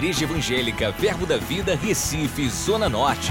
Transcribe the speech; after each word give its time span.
Igreja 0.00 0.24
Evangélica 0.24 0.90
Verbo 0.92 1.26
da 1.26 1.36
Vida, 1.36 1.76
Recife, 1.76 2.48
Zona 2.48 2.88
Norte. 2.88 3.30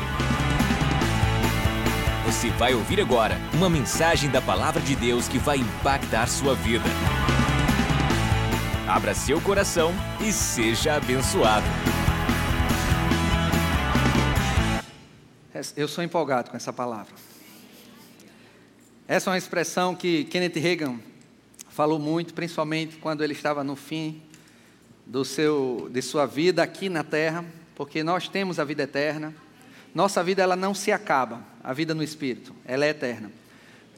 Você 2.27 2.51
vai 2.51 2.75
ouvir 2.75 3.01
agora 3.01 3.40
uma 3.56 3.67
mensagem 3.67 4.29
da 4.29 4.40
Palavra 4.40 4.79
de 4.79 4.95
Deus 4.95 5.27
que 5.27 5.40
vai 5.40 5.58
impactar 5.58 6.27
sua 6.27 6.53
vida. 6.53 6.85
Abra 8.87 9.15
seu 9.15 9.41
coração 9.41 9.91
e 10.21 10.32
seja 10.32 10.93
abençoado. 10.93 11.65
Eu 15.75 15.88
sou 15.88 16.04
empolgado 16.04 16.51
com 16.51 16.55
essa 16.55 16.71
palavra. 16.71 17.15
Essa 19.07 19.27
é 19.27 19.31
uma 19.31 19.39
expressão 19.39 19.95
que 19.95 20.25
Kenneth 20.25 20.59
Reagan 20.59 20.99
falou 21.67 21.97
muito, 21.97 22.36
principalmente 22.36 22.97
quando 22.97 23.23
ele 23.23 23.33
estava 23.33 23.63
no 23.63 23.75
fim 23.75 24.29
do 25.09 25.25
seu, 25.25 25.89
de 25.91 26.04
sua 26.04 26.27
vida 26.27 26.61
aqui 26.61 26.87
na 26.87 27.04
terra, 27.04 27.43
porque 27.73 28.04
nós 28.04 28.29
temos 28.29 28.59
a 28.59 28.63
vida 28.63 28.83
eterna. 28.83 29.33
Nossa 29.93 30.23
vida 30.23 30.43
ela 30.43 30.55
não 30.55 30.75
se 30.75 30.91
acaba, 30.91 31.41
a 31.63 31.73
vida 31.73 31.95
no 31.95 32.04
Espírito, 32.04 32.54
ela 32.63 32.86
é 32.86 32.90
eterna. 32.90 33.31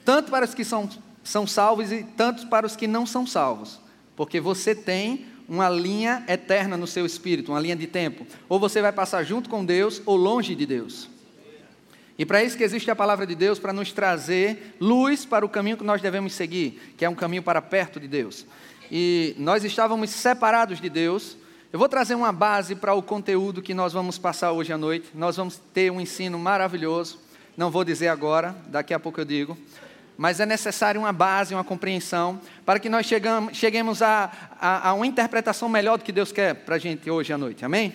Tanto 0.05 0.31
para 0.31 0.45
os 0.45 0.53
que 0.53 0.63
são, 0.63 0.89
são 1.21 1.45
salvos 1.45 1.91
e 1.91 2.03
tanto 2.15 2.47
para 2.47 2.65
os 2.65 2.77
que 2.77 2.87
não 2.87 3.05
são 3.05 3.27
salvos, 3.27 3.81
porque 4.15 4.39
você 4.39 4.73
tem 4.73 5.25
uma 5.49 5.67
linha 5.67 6.23
eterna 6.29 6.77
no 6.77 6.87
seu 6.87 7.05
espírito, 7.05 7.51
uma 7.51 7.59
linha 7.59 7.75
de 7.75 7.87
tempo. 7.87 8.25
Ou 8.47 8.57
você 8.57 8.81
vai 8.81 8.93
passar 8.93 9.25
junto 9.25 9.49
com 9.49 9.65
Deus 9.65 10.01
ou 10.05 10.15
longe 10.15 10.55
de 10.55 10.65
Deus. 10.65 11.09
E 12.17 12.25
para 12.25 12.41
isso 12.41 12.55
que 12.55 12.63
existe 12.63 12.89
a 12.89 12.95
palavra 12.95 13.27
de 13.27 13.35
Deus, 13.35 13.59
para 13.59 13.73
nos 13.73 13.91
trazer 13.91 14.77
luz 14.79 15.25
para 15.25 15.45
o 15.45 15.49
caminho 15.49 15.75
que 15.75 15.83
nós 15.83 16.01
devemos 16.01 16.33
seguir, 16.33 16.93
que 16.95 17.03
é 17.03 17.09
um 17.09 17.15
caminho 17.15 17.43
para 17.43 17.61
perto 17.61 17.99
de 17.99 18.07
Deus 18.07 18.45
e 18.91 19.33
nós 19.37 19.63
estávamos 19.63 20.09
separados 20.09 20.81
de 20.81 20.89
Deus. 20.89 21.37
Eu 21.71 21.79
vou 21.79 21.87
trazer 21.87 22.13
uma 22.13 22.33
base 22.33 22.75
para 22.75 22.93
o 22.93 23.01
conteúdo 23.01 23.61
que 23.61 23.73
nós 23.73 23.93
vamos 23.93 24.17
passar 24.17 24.51
hoje 24.51 24.73
à 24.73 24.77
noite. 24.77 25.09
Nós 25.15 25.37
vamos 25.37 25.55
ter 25.73 25.89
um 25.89 26.01
ensino 26.01 26.37
maravilhoso. 26.37 27.17
Não 27.55 27.71
vou 27.71 27.85
dizer 27.85 28.09
agora, 28.09 28.53
daqui 28.67 28.93
a 28.93 28.99
pouco 28.99 29.21
eu 29.21 29.25
digo. 29.25 29.57
Mas 30.17 30.41
é 30.41 30.45
necessário 30.45 30.99
uma 30.99 31.13
base, 31.13 31.53
uma 31.53 31.63
compreensão, 31.63 32.41
para 32.65 32.81
que 32.81 32.89
nós 32.89 33.05
chegamos, 33.05 33.55
cheguemos 33.55 34.01
a, 34.01 34.29
a, 34.59 34.89
a 34.89 34.93
uma 34.93 35.07
interpretação 35.07 35.69
melhor 35.69 35.97
do 35.97 36.03
que 36.03 36.11
Deus 36.11 36.33
quer 36.33 36.53
para 36.53 36.75
a 36.75 36.79
gente 36.79 37.09
hoje 37.09 37.31
à 37.31 37.37
noite. 37.37 37.63
Amém? 37.63 37.93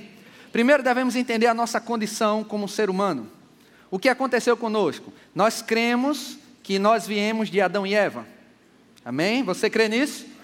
Primeiro 0.51 0.83
devemos 0.83 1.15
entender 1.15 1.47
a 1.47 1.53
nossa 1.53 1.79
condição 1.79 2.43
como 2.43 2.67
ser 2.67 2.89
humano. 2.89 3.29
O 3.91 3.99
que 3.99 4.09
aconteceu 4.09 4.57
conosco? 4.57 5.13
Nós 5.35 5.61
cremos 5.61 6.39
que 6.63 6.79
nós 6.79 7.07
viemos 7.07 7.51
de 7.51 7.61
Adão 7.61 7.87
e 7.87 7.95
Eva. 7.95 8.27
Amém? 9.05 9.43
Você 9.43 9.69
crê 9.69 9.91
nisso? 9.91 10.36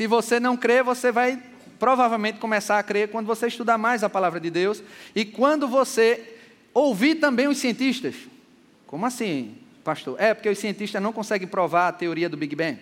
Se 0.00 0.06
você 0.06 0.40
não 0.40 0.56
crê, 0.56 0.82
você 0.82 1.12
vai 1.12 1.38
provavelmente 1.78 2.38
começar 2.38 2.78
a 2.78 2.82
crer 2.82 3.10
quando 3.10 3.26
você 3.26 3.48
estudar 3.48 3.76
mais 3.76 4.02
a 4.02 4.08
palavra 4.08 4.40
de 4.40 4.48
Deus 4.48 4.82
e 5.14 5.26
quando 5.26 5.68
você 5.68 6.38
ouvir 6.72 7.16
também 7.16 7.46
os 7.48 7.58
cientistas. 7.58 8.14
Como 8.86 9.04
assim, 9.04 9.58
pastor? 9.84 10.18
É 10.18 10.32
porque 10.32 10.48
os 10.48 10.58
cientistas 10.58 11.02
não 11.02 11.12
conseguem 11.12 11.46
provar 11.46 11.88
a 11.88 11.92
teoria 11.92 12.30
do 12.30 12.36
Big 12.38 12.56
Bang. 12.56 12.78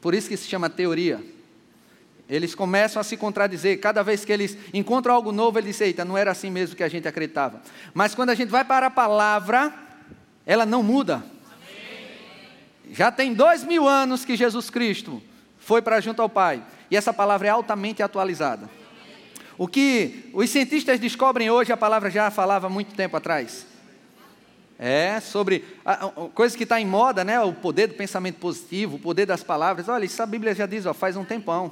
Por 0.00 0.14
isso 0.14 0.28
que 0.28 0.36
se 0.36 0.46
chama 0.46 0.70
teoria. 0.70 1.20
Eles 2.28 2.54
começam 2.54 3.00
a 3.00 3.02
se 3.02 3.16
contradizer. 3.16 3.80
Cada 3.80 4.04
vez 4.04 4.24
que 4.24 4.30
eles 4.30 4.56
encontram 4.72 5.16
algo 5.16 5.32
novo, 5.32 5.58
eles 5.58 5.72
dizem: 5.72 5.88
Eita, 5.88 6.04
não 6.04 6.16
era 6.16 6.30
assim 6.30 6.48
mesmo 6.48 6.76
que 6.76 6.84
a 6.84 6.88
gente 6.88 7.08
acreditava. 7.08 7.60
Mas 7.92 8.14
quando 8.14 8.30
a 8.30 8.36
gente 8.36 8.50
vai 8.50 8.64
para 8.64 8.86
a 8.86 8.90
palavra, 8.90 9.74
ela 10.46 10.64
não 10.64 10.80
muda. 10.80 11.24
Já 12.92 13.10
tem 13.10 13.34
dois 13.34 13.64
mil 13.64 13.88
anos 13.88 14.24
que 14.24 14.36
Jesus 14.36 14.70
Cristo 14.70 15.20
foi 15.64 15.80
para 15.80 16.00
junto 16.00 16.20
ao 16.20 16.28
Pai. 16.28 16.62
E 16.90 16.96
essa 16.96 17.12
palavra 17.12 17.48
é 17.48 17.50
altamente 17.50 18.02
atualizada. 18.02 18.68
O 19.56 19.66
que 19.66 20.30
os 20.32 20.50
cientistas 20.50 21.00
descobrem 21.00 21.50
hoje, 21.50 21.72
a 21.72 21.76
palavra 21.76 22.10
já 22.10 22.30
falava 22.30 22.68
muito 22.68 22.94
tempo 22.94 23.16
atrás. 23.16 23.66
É, 24.78 25.20
sobre 25.20 25.64
a, 25.84 26.06
a, 26.06 26.08
coisa 26.34 26.56
que 26.56 26.64
está 26.64 26.80
em 26.80 26.86
moda, 26.86 27.24
né? 27.24 27.40
O 27.40 27.52
poder 27.52 27.86
do 27.86 27.94
pensamento 27.94 28.36
positivo, 28.36 28.96
o 28.96 28.98
poder 28.98 29.24
das 29.24 29.42
palavras. 29.42 29.88
Olha, 29.88 30.04
isso 30.04 30.22
a 30.22 30.26
Bíblia 30.26 30.54
já 30.54 30.66
diz, 30.66 30.84
ó, 30.84 30.92
faz 30.92 31.16
um 31.16 31.24
tempão. 31.24 31.70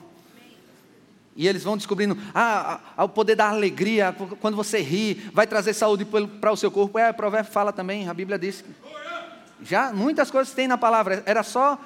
E 1.34 1.48
eles 1.48 1.64
vão 1.64 1.76
descobrindo, 1.76 2.16
ah, 2.34 2.80
o 2.98 3.08
poder 3.08 3.34
da 3.34 3.48
alegria, 3.48 4.14
quando 4.40 4.54
você 4.54 4.80
ri, 4.80 5.14
vai 5.32 5.46
trazer 5.46 5.72
saúde 5.72 6.04
para 6.04 6.52
o 6.52 6.56
seu 6.56 6.70
corpo. 6.70 6.98
É, 6.98 7.10
o 7.10 7.14
provérbio 7.14 7.50
fala 7.50 7.72
também, 7.72 8.08
a 8.08 8.14
Bíblia 8.14 8.38
diz. 8.38 8.64
Já 9.62 9.92
muitas 9.92 10.30
coisas 10.30 10.52
tem 10.54 10.68
na 10.68 10.76
palavra, 10.76 11.22
era 11.24 11.42
só 11.42 11.78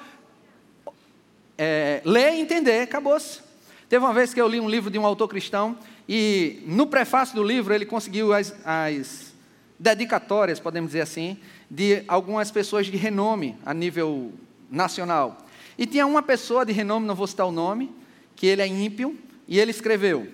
é, 1.57 2.01
ler 2.05 2.33
e 2.33 2.39
entender, 2.39 2.81
acabou-se. 2.81 3.41
Teve 3.89 4.03
uma 4.03 4.13
vez 4.13 4.33
que 4.33 4.41
eu 4.41 4.47
li 4.47 4.59
um 4.59 4.69
livro 4.69 4.91
de 4.91 4.99
um 4.99 5.05
autor 5.05 5.27
cristão 5.27 5.77
e 6.07 6.61
no 6.65 6.87
prefácio 6.87 7.35
do 7.35 7.43
livro 7.43 7.73
ele 7.73 7.85
conseguiu 7.85 8.33
as, 8.33 8.53
as 8.65 9.33
dedicatórias, 9.79 10.59
podemos 10.59 10.89
dizer 10.89 11.01
assim, 11.01 11.37
de 11.69 12.03
algumas 12.07 12.51
pessoas 12.51 12.85
de 12.85 12.97
renome 12.97 13.57
a 13.65 13.73
nível 13.73 14.33
nacional. 14.69 15.37
E 15.77 15.85
tinha 15.85 16.05
uma 16.05 16.23
pessoa 16.23 16.65
de 16.65 16.73
renome, 16.73 17.05
não 17.05 17.15
vou 17.15 17.27
citar 17.27 17.45
o 17.45 17.51
nome, 17.51 17.93
que 18.35 18.45
ele 18.45 18.61
é 18.61 18.67
ímpio, 18.67 19.17
e 19.47 19.59
ele 19.59 19.71
escreveu: 19.71 20.27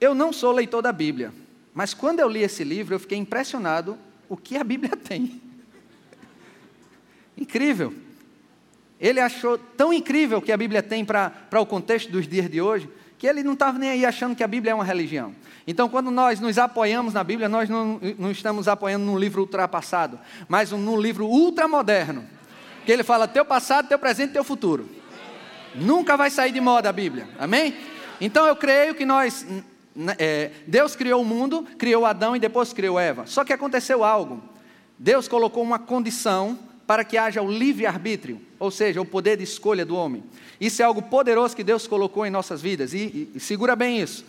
Eu 0.00 0.14
não 0.14 0.32
sou 0.32 0.52
leitor 0.52 0.82
da 0.82 0.92
Bíblia, 0.92 1.32
mas 1.74 1.94
quando 1.94 2.20
eu 2.20 2.28
li 2.28 2.42
esse 2.42 2.62
livro 2.62 2.94
eu 2.94 3.00
fiquei 3.00 3.18
impressionado 3.18 3.98
o 4.28 4.36
que 4.36 4.56
a 4.56 4.64
Bíblia 4.64 4.94
tem. 4.96 5.40
Incrível. 7.36 7.94
Ele 9.02 9.18
achou 9.18 9.58
tão 9.58 9.92
incrível 9.92 10.40
que 10.40 10.52
a 10.52 10.56
Bíblia 10.56 10.80
tem 10.80 11.04
para 11.04 11.32
o 11.60 11.66
contexto 11.66 12.08
dos 12.12 12.28
dias 12.28 12.48
de 12.48 12.62
hoje, 12.62 12.88
que 13.18 13.26
ele 13.26 13.42
não 13.42 13.54
estava 13.54 13.76
nem 13.76 13.90
aí 13.90 14.06
achando 14.06 14.36
que 14.36 14.44
a 14.44 14.46
Bíblia 14.46 14.70
é 14.70 14.74
uma 14.76 14.84
religião. 14.84 15.34
Então, 15.66 15.88
quando 15.88 16.08
nós 16.08 16.38
nos 16.38 16.56
apoiamos 16.56 17.12
na 17.12 17.24
Bíblia, 17.24 17.48
nós 17.48 17.68
não, 17.68 18.00
não 18.16 18.30
estamos 18.30 18.68
apoiando 18.68 19.04
num 19.04 19.18
livro 19.18 19.42
ultrapassado, 19.42 20.20
mas 20.48 20.70
num 20.70 21.00
livro 21.00 21.26
ultramoderno. 21.26 22.24
Que 22.86 22.92
ele 22.92 23.02
fala 23.02 23.26
teu 23.26 23.44
passado, 23.44 23.88
teu 23.88 23.98
presente, 23.98 24.32
teu 24.34 24.44
futuro. 24.44 24.88
Nunca 25.74 26.16
vai 26.16 26.30
sair 26.30 26.52
de 26.52 26.60
moda 26.60 26.88
a 26.88 26.92
Bíblia. 26.92 27.28
Amém? 27.40 27.74
Então 28.20 28.46
eu 28.46 28.54
creio 28.54 28.94
que 28.94 29.04
nós. 29.04 29.44
É, 30.16 30.50
Deus 30.66 30.94
criou 30.94 31.22
o 31.22 31.24
mundo, 31.24 31.66
criou 31.76 32.06
Adão 32.06 32.36
e 32.36 32.40
depois 32.40 32.72
criou 32.72 33.00
Eva. 33.00 33.26
Só 33.26 33.44
que 33.44 33.52
aconteceu 33.52 34.04
algo. 34.04 34.40
Deus 34.96 35.26
colocou 35.26 35.62
uma 35.62 35.78
condição 35.78 36.58
para 36.92 37.06
que 37.06 37.16
haja 37.16 37.40
o 37.40 37.50
livre-arbítrio, 37.50 38.38
ou 38.58 38.70
seja, 38.70 39.00
o 39.00 39.06
poder 39.06 39.38
de 39.38 39.44
escolha 39.44 39.82
do 39.82 39.96
homem. 39.96 40.22
Isso 40.60 40.82
é 40.82 40.84
algo 40.84 41.00
poderoso 41.00 41.56
que 41.56 41.64
Deus 41.64 41.86
colocou 41.86 42.26
em 42.26 42.30
nossas 42.30 42.60
vidas, 42.60 42.92
e, 42.92 42.98
e, 42.98 43.32
e 43.36 43.40
segura 43.40 43.74
bem 43.74 43.98
isso. 43.98 44.26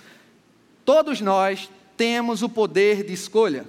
Todos 0.86 1.20
nós 1.20 1.70
temos 1.98 2.42
o 2.42 2.48
poder 2.48 3.04
de 3.04 3.12
escolha. 3.12 3.66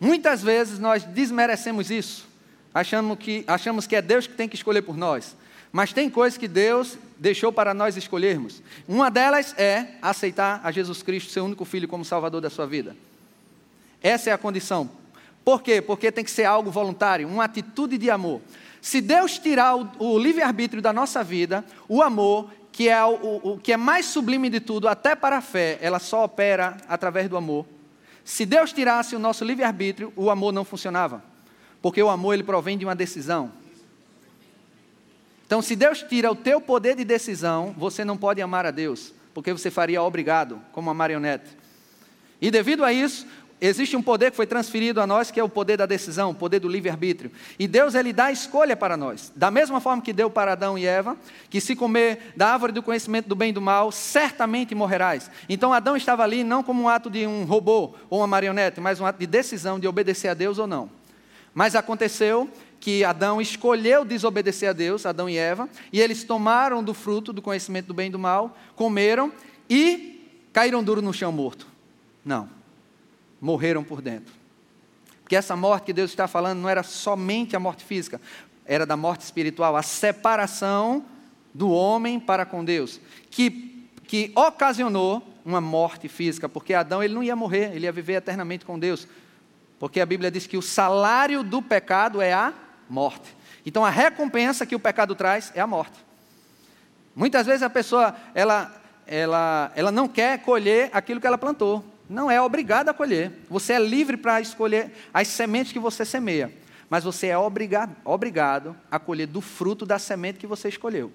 Muitas 0.00 0.42
vezes 0.42 0.80
nós 0.80 1.04
desmerecemos 1.04 1.92
isso, 1.92 2.26
achamos 2.74 3.16
que, 3.20 3.44
achamos 3.46 3.86
que 3.86 3.94
é 3.94 4.02
Deus 4.02 4.26
que 4.26 4.34
tem 4.34 4.48
que 4.48 4.56
escolher 4.56 4.82
por 4.82 4.96
nós. 4.96 5.36
Mas 5.70 5.92
tem 5.92 6.10
coisas 6.10 6.36
que 6.36 6.48
Deus 6.48 6.98
deixou 7.16 7.52
para 7.52 7.72
nós 7.72 7.96
escolhermos. 7.96 8.60
Uma 8.88 9.12
delas 9.12 9.54
é 9.56 9.90
aceitar 10.02 10.60
a 10.64 10.72
Jesus 10.72 11.04
Cristo, 11.04 11.30
seu 11.30 11.44
único 11.44 11.64
filho, 11.64 11.86
como 11.86 12.04
Salvador 12.04 12.40
da 12.40 12.50
sua 12.50 12.66
vida. 12.66 12.96
Essa 14.02 14.30
é 14.30 14.32
a 14.32 14.38
condição. 14.38 15.03
Por 15.44 15.62
quê? 15.62 15.82
Porque 15.82 16.10
tem 16.10 16.24
que 16.24 16.30
ser 16.30 16.44
algo 16.44 16.70
voluntário, 16.70 17.28
uma 17.28 17.44
atitude 17.44 17.98
de 17.98 18.10
amor. 18.10 18.40
Se 18.80 19.00
Deus 19.00 19.38
tirar 19.38 19.76
o, 19.76 19.90
o 19.98 20.18
livre-arbítrio 20.18 20.80
da 20.80 20.92
nossa 20.92 21.22
vida, 21.22 21.64
o 21.88 22.02
amor, 22.02 22.50
que 22.72 22.88
é 22.88 23.04
o, 23.04 23.14
o, 23.14 23.52
o 23.52 23.58
que 23.58 23.72
é 23.72 23.76
mais 23.76 24.06
sublime 24.06 24.48
de 24.48 24.60
tudo, 24.60 24.88
até 24.88 25.14
para 25.14 25.38
a 25.38 25.40
fé, 25.40 25.78
ela 25.80 25.98
só 25.98 26.24
opera 26.24 26.76
através 26.88 27.28
do 27.28 27.36
amor. 27.36 27.66
Se 28.24 28.46
Deus 28.46 28.72
tirasse 28.72 29.14
o 29.14 29.18
nosso 29.18 29.44
livre-arbítrio, 29.44 30.12
o 30.16 30.30
amor 30.30 30.52
não 30.52 30.64
funcionava. 30.64 31.22
Porque 31.82 32.02
o 32.02 32.08
amor 32.08 32.32
ele 32.32 32.42
provém 32.42 32.78
de 32.78 32.84
uma 32.84 32.94
decisão. 32.94 33.52
Então, 35.46 35.60
se 35.60 35.76
Deus 35.76 36.02
tira 36.02 36.30
o 36.30 36.34
teu 36.34 36.60
poder 36.60 36.96
de 36.96 37.04
decisão, 37.04 37.74
você 37.76 38.04
não 38.04 38.16
pode 38.16 38.40
amar 38.40 38.64
a 38.64 38.70
Deus, 38.70 39.12
porque 39.34 39.52
você 39.52 39.70
faria 39.70 40.02
obrigado, 40.02 40.60
como 40.72 40.88
uma 40.88 40.94
marionete. 40.94 41.56
E 42.40 42.50
devido 42.50 42.84
a 42.84 42.92
isso, 42.92 43.26
existe 43.60 43.96
um 43.96 44.02
poder 44.02 44.30
que 44.30 44.36
foi 44.36 44.46
transferido 44.46 45.00
a 45.00 45.06
nós, 45.06 45.30
que 45.30 45.40
é 45.40 45.44
o 45.44 45.48
poder 45.48 45.76
da 45.76 45.86
decisão, 45.86 46.30
o 46.30 46.34
poder 46.34 46.58
do 46.58 46.68
livre-arbítrio. 46.68 47.30
E 47.58 47.66
Deus, 47.66 47.94
Ele 47.94 48.12
dá 48.12 48.30
escolha 48.30 48.76
para 48.76 48.96
nós. 48.96 49.32
Da 49.34 49.50
mesma 49.50 49.80
forma 49.80 50.02
que 50.02 50.12
deu 50.12 50.28
para 50.28 50.52
Adão 50.52 50.76
e 50.76 50.86
Eva, 50.86 51.16
que 51.48 51.60
se 51.60 51.74
comer 51.74 52.32
da 52.36 52.52
árvore 52.52 52.72
do 52.72 52.82
conhecimento 52.82 53.28
do 53.28 53.34
bem 53.34 53.50
e 53.50 53.52
do 53.52 53.60
mal, 53.60 53.90
certamente 53.92 54.74
morrerás. 54.74 55.30
Então 55.48 55.72
Adão 55.72 55.96
estava 55.96 56.22
ali 56.22 56.44
não 56.44 56.62
como 56.62 56.82
um 56.82 56.88
ato 56.88 57.08
de 57.08 57.26
um 57.26 57.44
robô 57.44 57.94
ou 58.10 58.20
uma 58.20 58.26
marionete, 58.26 58.80
mas 58.80 59.00
um 59.00 59.06
ato 59.06 59.18
de 59.18 59.26
decisão 59.26 59.78
de 59.78 59.88
obedecer 59.88 60.28
a 60.28 60.34
Deus 60.34 60.58
ou 60.58 60.66
não. 60.66 60.90
Mas 61.54 61.74
aconteceu 61.74 62.50
que 62.80 63.04
Adão 63.04 63.40
escolheu 63.40 64.04
desobedecer 64.04 64.68
a 64.68 64.72
Deus, 64.72 65.06
Adão 65.06 65.28
e 65.28 65.38
Eva, 65.38 65.68
e 65.90 66.00
eles 66.00 66.24
tomaram 66.24 66.82
do 66.82 66.92
fruto 66.92 67.32
do 67.32 67.40
conhecimento 67.40 67.86
do 67.86 67.94
bem 67.94 68.08
e 68.08 68.10
do 68.10 68.18
mal, 68.18 68.58
comeram 68.76 69.32
e 69.70 70.28
caíram 70.52 70.84
duro 70.84 71.00
no 71.00 71.12
chão 71.12 71.32
morto. 71.32 71.66
Não 72.24 72.63
morreram 73.44 73.84
por 73.84 74.00
dentro. 74.00 74.32
Porque 75.22 75.36
essa 75.36 75.54
morte 75.54 75.84
que 75.84 75.92
Deus 75.92 76.10
está 76.10 76.26
falando 76.26 76.60
não 76.60 76.68
era 76.68 76.82
somente 76.82 77.54
a 77.54 77.60
morte 77.60 77.84
física, 77.84 78.20
era 78.64 78.86
da 78.86 78.96
morte 78.96 79.20
espiritual, 79.20 79.76
a 79.76 79.82
separação 79.82 81.04
do 81.52 81.70
homem 81.70 82.18
para 82.18 82.46
com 82.46 82.64
Deus, 82.64 83.00
que 83.30 83.72
que 84.06 84.32
ocasionou 84.34 85.26
uma 85.44 85.60
morte 85.60 86.08
física, 86.08 86.48
porque 86.48 86.74
Adão 86.74 87.02
ele 87.02 87.14
não 87.14 87.22
ia 87.22 87.34
morrer, 87.34 87.74
ele 87.74 87.86
ia 87.86 87.92
viver 87.92 88.14
eternamente 88.14 88.64
com 88.64 88.78
Deus. 88.78 89.08
Porque 89.78 90.00
a 90.00 90.06
Bíblia 90.06 90.30
diz 90.30 90.46
que 90.46 90.56
o 90.56 90.62
salário 90.62 91.42
do 91.42 91.60
pecado 91.60 92.22
é 92.22 92.32
a 92.32 92.52
morte. 92.88 93.34
Então 93.64 93.84
a 93.84 93.90
recompensa 93.90 94.66
que 94.66 94.74
o 94.74 94.78
pecado 94.78 95.14
traz 95.14 95.52
é 95.54 95.60
a 95.60 95.66
morte. 95.66 95.98
Muitas 97.16 97.46
vezes 97.46 97.62
a 97.62 97.70
pessoa 97.70 98.14
ela, 98.34 98.72
ela, 99.06 99.72
ela 99.74 99.90
não 99.90 100.06
quer 100.06 100.38
colher 100.40 100.90
aquilo 100.92 101.20
que 101.20 101.26
ela 101.26 101.38
plantou. 101.38 101.84
Não 102.08 102.30
é 102.30 102.40
obrigada 102.40 102.90
a 102.90 102.94
colher. 102.94 103.32
Você 103.48 103.72
é 103.72 103.78
livre 103.78 104.16
para 104.16 104.40
escolher 104.40 104.92
as 105.12 105.28
sementes 105.28 105.72
que 105.72 105.78
você 105.78 106.04
semeia. 106.04 106.52
Mas 106.90 107.04
você 107.04 107.28
é 107.28 107.38
obrigado, 107.38 107.96
obrigado 108.04 108.76
a 108.90 108.98
colher 108.98 109.26
do 109.26 109.40
fruto 109.40 109.86
da 109.86 109.98
semente 109.98 110.38
que 110.38 110.46
você 110.46 110.68
escolheu. 110.68 111.10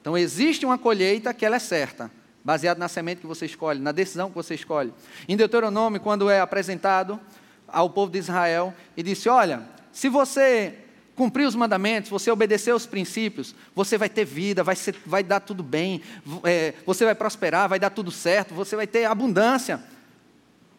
Então 0.00 0.18
existe 0.18 0.66
uma 0.66 0.76
colheita 0.76 1.32
que 1.32 1.46
ela 1.46 1.56
é 1.56 1.60
certa, 1.60 2.10
baseada 2.44 2.78
na 2.78 2.88
semente 2.88 3.20
que 3.20 3.26
você 3.26 3.46
escolhe, 3.46 3.80
na 3.80 3.92
decisão 3.92 4.28
que 4.28 4.34
você 4.34 4.54
escolhe. 4.54 4.92
Em 5.28 5.36
Deuteronômio, 5.36 6.00
quando 6.00 6.28
é 6.28 6.40
apresentado 6.40 7.18
ao 7.66 7.88
povo 7.88 8.12
de 8.12 8.18
Israel, 8.18 8.74
e 8.96 9.02
disse: 9.02 9.28
Olha, 9.28 9.62
se 9.92 10.08
você 10.08 10.74
cumprir 11.14 11.46
os 11.46 11.54
mandamentos, 11.54 12.10
você 12.10 12.30
obedecer 12.30 12.74
os 12.74 12.86
princípios, 12.86 13.54
você 13.74 13.98
vai 13.98 14.08
ter 14.08 14.24
vida, 14.24 14.64
vai, 14.64 14.76
ser, 14.76 14.96
vai 15.04 15.22
dar 15.22 15.40
tudo 15.40 15.62
bem, 15.62 16.00
é, 16.44 16.74
você 16.86 17.04
vai 17.04 17.14
prosperar, 17.14 17.68
vai 17.68 17.78
dar 17.78 17.90
tudo 17.90 18.10
certo, 18.10 18.54
você 18.54 18.74
vai 18.74 18.86
ter 18.86 19.04
abundância, 19.04 19.82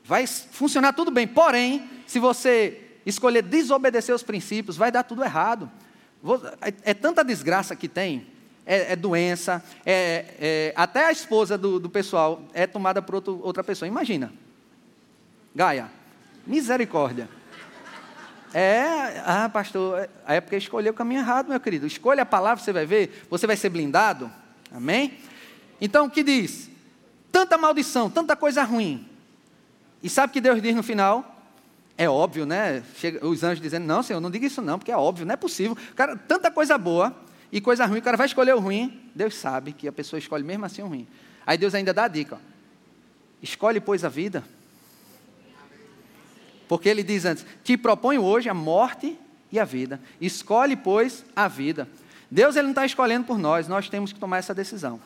vai 0.03 0.25
funcionar 0.25 0.93
tudo 0.93 1.11
bem. 1.11 1.27
Porém, 1.27 1.87
se 2.07 2.19
você 2.19 2.81
escolher 3.05 3.43
desobedecer 3.43 4.13
os 4.13 4.23
princípios, 4.23 4.77
vai 4.77 4.91
dar 4.91 5.03
tudo 5.03 5.23
errado. 5.23 5.69
É, 6.61 6.91
é 6.91 6.93
tanta 6.93 7.23
desgraça 7.23 7.75
que 7.75 7.87
tem, 7.87 8.25
é, 8.65 8.93
é 8.93 8.95
doença, 8.95 9.63
é, 9.85 10.25
é, 10.39 10.73
até 10.75 11.05
a 11.05 11.11
esposa 11.11 11.57
do, 11.57 11.79
do, 11.79 11.89
pessoal 11.89 12.41
é 12.53 12.65
tomada 12.65 13.01
por 13.01 13.15
outro, 13.15 13.39
outra 13.43 13.63
pessoa. 13.63 13.87
Imagina. 13.87 14.33
Gaia, 15.53 15.91
misericórdia. 16.47 17.29
É, 18.53 19.23
ah, 19.25 19.49
pastor, 19.51 20.07
é 20.27 20.39
porque 20.39 20.57
escolheu 20.57 20.93
o 20.93 20.95
caminho 20.95 21.21
errado, 21.21 21.49
meu 21.49 21.59
querido. 21.59 21.87
Escolha 21.87 22.21
a 22.21 22.25
palavra, 22.25 22.63
você 22.63 22.71
vai 22.71 22.85
ver, 22.85 23.25
você 23.29 23.47
vai 23.47 23.57
ser 23.57 23.69
blindado. 23.69 24.31
Amém? 24.71 25.17
Então, 25.81 26.05
o 26.05 26.09
que 26.09 26.23
diz? 26.23 26.69
Tanta 27.31 27.57
maldição, 27.57 28.09
tanta 28.09 28.35
coisa 28.35 28.63
ruim. 28.63 29.07
E 30.03 30.09
sabe 30.09 30.29
o 30.29 30.33
que 30.33 30.41
Deus 30.41 30.61
diz 30.61 30.75
no 30.75 30.83
final? 30.83 31.33
É 31.97 32.07
óbvio, 32.07 32.45
né? 32.45 32.83
Chega, 32.95 33.25
os 33.25 33.43
anjos 33.43 33.61
dizendo: 33.61 33.85
Não, 33.85 34.03
Senhor, 34.03 34.19
não 34.19 34.29
diga 34.29 34.45
isso 34.45 34.61
não, 34.61 34.77
porque 34.77 34.91
é 34.91 34.97
óbvio, 34.97 35.25
não 35.25 35.33
é 35.33 35.37
possível. 35.37 35.75
Cara, 35.95 36.15
tanta 36.15 36.51
coisa 36.51 36.77
boa 36.77 37.15
e 37.51 37.59
coisa 37.59 37.85
ruim, 37.85 37.99
o 37.99 38.01
cara 38.03 38.17
vai 38.17 38.27
escolher 38.27 38.53
o 38.53 38.59
ruim. 38.59 39.09
Deus 39.15 39.35
sabe 39.35 39.73
que 39.73 39.87
a 39.87 39.91
pessoa 39.91 40.17
escolhe 40.17 40.43
mesmo 40.43 40.65
assim 40.65 40.81
o 40.81 40.87
ruim. 40.87 41.07
Aí 41.45 41.57
Deus 41.57 41.73
ainda 41.73 41.93
dá 41.93 42.05
a 42.05 42.07
dica: 42.07 42.35
ó, 42.35 42.53
Escolhe, 43.41 43.79
pois, 43.79 44.05
a 44.05 44.09
vida. 44.09 44.43
Porque 46.73 46.89
ele 46.89 47.03
diz 47.03 47.23
antes: 47.23 47.45
Te 47.63 47.77
proponho 47.77 48.23
hoje 48.23 48.49
a 48.49 48.53
morte 48.53 49.15
e 49.51 49.59
a 49.59 49.63
vida. 49.63 50.01
Escolhe, 50.19 50.75
pois, 50.75 51.23
a 51.35 51.47
vida. 51.47 51.87
Deus 52.31 52.55
ele 52.55 52.63
não 52.63 52.71
está 52.71 52.83
escolhendo 52.83 53.27
por 53.27 53.37
nós, 53.37 53.67
nós 53.67 53.89
temos 53.89 54.11
que 54.11 54.19
tomar 54.19 54.39
essa 54.39 54.55
decisão. 54.55 54.99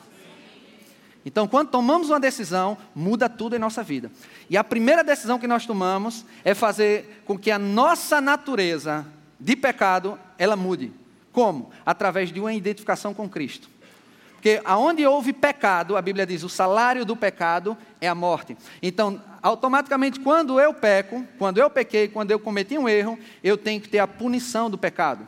Então, 1.26 1.46
quando 1.46 1.68
tomamos 1.68 2.10
uma 2.10 2.22
decisão, 2.22 2.78
muda 2.96 3.28
tudo 3.28 3.58
em 3.58 3.60
nossa 3.60 3.84
vida. 3.84 4.10
E 4.50 4.56
a 4.56 4.64
primeira 4.64 5.04
decisão 5.04 5.38
que 5.38 5.46
nós 5.46 5.66
tomamos 5.66 6.24
é 6.46 6.54
fazer 6.54 7.22
com 7.26 7.38
que 7.38 7.52
a 7.52 7.60
nossa 7.60 8.22
natureza 8.22 9.06
de 9.38 9.54
pecado 9.54 10.18
ela 10.38 10.56
mude. 10.56 10.94
Como? 11.34 11.70
Através 11.86 12.32
de 12.32 12.40
uma 12.40 12.54
identificação 12.54 13.14
com 13.14 13.28
Cristo. 13.28 13.70
Porque 14.38 14.62
aonde 14.64 15.06
houve 15.06 15.34
pecado, 15.34 15.98
a 15.98 16.02
Bíblia 16.02 16.24
diz, 16.24 16.44
o 16.44 16.50
salário 16.50 17.04
do 17.04 17.16
pecado 17.16 17.76
é 18.00 18.08
a 18.08 18.14
morte. 18.14 18.56
Então, 18.84 19.20
automaticamente, 19.42 20.20
quando 20.20 20.60
eu 20.60 20.76
peco, 20.76 21.26
quando 21.40 21.58
eu 21.58 21.72
pequei, 21.72 22.08
quando 22.08 22.30
eu 22.30 22.40
cometi 22.40 22.78
um 22.78 22.88
erro, 22.88 23.18
eu 23.44 23.58
tenho 23.58 23.82
que 23.82 23.90
ter 23.90 23.98
a 23.98 24.08
punição 24.08 24.70
do 24.70 24.78
pecado. 24.78 25.28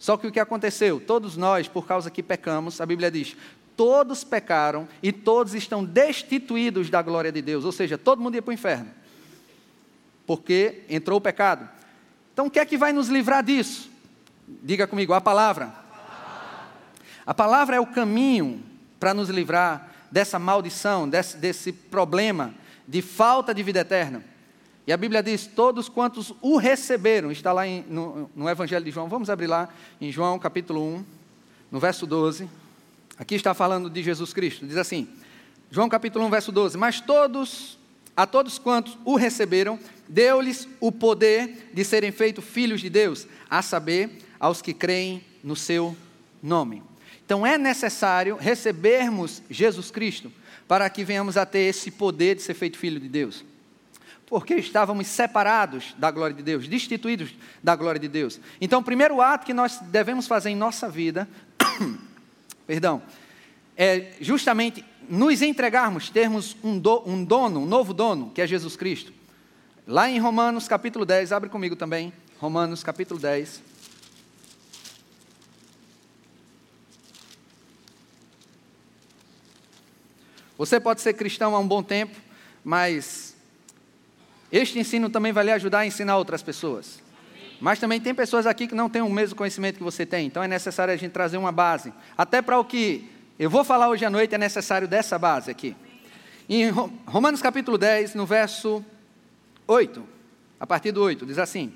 Só 0.00 0.16
que 0.16 0.26
o 0.26 0.32
que 0.32 0.40
aconteceu? 0.40 0.98
Todos 0.98 1.36
nós, 1.36 1.68
por 1.68 1.86
causa 1.86 2.10
que 2.10 2.24
pecamos, 2.24 2.80
a 2.80 2.86
Bíblia 2.86 3.08
diz: 3.08 3.36
todos 3.76 4.24
pecaram 4.24 4.88
e 5.00 5.12
todos 5.12 5.54
estão 5.54 5.84
destituídos 5.84 6.90
da 6.90 7.00
glória 7.02 7.30
de 7.30 7.40
Deus, 7.40 7.64
ou 7.64 7.70
seja, 7.70 7.96
todo 7.96 8.20
mundo 8.20 8.34
ia 8.34 8.42
para 8.42 8.50
o 8.50 8.54
inferno, 8.54 8.90
porque 10.26 10.82
entrou 10.90 11.18
o 11.18 11.20
pecado. 11.20 11.68
Então, 12.32 12.46
o 12.46 12.50
que 12.50 12.58
é 12.58 12.66
que 12.66 12.76
vai 12.76 12.92
nos 12.92 13.08
livrar 13.08 13.44
disso? 13.44 13.88
Diga 14.48 14.88
comigo, 14.88 15.12
a 15.12 15.20
palavra. 15.20 15.81
A 17.26 17.32
palavra 17.32 17.76
é 17.76 17.80
o 17.80 17.86
caminho 17.86 18.62
para 18.98 19.14
nos 19.14 19.28
livrar 19.28 19.92
dessa 20.10 20.38
maldição, 20.38 21.08
desse, 21.08 21.36
desse 21.36 21.72
problema 21.72 22.54
de 22.86 23.00
falta 23.00 23.54
de 23.54 23.62
vida 23.62 23.80
eterna. 23.80 24.22
E 24.86 24.92
a 24.92 24.96
Bíblia 24.96 25.22
diz: 25.22 25.46
todos 25.46 25.88
quantos 25.88 26.34
o 26.40 26.56
receberam, 26.56 27.30
está 27.30 27.52
lá 27.52 27.66
em, 27.66 27.84
no, 27.88 28.30
no 28.34 28.48
Evangelho 28.48 28.84
de 28.84 28.90
João, 28.90 29.08
vamos 29.08 29.30
abrir 29.30 29.46
lá 29.46 29.68
em 30.00 30.10
João 30.10 30.38
capítulo 30.38 30.82
1, 30.82 31.04
no 31.70 31.80
verso 31.80 32.06
12. 32.06 32.48
Aqui 33.16 33.36
está 33.36 33.54
falando 33.54 33.88
de 33.88 34.02
Jesus 34.02 34.32
Cristo. 34.32 34.66
Diz 34.66 34.76
assim, 34.76 35.08
João 35.70 35.88
capítulo 35.88 36.24
1, 36.26 36.30
verso 36.30 36.52
12: 36.52 36.76
Mas 36.76 37.00
todos, 37.00 37.78
a 38.16 38.26
todos 38.26 38.58
quantos 38.58 38.98
o 39.04 39.16
receberam, 39.16 39.78
deu-lhes 40.08 40.68
o 40.80 40.90
poder 40.90 41.70
de 41.72 41.84
serem 41.84 42.10
feitos 42.10 42.44
filhos 42.44 42.80
de 42.80 42.90
Deus, 42.90 43.26
a 43.48 43.62
saber, 43.62 44.18
aos 44.40 44.60
que 44.60 44.74
creem 44.74 45.24
no 45.44 45.54
seu 45.54 45.96
nome. 46.42 46.82
Então 47.32 47.46
é 47.46 47.56
necessário 47.56 48.36
recebermos 48.36 49.42
Jesus 49.48 49.90
Cristo 49.90 50.30
para 50.68 50.90
que 50.90 51.02
venhamos 51.02 51.38
a 51.38 51.46
ter 51.46 51.60
esse 51.60 51.90
poder 51.90 52.36
de 52.36 52.42
ser 52.42 52.52
feito 52.52 52.76
filho 52.76 53.00
de 53.00 53.08
Deus. 53.08 53.42
Porque 54.26 54.56
estávamos 54.56 55.06
separados 55.06 55.94
da 55.96 56.10
glória 56.10 56.36
de 56.36 56.42
Deus, 56.42 56.68
destituídos 56.68 57.34
da 57.62 57.74
glória 57.74 57.98
de 57.98 58.06
Deus. 58.06 58.38
Então, 58.60 58.80
o 58.80 58.84
primeiro 58.84 59.22
ato 59.22 59.46
que 59.46 59.54
nós 59.54 59.78
devemos 59.78 60.26
fazer 60.26 60.50
em 60.50 60.54
nossa 60.54 60.90
vida 60.90 61.26
perdão, 62.66 63.00
é 63.78 64.12
justamente 64.20 64.84
nos 65.08 65.40
entregarmos, 65.40 66.10
termos 66.10 66.54
um, 66.62 66.78
do, 66.78 67.02
um 67.08 67.24
dono, 67.24 67.60
um 67.60 67.66
novo 67.66 67.94
dono, 67.94 68.30
que 68.34 68.42
é 68.42 68.46
Jesus 68.46 68.76
Cristo. 68.76 69.10
Lá 69.86 70.06
em 70.06 70.18
Romanos 70.18 70.68
capítulo 70.68 71.06
10, 71.06 71.32
abre 71.32 71.48
comigo 71.48 71.76
também, 71.76 72.12
Romanos 72.38 72.84
capítulo 72.84 73.18
10. 73.18 73.71
Você 80.62 80.78
pode 80.78 81.00
ser 81.00 81.14
cristão 81.14 81.56
há 81.56 81.58
um 81.58 81.66
bom 81.66 81.82
tempo, 81.82 82.16
mas 82.62 83.34
este 84.52 84.78
ensino 84.78 85.10
também 85.10 85.32
vai 85.32 85.42
lhe 85.42 85.50
ajudar 85.50 85.80
a 85.80 85.86
ensinar 85.86 86.16
outras 86.16 86.40
pessoas. 86.40 87.02
Mas 87.60 87.80
também 87.80 88.00
tem 88.00 88.14
pessoas 88.14 88.46
aqui 88.46 88.68
que 88.68 88.74
não 88.76 88.88
têm 88.88 89.02
o 89.02 89.10
mesmo 89.10 89.34
conhecimento 89.34 89.78
que 89.78 89.82
você 89.82 90.06
tem, 90.06 90.24
então 90.24 90.40
é 90.40 90.46
necessário 90.46 90.94
a 90.94 90.96
gente 90.96 91.10
trazer 91.10 91.36
uma 91.36 91.50
base. 91.50 91.92
Até 92.16 92.40
para 92.40 92.60
o 92.60 92.64
que 92.64 93.10
eu 93.40 93.50
vou 93.50 93.64
falar 93.64 93.88
hoje 93.88 94.04
à 94.04 94.10
noite 94.10 94.36
é 94.36 94.38
necessário 94.38 94.86
dessa 94.86 95.18
base 95.18 95.50
aqui. 95.50 95.74
Em 96.48 96.70
Romanos 97.06 97.42
capítulo 97.42 97.76
10, 97.76 98.14
no 98.14 98.24
verso 98.24 98.84
8, 99.66 100.00
a 100.60 100.66
partir 100.66 100.92
do 100.92 101.02
8, 101.02 101.26
diz 101.26 101.38
assim: 101.38 101.72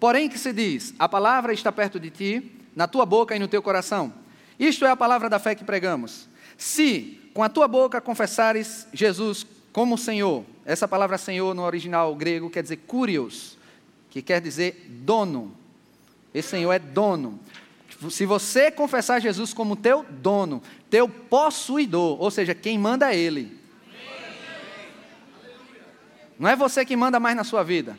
Porém 0.00 0.30
que 0.30 0.38
se 0.38 0.54
diz, 0.54 0.94
a 0.98 1.10
palavra 1.10 1.52
está 1.52 1.70
perto 1.70 2.00
de 2.00 2.08
ti, 2.08 2.52
na 2.74 2.88
tua 2.88 3.04
boca 3.04 3.36
e 3.36 3.38
no 3.38 3.48
teu 3.48 3.60
coração. 3.60 4.14
Isto 4.58 4.86
é 4.86 4.90
a 4.90 4.96
palavra 4.96 5.28
da 5.28 5.38
fé 5.38 5.54
que 5.54 5.62
pregamos. 5.62 6.26
Se 6.56 7.27
com 7.38 7.44
a 7.44 7.48
tua 7.48 7.68
boca 7.68 8.00
confessares 8.00 8.88
Jesus 8.92 9.46
como 9.72 9.96
Senhor, 9.96 10.44
essa 10.66 10.88
palavra 10.88 11.16
Senhor 11.16 11.54
no 11.54 11.62
original 11.62 12.12
grego 12.16 12.50
quer 12.50 12.64
dizer 12.64 12.78
curios, 12.78 13.56
que 14.10 14.20
quer 14.20 14.40
dizer 14.40 14.88
dono. 14.88 15.56
Esse 16.34 16.48
Senhor 16.48 16.72
é 16.72 16.80
dono. 16.80 17.38
Se 18.10 18.26
você 18.26 18.72
confessar 18.72 19.20
Jesus 19.20 19.54
como 19.54 19.76
teu 19.76 20.04
dono, 20.10 20.60
teu 20.90 21.08
possuidor, 21.08 22.20
ou 22.20 22.28
seja, 22.28 22.56
quem 22.56 22.76
manda 22.76 23.14
é 23.14 23.16
Ele. 23.16 23.56
Não 26.40 26.50
é 26.50 26.56
você 26.56 26.84
que 26.84 26.96
manda 26.96 27.20
mais 27.20 27.36
na 27.36 27.44
sua 27.44 27.62
vida. 27.62 27.96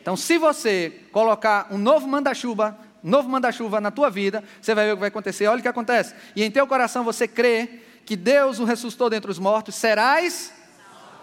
Então, 0.00 0.16
se 0.16 0.38
você 0.38 1.02
colocar 1.12 1.68
um 1.70 1.76
novo 1.76 2.08
manda-chuva, 2.08 2.74
novo 3.02 3.28
manda-chuva 3.28 3.82
na 3.82 3.90
tua 3.90 4.08
vida, 4.08 4.42
você 4.62 4.74
vai 4.74 4.86
ver 4.86 4.92
o 4.92 4.96
que 4.96 5.00
vai 5.00 5.08
acontecer. 5.10 5.46
Olha 5.46 5.58
o 5.58 5.62
que 5.62 5.68
acontece. 5.68 6.14
E 6.34 6.42
em 6.42 6.50
teu 6.50 6.66
coração 6.66 7.04
você 7.04 7.28
crê 7.28 7.84
que 8.06 8.16
Deus 8.16 8.60
o 8.60 8.64
ressuscitou 8.64 9.10
dentre 9.10 9.30
os 9.30 9.38
mortos, 9.38 9.74
serás 9.74 10.52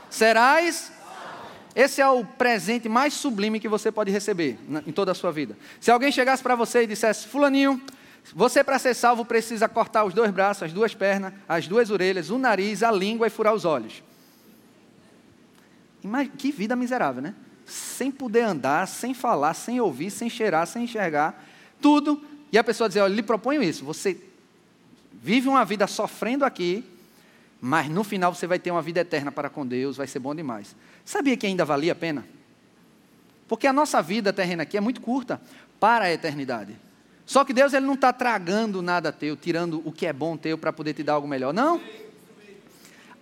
serás 0.10 0.92
esse 1.76 2.02
é 2.02 2.08
o 2.08 2.24
presente 2.24 2.88
mais 2.88 3.16
sublime 3.16 3.60
que 3.60 3.68
você 3.68 3.92
pode 3.92 4.12
receber 4.12 4.60
em 4.86 4.92
toda 4.92 5.12
a 5.12 5.16
sua 5.16 5.32
vida. 5.32 5.58
Se 5.80 5.90
alguém 5.90 6.12
chegasse 6.12 6.44
para 6.44 6.56
você 6.56 6.84
e 6.84 6.88
dissesse, 6.88 7.28
Fulaninho, 7.28 7.82
você 8.36 8.64
para 8.64 8.78
ser 8.78 8.94
salvo 8.94 9.26
precisa 9.26 9.68
cortar 9.68 10.04
os 10.04 10.14
dois 10.14 10.30
braços, 10.30 10.64
as 10.64 10.74
duas 10.74 10.94
pernas, 10.94 11.34
as 11.50 11.68
duas 11.68 11.90
orelhas, 11.90 12.30
o 12.30 12.38
nariz, 12.38 12.84
a 12.84 12.92
língua 12.92 13.26
e 13.26 13.30
furar 13.32 13.56
os 13.56 13.66
olhos. 13.66 14.04
Imagina, 16.04 16.36
que 16.38 16.52
vida 16.52 16.76
miserável, 16.76 17.22
né? 17.22 17.34
Sem 17.66 18.12
poder 18.12 18.42
andar, 18.42 18.88
sem 18.88 19.14
falar, 19.16 19.56
sem 19.56 19.82
ouvir, 19.82 20.12
sem 20.12 20.30
cheirar, 20.30 20.68
sem 20.68 20.84
enxergar, 20.84 21.44
tudo. 21.82 22.22
E 22.52 22.58
a 22.58 22.64
pessoa 22.64 22.88
dizer, 22.88 23.02
olha, 23.02 23.16
lhe 23.16 23.24
proponho 23.24 23.64
isso, 23.64 23.84
você 23.84 24.16
vive 25.24 25.48
uma 25.48 25.64
vida 25.64 25.88
sofrendo 25.88 26.44
aqui, 26.44 26.84
mas 27.62 27.88
no 27.88 28.04
final 28.04 28.36
você 28.36 28.46
vai 28.46 28.60
ter 28.60 28.72
uma 28.72 28.82
vida 28.82 29.00
eterna 29.00 29.32
para 29.32 29.50
com 29.50 29.66
Deus, 29.66 29.96
vai 29.96 30.06
ser 30.06 30.20
bom 30.20 30.36
demais. 30.36 30.76
Sabia 31.06 31.38
que 31.38 31.48
ainda 31.48 31.64
valia 31.64 31.94
a 31.94 31.96
pena? 31.96 32.26
Porque 33.48 33.66
a 33.66 33.72
nossa 33.72 34.02
vida 34.02 34.34
terrena 34.34 34.64
aqui 34.64 34.76
é 34.76 34.82
muito 34.82 35.00
curta 35.00 35.42
para 35.80 36.06
a 36.06 36.12
eternidade. 36.12 36.76
Só 37.26 37.46
que 37.46 37.54
Deus 37.54 37.72
ele 37.72 37.86
não 37.86 37.94
está 37.94 38.12
tragando 38.12 38.82
nada 38.82 39.14
teu, 39.14 39.38
tirando 39.38 39.82
o 39.86 39.94
que 39.94 40.06
é 40.06 40.12
bom 40.12 40.36
teu 40.36 40.58
para 40.58 40.74
poder 40.74 40.94
te 40.94 41.04
dar 41.04 41.14
algo 41.14 41.28
melhor. 41.28 41.54
Não. 41.54 41.80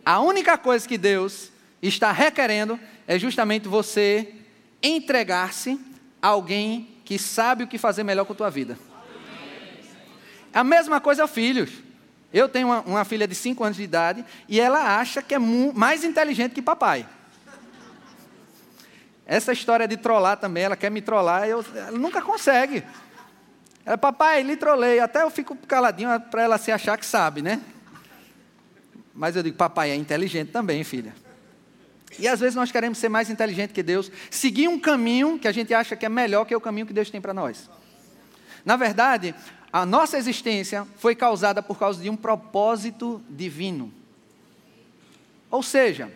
A 0.03 0.19
única 0.21 0.57
coisa 0.57 0.87
que 0.87 0.97
Deus 0.97 1.51
está 1.79 2.11
requerendo 2.11 2.79
é 3.07 3.19
justamente 3.19 3.67
você 3.67 4.33
entregar-se 4.81 5.79
a 6.19 6.29
alguém 6.29 6.89
que 7.05 7.19
sabe 7.19 7.63
o 7.63 7.67
que 7.67 7.77
fazer 7.77 8.01
melhor 8.01 8.25
com 8.25 8.33
a 8.33 8.35
tua 8.35 8.49
vida. 8.49 8.75
A 10.51 10.63
mesma 10.63 10.99
coisa 10.99 11.27
filhos. 11.27 11.90
Eu 12.33 12.47
tenho 12.47 12.67
uma, 12.67 12.81
uma 12.81 13.05
filha 13.05 13.27
de 13.27 13.35
5 13.35 13.63
anos 13.63 13.77
de 13.77 13.83
idade 13.83 14.25
e 14.47 14.59
ela 14.59 14.97
acha 14.97 15.21
que 15.21 15.35
é 15.35 15.39
mais 15.39 16.03
inteligente 16.03 16.53
que 16.53 16.61
papai. 16.61 17.05
Essa 19.25 19.53
história 19.53 19.87
de 19.87 19.97
trollar 19.97 20.37
também, 20.37 20.63
ela 20.63 20.75
quer 20.75 20.89
me 20.89 21.01
trollar, 21.01 21.47
eu, 21.47 21.63
ela 21.75 21.97
nunca 21.97 22.21
consegue. 22.21 22.83
Ela, 23.85 23.97
papai, 23.97 24.43
lhe 24.43 24.55
trolei. 24.55 24.99
Até 24.99 25.23
eu 25.23 25.29
fico 25.29 25.55
caladinho 25.55 26.19
para 26.19 26.43
ela 26.43 26.57
se 26.57 26.71
achar 26.71 26.97
que 26.97 27.05
sabe, 27.05 27.41
né? 27.41 27.61
Mas 29.13 29.35
eu 29.35 29.43
digo, 29.43 29.57
papai 29.57 29.91
é 29.91 29.95
inteligente 29.95 30.51
também, 30.51 30.83
filha. 30.83 31.13
E 32.19 32.27
às 32.27 32.39
vezes 32.39 32.55
nós 32.55 32.71
queremos 32.71 32.97
ser 32.97 33.09
mais 33.09 33.29
inteligente 33.29 33.71
que 33.71 33.83
Deus, 33.83 34.11
seguir 34.29 34.67
um 34.67 34.79
caminho 34.79 35.39
que 35.39 35.47
a 35.47 35.51
gente 35.51 35.73
acha 35.73 35.95
que 35.95 36.05
é 36.05 36.09
melhor 36.09 36.45
que 36.45 36.55
o 36.55 36.61
caminho 36.61 36.85
que 36.85 36.93
Deus 36.93 37.09
tem 37.09 37.21
para 37.21 37.33
nós. 37.33 37.69
Na 38.65 38.75
verdade, 38.75 39.33
a 39.71 39.85
nossa 39.85 40.17
existência 40.17 40.87
foi 40.97 41.15
causada 41.15 41.61
por 41.63 41.77
causa 41.77 42.01
de 42.01 42.09
um 42.09 42.15
propósito 42.15 43.21
divino. 43.29 43.91
Ou 45.49 45.63
seja, 45.63 46.11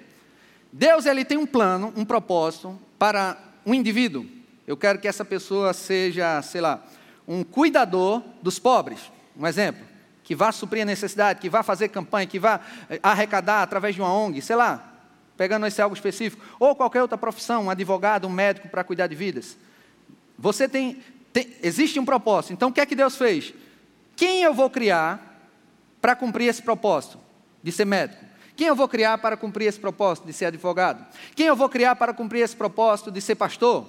Deus 0.71 1.05
ele 1.05 1.23
tem 1.23 1.37
um 1.37 1.45
plano, 1.45 1.93
um 1.95 2.03
propósito 2.03 2.77
para 2.99 3.37
um 3.65 3.73
indivíduo. 3.73 4.25
Eu 4.67 4.75
quero 4.75 4.99
que 4.99 5.07
essa 5.07 5.23
pessoa 5.23 5.73
seja, 5.73 6.41
sei 6.41 6.61
lá, 6.61 6.83
um 7.27 7.43
cuidador 7.43 8.21
dos 8.41 8.59
pobres, 8.59 9.11
um 9.37 9.45
exemplo, 9.47 9.85
que 10.23 10.35
vá 10.35 10.51
suprir 10.51 10.81
a 10.81 10.85
necessidade, 10.85 11.39
que 11.39 11.49
vá 11.49 11.63
fazer 11.63 11.89
campanha, 11.89 12.25
que 12.25 12.39
vá 12.39 12.59
eh, 12.89 12.99
arrecadar 13.01 13.61
através 13.61 13.95
de 13.95 14.01
uma 14.01 14.11
ONG, 14.11 14.41
sei 14.41 14.55
lá, 14.55 14.93
pegando 15.37 15.67
esse 15.67 15.81
algo 15.81 15.95
específico, 15.95 16.43
ou 16.59 16.75
qualquer 16.75 17.01
outra 17.01 17.17
profissão, 17.17 17.65
um 17.65 17.69
advogado, 17.69 18.27
um 18.27 18.31
médico 18.31 18.67
para 18.67 18.83
cuidar 18.83 19.07
de 19.07 19.15
vidas. 19.15 19.57
Você 20.37 20.67
tem, 20.67 21.01
tem, 21.35 21.49
existe 21.61 21.99
um 21.99 22.05
propósito. 22.05 22.53
Então 22.53 22.69
o 22.69 22.71
que 22.71 22.79
é 22.79 22.85
que 22.85 22.95
Deus 22.95 23.17
fez? 23.17 23.53
Quem 24.15 24.41
eu 24.41 24.53
vou 24.53 24.69
criar 24.69 25.51
para 25.99 26.15
cumprir 26.15 26.47
esse 26.47 26.61
propósito 26.61 27.19
de 27.61 27.73
ser 27.73 27.83
médico? 27.83 28.23
Quem 28.55 28.67
eu 28.67 28.75
vou 28.75 28.87
criar 28.87 29.17
para 29.17 29.35
cumprir 29.35 29.67
esse 29.67 29.77
propósito 29.77 30.25
de 30.25 30.31
ser 30.31 30.45
advogado? 30.45 31.05
Quem 31.35 31.47
eu 31.47 31.55
vou 31.57 31.67
criar 31.67 31.93
para 31.97 32.13
cumprir 32.13 32.39
esse 32.39 32.55
propósito 32.55 33.11
de 33.11 33.19
ser 33.19 33.35
pastor? 33.35 33.85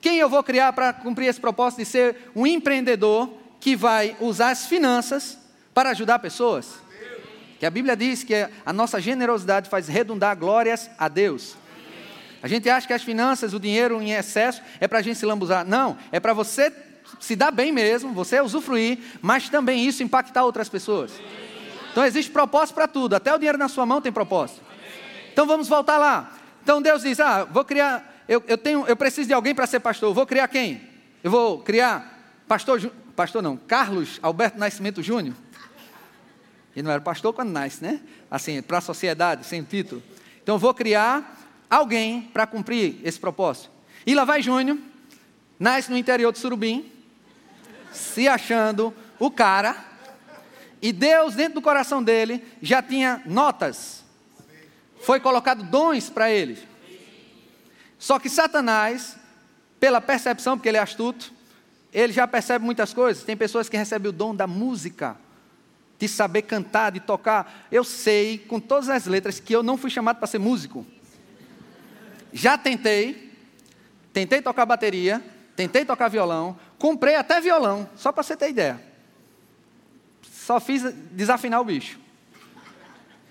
Quem 0.00 0.16
eu 0.16 0.30
vou 0.30 0.42
criar 0.42 0.72
para 0.72 0.94
cumprir 0.94 1.26
esse 1.26 1.38
propósito 1.38 1.80
de 1.80 1.84
ser 1.84 2.16
um 2.34 2.46
empreendedor 2.46 3.28
que 3.60 3.76
vai 3.76 4.16
usar 4.18 4.48
as 4.48 4.64
finanças 4.64 5.36
para 5.74 5.90
ajudar 5.90 6.20
pessoas? 6.20 6.76
Que 7.58 7.66
a 7.66 7.70
Bíblia 7.70 7.94
diz 7.94 8.24
que 8.24 8.48
a 8.64 8.72
nossa 8.72 8.98
generosidade 8.98 9.68
faz 9.68 9.88
redundar 9.88 10.34
glórias 10.38 10.90
a 10.98 11.06
Deus. 11.06 11.54
A 12.42 12.48
gente 12.48 12.68
acha 12.68 12.86
que 12.86 12.92
as 12.92 13.02
finanças, 13.02 13.54
o 13.54 13.60
dinheiro 13.60 14.00
em 14.02 14.12
excesso, 14.12 14.60
é 14.80 14.88
para 14.88 14.98
a 14.98 15.02
gente 15.02 15.18
se 15.18 15.24
lambuzar. 15.26 15.64
Não, 15.64 15.96
é 16.10 16.18
para 16.18 16.32
você 16.32 16.72
se 17.20 17.36
dar 17.36 17.50
bem 17.50 17.70
mesmo, 17.70 18.12
você 18.12 18.40
usufruir, 18.40 18.98
mas 19.20 19.48
também 19.48 19.86
isso 19.86 20.02
impactar 20.02 20.44
outras 20.44 20.68
pessoas. 20.68 21.12
Então 21.90 22.04
existe 22.04 22.30
propósito 22.30 22.74
para 22.74 22.88
tudo, 22.88 23.14
até 23.14 23.32
o 23.34 23.38
dinheiro 23.38 23.58
na 23.58 23.68
sua 23.68 23.86
mão 23.86 24.00
tem 24.00 24.10
propósito. 24.10 24.60
Então 25.32 25.46
vamos 25.46 25.68
voltar 25.68 25.98
lá. 25.98 26.32
Então 26.62 26.82
Deus 26.82 27.02
diz: 27.02 27.20
Ah, 27.20 27.44
vou 27.44 27.64
criar 27.64 28.12
eu, 28.28 28.42
eu, 28.46 28.56
tenho, 28.56 28.86
eu 28.86 28.96
preciso 28.96 29.28
de 29.28 29.34
alguém 29.34 29.54
para 29.54 29.66
ser 29.66 29.80
pastor. 29.80 30.14
Vou 30.14 30.26
criar 30.26 30.48
quem? 30.48 30.80
Eu 31.22 31.30
vou 31.30 31.58
criar 31.58 32.18
pastor, 32.46 32.80
pastor 33.16 33.42
não, 33.42 33.56
Carlos 33.56 34.18
Alberto 34.22 34.58
Nascimento 34.58 35.02
Júnior. 35.02 35.34
Ele 36.74 36.84
não 36.84 36.90
era 36.90 37.00
pastor 37.00 37.32
quando 37.34 37.50
nasce, 37.50 37.82
né? 37.82 38.00
Assim, 38.30 38.62
para 38.62 38.78
a 38.78 38.80
sociedade, 38.80 39.44
sem 39.44 39.62
título. 39.62 40.02
Então 40.42 40.58
vou 40.58 40.72
criar 40.72 41.41
alguém 41.72 42.20
para 42.20 42.46
cumprir 42.46 43.00
esse 43.02 43.18
propósito. 43.18 43.70
E 44.06 44.14
lá 44.14 44.26
vai 44.26 44.42
Júnior, 44.42 44.76
nasce 45.58 45.90
no 45.90 45.96
interior 45.96 46.30
de 46.30 46.38
Surubim, 46.38 46.92
se 47.90 48.28
achando 48.28 48.92
o 49.18 49.30
cara, 49.30 49.82
e 50.82 50.92
Deus, 50.92 51.34
dentro 51.34 51.54
do 51.54 51.62
coração 51.62 52.02
dele, 52.02 52.44
já 52.60 52.82
tinha 52.82 53.22
notas. 53.24 54.04
Foi 55.00 55.18
colocado 55.18 55.62
dons 55.62 56.10
para 56.10 56.30
ele. 56.30 56.58
Só 57.98 58.18
que 58.18 58.28
Satanás, 58.28 59.16
pela 59.80 60.00
percepção, 60.00 60.58
porque 60.58 60.68
ele 60.68 60.76
é 60.76 60.80
astuto, 60.80 61.32
ele 61.92 62.12
já 62.12 62.26
percebe 62.26 62.64
muitas 62.64 62.92
coisas. 62.92 63.22
Tem 63.22 63.36
pessoas 63.36 63.68
que 63.68 63.76
recebem 63.78 64.10
o 64.10 64.12
dom 64.12 64.34
da 64.34 64.46
música, 64.46 65.16
de 65.98 66.08
saber 66.08 66.42
cantar, 66.42 66.90
de 66.90 67.00
tocar. 67.00 67.66
Eu 67.70 67.84
sei, 67.84 68.38
com 68.38 68.60
todas 68.60 68.90
as 68.90 69.06
letras, 69.06 69.40
que 69.40 69.54
eu 69.54 69.62
não 69.62 69.78
fui 69.78 69.88
chamado 69.88 70.18
para 70.18 70.26
ser 70.26 70.38
músico. 70.38 70.84
Já 72.32 72.56
tentei, 72.56 73.32
tentei 74.12 74.40
tocar 74.40 74.64
bateria, 74.64 75.22
tentei 75.54 75.84
tocar 75.84 76.08
violão, 76.08 76.58
comprei 76.78 77.14
até 77.14 77.40
violão, 77.40 77.88
só 77.96 78.10
para 78.10 78.22
você 78.22 78.36
ter 78.36 78.50
ideia. 78.50 78.82
Só 80.32 80.58
fiz 80.58 80.82
desafinar 81.12 81.60
o 81.60 81.64
bicho. 81.64 81.98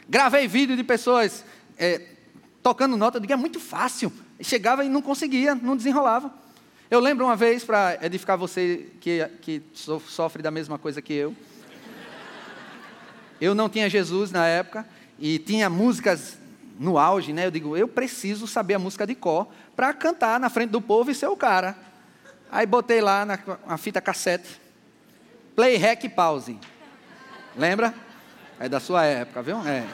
Gravei 0.08 0.48
vídeo 0.48 0.75
de 0.75 0.84
pessoas 0.84 1.43
é, 1.77 2.01
tocando 2.62 2.96
nota, 2.96 3.17
eu 3.17 3.22
digo, 3.22 3.34
é 3.34 3.38
muito 3.38 3.60
fácil. 3.60 4.12
Chegava 4.39 4.84
e 4.84 4.89
não 4.89 5.01
conseguia, 5.01 5.55
não 5.55 5.75
desenrolava. 5.75 6.34
Eu 6.89 7.00
lembro 7.00 7.25
uma 7.25 7.36
vez, 7.36 7.63
para 7.63 7.98
edificar 8.01 8.38
você 8.38 8.88
que, 9.00 9.25
que 9.41 9.63
sofre 9.74 10.43
da 10.43 10.51
mesma 10.51 10.77
coisa 10.77 11.01
que 11.01 11.13
eu. 11.13 11.36
Eu 13.39 13.55
não 13.55 13.70
tinha 13.70 13.89
Jesus 13.89 14.31
na 14.31 14.46
época 14.46 14.86
e 15.17 15.39
tinha 15.39 15.70
músicas 15.70 16.38
no 16.81 16.97
auge, 16.97 17.31
né? 17.31 17.45
Eu 17.45 17.51
digo, 17.51 17.77
eu 17.77 17.88
preciso 17.88 18.47
saber 18.47 18.73
a 18.73 18.79
música 18.79 19.05
de 19.05 19.13
cor 19.13 19.47
para 19.75 19.93
cantar 19.93 20.39
na 20.39 20.50
frente 20.50 20.71
do 20.71 20.81
povo 20.81 21.11
e 21.11 21.15
ser 21.15 21.27
o 21.27 21.38
cara. 21.38 21.77
Aí 22.51 22.65
botei 22.65 23.00
lá 23.00 23.23
na, 23.23 23.77
fita 23.77 24.01
cassete, 24.01 24.59
play, 25.55 25.77
rec, 25.77 26.09
pause. 26.09 26.57
Lembra? 27.55 27.93
É 28.59 28.67
da 28.67 28.79
sua 28.79 29.05
época, 29.05 29.43
viu? 29.43 29.57
É. 29.65 29.85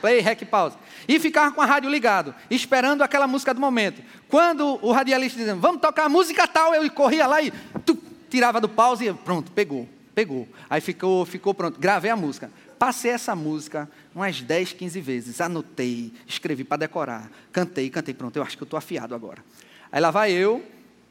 Play, 0.00 0.20
rec, 0.20 0.44
pause 0.44 0.76
e 1.08 1.18
ficava 1.18 1.52
com 1.52 1.60
a 1.60 1.66
rádio 1.66 1.90
ligado, 1.90 2.34
esperando 2.50 3.02
aquela 3.02 3.26
música 3.26 3.52
do 3.52 3.60
momento. 3.60 4.02
Quando 4.28 4.78
o 4.82 4.92
radialista 4.92 5.38
dizia, 5.38 5.54
vamos 5.54 5.80
tocar 5.80 6.04
a 6.04 6.08
música 6.08 6.46
tal, 6.46 6.74
eu 6.74 6.88
corria 6.90 7.26
lá 7.26 7.42
e 7.42 7.50
tu, 7.84 7.98
tirava 8.30 8.60
do 8.60 8.68
pause 8.68 9.08
e 9.08 9.12
pronto, 9.12 9.50
pegou, 9.52 9.88
pegou. 10.14 10.48
Aí 10.68 10.80
ficou, 10.80 11.24
ficou 11.24 11.54
pronto, 11.54 11.78
gravei 11.78 12.10
a 12.10 12.16
música. 12.16 12.50
Passei 12.82 13.12
essa 13.12 13.36
música 13.36 13.88
umas 14.12 14.40
10, 14.40 14.72
15 14.72 15.00
vezes, 15.00 15.40
anotei, 15.40 16.12
escrevi 16.26 16.64
para 16.64 16.78
decorar, 16.78 17.30
cantei, 17.52 17.88
cantei, 17.88 18.12
pronto, 18.12 18.36
eu 18.36 18.42
acho 18.42 18.56
que 18.56 18.62
eu 18.64 18.64
estou 18.64 18.76
afiado 18.76 19.14
agora. 19.14 19.38
Aí 19.92 20.00
lá 20.00 20.10
vai 20.10 20.32
eu, 20.32 20.60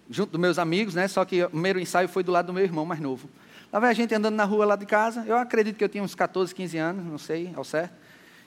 junto 0.10 0.32
dos 0.32 0.42
meus 0.42 0.60
amigos, 0.60 0.96
né? 0.96 1.08
Só 1.08 1.24
que 1.24 1.46
o 1.46 1.50
primeiro 1.50 1.80
ensaio 1.80 2.10
foi 2.10 2.24
do 2.24 2.32
lado 2.34 2.48
do 2.48 2.54
meu 2.54 2.62
irmão 2.62 2.84
mais 2.84 3.00
novo. 3.00 3.30
Lá 3.72 3.80
vai 3.80 3.90
a 3.90 3.94
gente 3.94 4.14
andando 4.14 4.36
na 4.36 4.44
rua 4.44 4.66
lá 4.66 4.76
de 4.76 4.86
casa, 4.86 5.24
eu 5.26 5.38
acredito 5.38 5.78
que 5.78 5.84
eu 5.86 5.88
tinha 5.88 6.04
uns 6.04 6.14
14, 6.14 6.54
15 6.54 6.78
anos, 6.78 7.06
não 7.06 7.18
sei 7.18 7.54
ao 7.56 7.64
certo. 7.64 7.94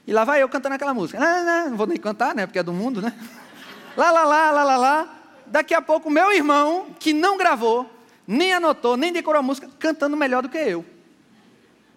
E 0.06 0.12
lá 0.12 0.22
vai 0.24 0.42
eu 0.42 0.48
cantando 0.50 0.74
aquela 0.74 0.92
música. 0.92 1.18
Não, 1.18 1.46
não, 1.46 1.70
não 1.70 1.76
vou 1.78 1.86
nem 1.86 1.96
cantar, 1.96 2.34
né? 2.34 2.44
Porque 2.44 2.58
é 2.58 2.62
do 2.62 2.74
mundo, 2.74 3.00
né? 3.00 3.10
Lá, 3.96 4.10
lá, 4.10 4.24
lá, 4.24 4.50
lá, 4.50 4.64
lá, 4.64 4.76
lá. 4.76 5.18
Daqui 5.46 5.72
a 5.72 5.80
pouco, 5.80 6.10
meu 6.10 6.30
irmão, 6.30 6.88
que 6.98 7.14
não 7.14 7.38
gravou, 7.38 7.90
nem 8.26 8.52
anotou, 8.52 8.98
nem 8.98 9.10
decorou 9.10 9.38
a 9.38 9.42
música, 9.42 9.70
cantando 9.78 10.14
melhor 10.14 10.42
do 10.42 10.48
que 10.50 10.58
eu. 10.58 10.84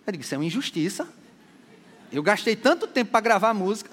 Eu 0.05 0.11
digo, 0.13 0.23
isso 0.23 0.33
é 0.33 0.37
uma 0.37 0.45
injustiça. 0.45 1.16
Eu 2.11 2.23
gastei 2.23 2.55
tanto 2.55 2.87
tempo 2.87 3.11
para 3.11 3.21
gravar 3.21 3.53
música. 3.53 3.89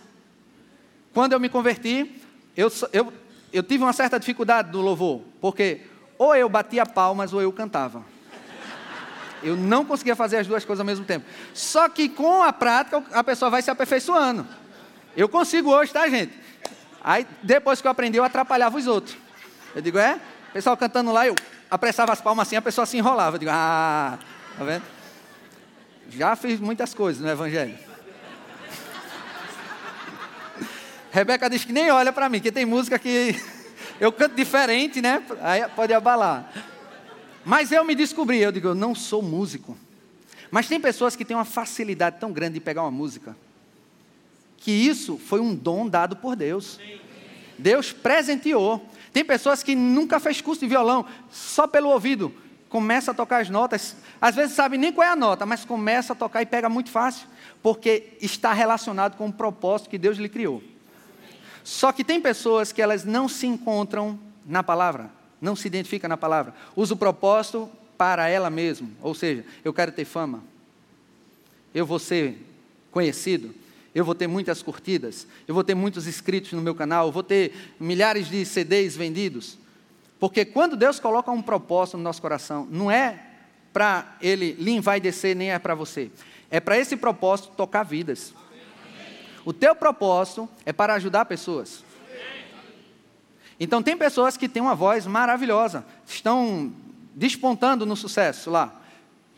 Quando 1.12 1.32
eu 1.32 1.40
me 1.40 1.48
converti, 1.48 2.20
eu, 2.56 2.70
eu, 2.92 3.12
eu 3.52 3.62
tive 3.62 3.84
uma 3.84 3.92
certa 3.92 4.18
dificuldade 4.18 4.70
do 4.70 4.80
louvor, 4.80 5.22
porque 5.40 5.82
ou 6.18 6.34
eu 6.34 6.48
batia 6.48 6.86
palmas 6.86 7.32
ou 7.32 7.42
eu 7.42 7.52
cantava. 7.52 8.04
Eu 9.42 9.56
não 9.56 9.84
conseguia 9.84 10.16
fazer 10.16 10.38
as 10.38 10.46
duas 10.46 10.64
coisas 10.64 10.80
ao 10.80 10.86
mesmo 10.86 11.04
tempo. 11.04 11.26
Só 11.52 11.88
que 11.88 12.08
com 12.08 12.42
a 12.42 12.52
prática 12.52 13.04
a 13.12 13.22
pessoa 13.22 13.50
vai 13.50 13.60
se 13.60 13.70
aperfeiçoando. 13.70 14.46
Eu 15.16 15.28
consigo 15.28 15.70
hoje, 15.70 15.92
tá, 15.92 16.08
gente? 16.08 16.32
Aí 17.02 17.26
depois 17.42 17.80
que 17.80 17.86
eu 17.86 17.90
aprendi, 17.90 18.16
eu 18.16 18.24
atrapalhava 18.24 18.78
os 18.78 18.86
outros. 18.86 19.16
Eu 19.74 19.82
digo, 19.82 19.98
é? 19.98 20.18
O 20.48 20.52
pessoal 20.52 20.76
cantando 20.76 21.12
lá, 21.12 21.26
eu 21.26 21.34
apressava 21.70 22.12
as 22.12 22.20
palmas 22.20 22.48
assim, 22.48 22.56
a 22.56 22.62
pessoa 22.62 22.86
se 22.86 22.96
enrolava. 22.96 23.36
Eu 23.36 23.40
digo, 23.40 23.50
ah, 23.52 24.18
tá 24.56 24.64
vendo? 24.64 24.84
Já 26.08 26.34
fiz 26.36 26.58
muitas 26.58 26.94
coisas 26.94 27.20
no 27.22 27.28
Evangelho. 27.28 27.76
Rebeca 31.14 31.48
diz 31.48 31.64
que 31.64 31.72
nem 31.72 31.92
olha 31.92 32.12
para 32.12 32.28
mim, 32.28 32.40
que 32.40 32.50
tem 32.50 32.66
música 32.66 32.98
que 32.98 33.40
eu 34.00 34.10
canto 34.10 34.34
diferente, 34.34 35.00
né? 35.00 35.22
Aí 35.42 35.64
pode 35.68 35.94
abalar. 35.94 36.52
Mas 37.44 37.70
eu 37.70 37.84
me 37.84 37.94
descobri, 37.94 38.40
eu 38.40 38.50
digo, 38.50 38.66
eu 38.66 38.74
não 38.74 38.96
sou 38.96 39.22
músico. 39.22 39.78
Mas 40.50 40.66
tem 40.66 40.80
pessoas 40.80 41.14
que 41.14 41.24
têm 41.24 41.36
uma 41.36 41.44
facilidade 41.44 42.16
tão 42.18 42.32
grande 42.32 42.54
de 42.54 42.60
pegar 42.60 42.82
uma 42.82 42.90
música, 42.90 43.36
que 44.56 44.72
isso 44.72 45.16
foi 45.16 45.38
um 45.38 45.54
dom 45.54 45.88
dado 45.88 46.16
por 46.16 46.34
Deus. 46.34 46.80
Deus 47.56 47.92
presenteou. 47.92 48.84
Tem 49.12 49.24
pessoas 49.24 49.62
que 49.62 49.76
nunca 49.76 50.18
fez 50.18 50.40
curso 50.40 50.62
de 50.62 50.66
violão, 50.66 51.06
só 51.30 51.68
pelo 51.68 51.90
ouvido, 51.90 52.34
começa 52.68 53.12
a 53.12 53.14
tocar 53.14 53.40
as 53.40 53.48
notas, 53.48 53.94
às 54.20 54.34
vezes 54.34 54.56
sabe 54.56 54.76
nem 54.76 54.92
qual 54.92 55.06
é 55.06 55.12
a 55.12 55.14
nota, 55.14 55.46
mas 55.46 55.64
começa 55.64 56.12
a 56.12 56.16
tocar 56.16 56.42
e 56.42 56.46
pega 56.46 56.68
muito 56.68 56.90
fácil, 56.90 57.28
porque 57.62 58.16
está 58.20 58.52
relacionado 58.52 59.16
com 59.16 59.28
o 59.28 59.32
propósito 59.32 59.88
que 59.88 59.96
Deus 59.96 60.18
lhe 60.18 60.28
criou. 60.28 60.73
Só 61.64 61.90
que 61.90 62.04
tem 62.04 62.20
pessoas 62.20 62.70
que 62.70 62.82
elas 62.82 63.04
não 63.04 63.26
se 63.26 63.46
encontram 63.46 64.20
na 64.46 64.62
palavra, 64.62 65.10
não 65.40 65.56
se 65.56 65.66
identificam 65.66 66.08
na 66.08 66.16
palavra. 66.16 66.54
Usa 66.76 66.92
o 66.92 66.96
propósito 66.96 67.70
para 67.96 68.28
ela 68.28 68.50
mesma, 68.50 68.88
ou 69.00 69.14
seja, 69.14 69.44
eu 69.64 69.72
quero 69.72 69.90
ter 69.90 70.04
fama, 70.04 70.42
eu 71.74 71.86
vou 71.86 71.98
ser 71.98 72.38
conhecido, 72.90 73.54
eu 73.94 74.04
vou 74.04 74.14
ter 74.14 74.26
muitas 74.26 74.62
curtidas, 74.62 75.26
eu 75.48 75.54
vou 75.54 75.64
ter 75.64 75.74
muitos 75.74 76.06
inscritos 76.06 76.52
no 76.52 76.60
meu 76.60 76.74
canal, 76.74 77.06
eu 77.06 77.12
vou 77.12 77.22
ter 77.22 77.74
milhares 77.80 78.28
de 78.28 78.44
CDs 78.44 78.94
vendidos. 78.94 79.56
Porque 80.20 80.44
quando 80.44 80.76
Deus 80.76 81.00
coloca 81.00 81.30
um 81.30 81.40
propósito 81.40 81.96
no 81.96 82.02
nosso 82.02 82.20
coração, 82.20 82.68
não 82.70 82.90
é 82.90 83.20
para 83.72 84.16
ele 84.20 84.52
lhe 84.52 84.72
envaidecer, 84.72 85.34
nem 85.34 85.50
é 85.50 85.58
para 85.58 85.74
você. 85.74 86.10
É 86.50 86.60
para 86.60 86.78
esse 86.78 86.96
propósito 86.96 87.52
tocar 87.56 87.84
vidas. 87.84 88.34
O 89.44 89.52
teu 89.52 89.74
propósito 89.74 90.48
é 90.64 90.72
para 90.72 90.94
ajudar 90.94 91.26
pessoas. 91.26 91.84
Então 93.58 93.82
tem 93.82 93.96
pessoas 93.96 94.36
que 94.36 94.48
têm 94.48 94.62
uma 94.62 94.74
voz 94.74 95.06
maravilhosa, 95.06 95.84
estão 96.06 96.72
despontando 97.14 97.86
no 97.86 97.94
sucesso 97.94 98.50
lá, 98.50 98.80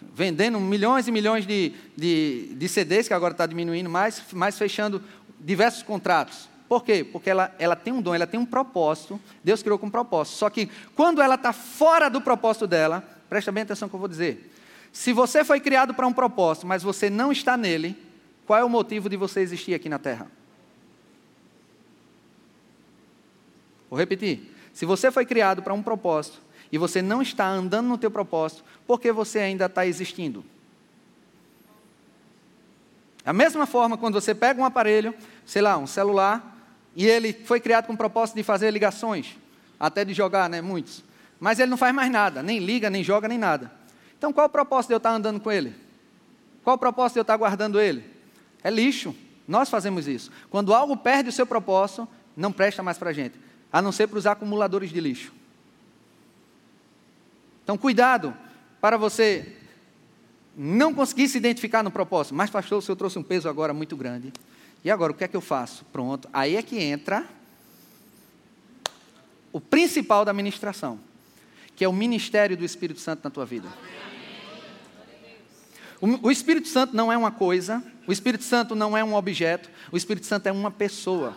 vendendo 0.00 0.58
milhões 0.58 1.06
e 1.06 1.12
milhões 1.12 1.46
de, 1.46 1.74
de, 1.96 2.54
de 2.54 2.68
CDs, 2.68 3.08
que 3.08 3.14
agora 3.14 3.32
está 3.32 3.44
diminuindo 3.46 3.90
mais, 3.90 4.22
mas 4.32 4.56
fechando 4.56 5.02
diversos 5.38 5.82
contratos. 5.82 6.48
Por 6.68 6.82
quê? 6.82 7.04
Porque 7.04 7.30
ela, 7.30 7.54
ela 7.58 7.76
tem 7.76 7.92
um 7.92 8.00
dom, 8.00 8.14
ela 8.14 8.26
tem 8.26 8.40
um 8.40 8.46
propósito, 8.46 9.20
Deus 9.44 9.62
criou 9.62 9.78
com 9.78 9.86
um 9.86 9.90
propósito. 9.90 10.36
Só 10.36 10.50
que 10.50 10.68
quando 10.94 11.20
ela 11.20 11.34
está 11.34 11.52
fora 11.52 12.08
do 12.08 12.20
propósito 12.20 12.66
dela, 12.66 13.04
presta 13.28 13.52
bem 13.52 13.62
atenção 13.62 13.86
no 13.86 13.90
que 13.90 13.96
eu 13.96 14.00
vou 14.00 14.08
dizer. 14.08 14.52
Se 14.92 15.12
você 15.12 15.44
foi 15.44 15.60
criado 15.60 15.92
para 15.94 16.06
um 16.06 16.12
propósito, 16.12 16.66
mas 16.66 16.82
você 16.82 17.10
não 17.10 17.30
está 17.30 17.56
nele, 17.56 18.05
qual 18.46 18.58
é 18.58 18.64
o 18.64 18.68
motivo 18.68 19.08
de 19.08 19.16
você 19.16 19.40
existir 19.40 19.74
aqui 19.74 19.88
na 19.88 19.98
Terra? 19.98 20.30
Vou 23.90 23.98
repetir. 23.98 24.54
Se 24.72 24.84
você 24.84 25.10
foi 25.10 25.26
criado 25.26 25.62
para 25.62 25.74
um 25.74 25.82
propósito 25.82 26.40
e 26.70 26.78
você 26.78 27.02
não 27.02 27.22
está 27.22 27.48
andando 27.48 27.88
no 27.88 27.98
teu 27.98 28.10
propósito, 28.10 28.64
por 28.86 29.00
que 29.00 29.10
você 29.10 29.38
ainda 29.40 29.66
está 29.66 29.86
existindo? 29.86 30.44
Da 33.24 33.32
mesma 33.32 33.66
forma, 33.66 33.96
quando 33.96 34.20
você 34.20 34.34
pega 34.34 34.60
um 34.60 34.64
aparelho, 34.64 35.12
sei 35.44 35.60
lá, 35.60 35.76
um 35.76 35.86
celular, 35.86 36.56
e 36.94 37.06
ele 37.06 37.32
foi 37.32 37.58
criado 37.58 37.86
com 37.86 37.94
o 37.94 37.96
propósito 37.96 38.36
de 38.36 38.44
fazer 38.44 38.70
ligações, 38.70 39.36
até 39.80 40.04
de 40.04 40.14
jogar, 40.14 40.48
né, 40.48 40.60
muitos. 40.60 41.02
Mas 41.40 41.58
ele 41.58 41.70
não 41.70 41.76
faz 41.76 41.92
mais 41.94 42.10
nada, 42.10 42.42
nem 42.42 42.60
liga, 42.60 42.88
nem 42.88 43.02
joga, 43.02 43.26
nem 43.26 43.38
nada. 43.38 43.72
Então 44.16 44.32
qual 44.32 44.46
o 44.46 44.50
propósito 44.50 44.88
de 44.88 44.94
eu 44.94 44.98
estar 44.98 45.10
andando 45.10 45.40
com 45.40 45.50
ele? 45.50 45.74
Qual 46.62 46.76
o 46.76 46.78
propósito 46.78 47.14
de 47.14 47.18
eu 47.18 47.22
estar 47.22 47.36
guardando 47.36 47.80
ele? 47.80 48.15
É 48.66 48.70
lixo. 48.70 49.14
Nós 49.46 49.70
fazemos 49.70 50.08
isso. 50.08 50.28
Quando 50.50 50.74
algo 50.74 50.96
perde 50.96 51.28
o 51.28 51.32
seu 51.32 51.46
propósito, 51.46 52.08
não 52.36 52.50
presta 52.50 52.82
mais 52.82 52.98
para 52.98 53.10
a 53.10 53.12
gente, 53.12 53.38
a 53.72 53.80
não 53.80 53.92
ser 53.92 54.08
para 54.08 54.18
os 54.18 54.26
acumuladores 54.26 54.90
de 54.90 54.98
lixo. 54.98 55.32
Então 57.62 57.78
cuidado 57.78 58.34
para 58.80 58.96
você 58.96 59.56
não 60.56 60.92
conseguir 60.92 61.28
se 61.28 61.38
identificar 61.38 61.84
no 61.84 61.92
propósito. 61.92 62.34
Mas 62.34 62.50
pastor, 62.50 62.78
o 62.78 62.82
senhor 62.82 62.96
trouxe 62.96 63.20
um 63.20 63.22
peso 63.22 63.48
agora 63.48 63.72
muito 63.72 63.96
grande. 63.96 64.32
E 64.82 64.90
agora, 64.90 65.12
o 65.12 65.14
que 65.14 65.22
é 65.22 65.28
que 65.28 65.36
eu 65.36 65.40
faço? 65.40 65.84
Pronto, 65.92 66.28
aí 66.32 66.56
é 66.56 66.62
que 66.62 66.80
entra 66.82 67.24
o 69.52 69.60
principal 69.60 70.24
da 70.24 70.32
ministração, 70.32 70.98
que 71.76 71.84
é 71.84 71.88
o 71.88 71.92
ministério 71.92 72.56
do 72.56 72.64
Espírito 72.64 72.98
Santo 72.98 73.20
na 73.22 73.30
tua 73.30 73.46
vida. 73.46 73.68
O, 76.00 76.30
Espírito 76.30 76.68
Santo 76.68 76.94
não 76.94 77.10
é 77.10 77.16
uma 77.16 77.30
coisa, 77.30 77.82
o 78.06 78.12
Espírito 78.12 78.44
Santo 78.44 78.74
não 78.74 78.96
é 78.96 79.02
um 79.02 79.14
objeto, 79.14 79.70
o 79.90 79.96
Espírito 79.96 80.26
Santo 80.26 80.46
é 80.46 80.52
uma 80.52 80.70
pessoa. 80.70 81.36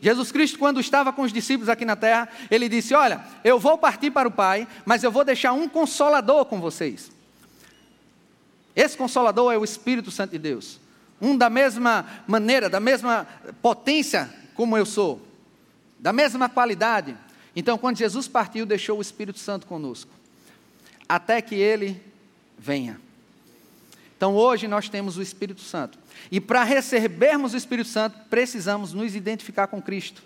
Jesus 0.00 0.30
Cristo, 0.32 0.58
quando 0.58 0.80
estava 0.80 1.12
com 1.12 1.22
os 1.22 1.32
discípulos 1.32 1.68
aqui 1.68 1.84
na 1.84 1.96
terra, 1.96 2.28
ele 2.50 2.68
disse: 2.68 2.94
Olha, 2.94 3.20
eu 3.44 3.58
vou 3.58 3.76
partir 3.76 4.10
para 4.10 4.28
o 4.28 4.32
Pai, 4.32 4.66
mas 4.86 5.02
eu 5.02 5.10
vou 5.10 5.24
deixar 5.24 5.52
um 5.52 5.68
consolador 5.68 6.44
com 6.44 6.60
vocês. 6.60 7.10
Esse 8.74 8.96
consolador 8.96 9.52
é 9.52 9.58
o 9.58 9.64
Espírito 9.64 10.10
Santo 10.10 10.30
de 10.30 10.38
Deus 10.38 10.80
um 11.20 11.36
da 11.36 11.50
mesma 11.50 12.06
maneira, 12.26 12.68
da 12.68 12.80
mesma 12.80 13.26
potência 13.60 14.30
como 14.54 14.76
eu 14.76 14.86
sou, 14.86 15.20
da 15.98 16.12
mesma 16.12 16.48
qualidade. 16.48 17.16
Então, 17.54 17.76
quando 17.76 17.98
Jesus 17.98 18.28
partiu, 18.28 18.64
deixou 18.64 18.98
o 18.98 19.02
Espírito 19.02 19.38
Santo 19.38 19.66
conosco, 19.66 20.10
até 21.08 21.40
que 21.42 21.54
ele 21.54 22.00
venha. 22.56 23.00
Então, 24.18 24.34
hoje 24.34 24.66
nós 24.66 24.88
temos 24.88 25.16
o 25.16 25.22
Espírito 25.22 25.60
Santo. 25.60 25.96
E 26.28 26.40
para 26.40 26.64
recebermos 26.64 27.54
o 27.54 27.56
Espírito 27.56 27.88
Santo, 27.88 28.18
precisamos 28.28 28.92
nos 28.92 29.14
identificar 29.14 29.68
com 29.68 29.80
Cristo. 29.80 30.24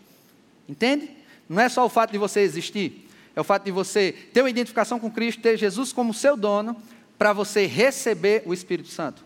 Entende? 0.66 1.10
Não 1.46 1.60
é 1.60 1.68
só 1.68 1.84
o 1.84 1.90
fato 1.90 2.10
de 2.10 2.16
você 2.16 2.40
existir, 2.40 3.06
é 3.36 3.40
o 3.40 3.44
fato 3.44 3.64
de 3.64 3.70
você 3.70 4.12
ter 4.32 4.40
uma 4.40 4.48
identificação 4.48 4.98
com 4.98 5.10
Cristo, 5.10 5.42
ter 5.42 5.58
Jesus 5.58 5.92
como 5.92 6.14
seu 6.14 6.38
dono, 6.38 6.74
para 7.18 7.34
você 7.34 7.66
receber 7.66 8.42
o 8.46 8.54
Espírito 8.54 8.88
Santo. 8.88 9.22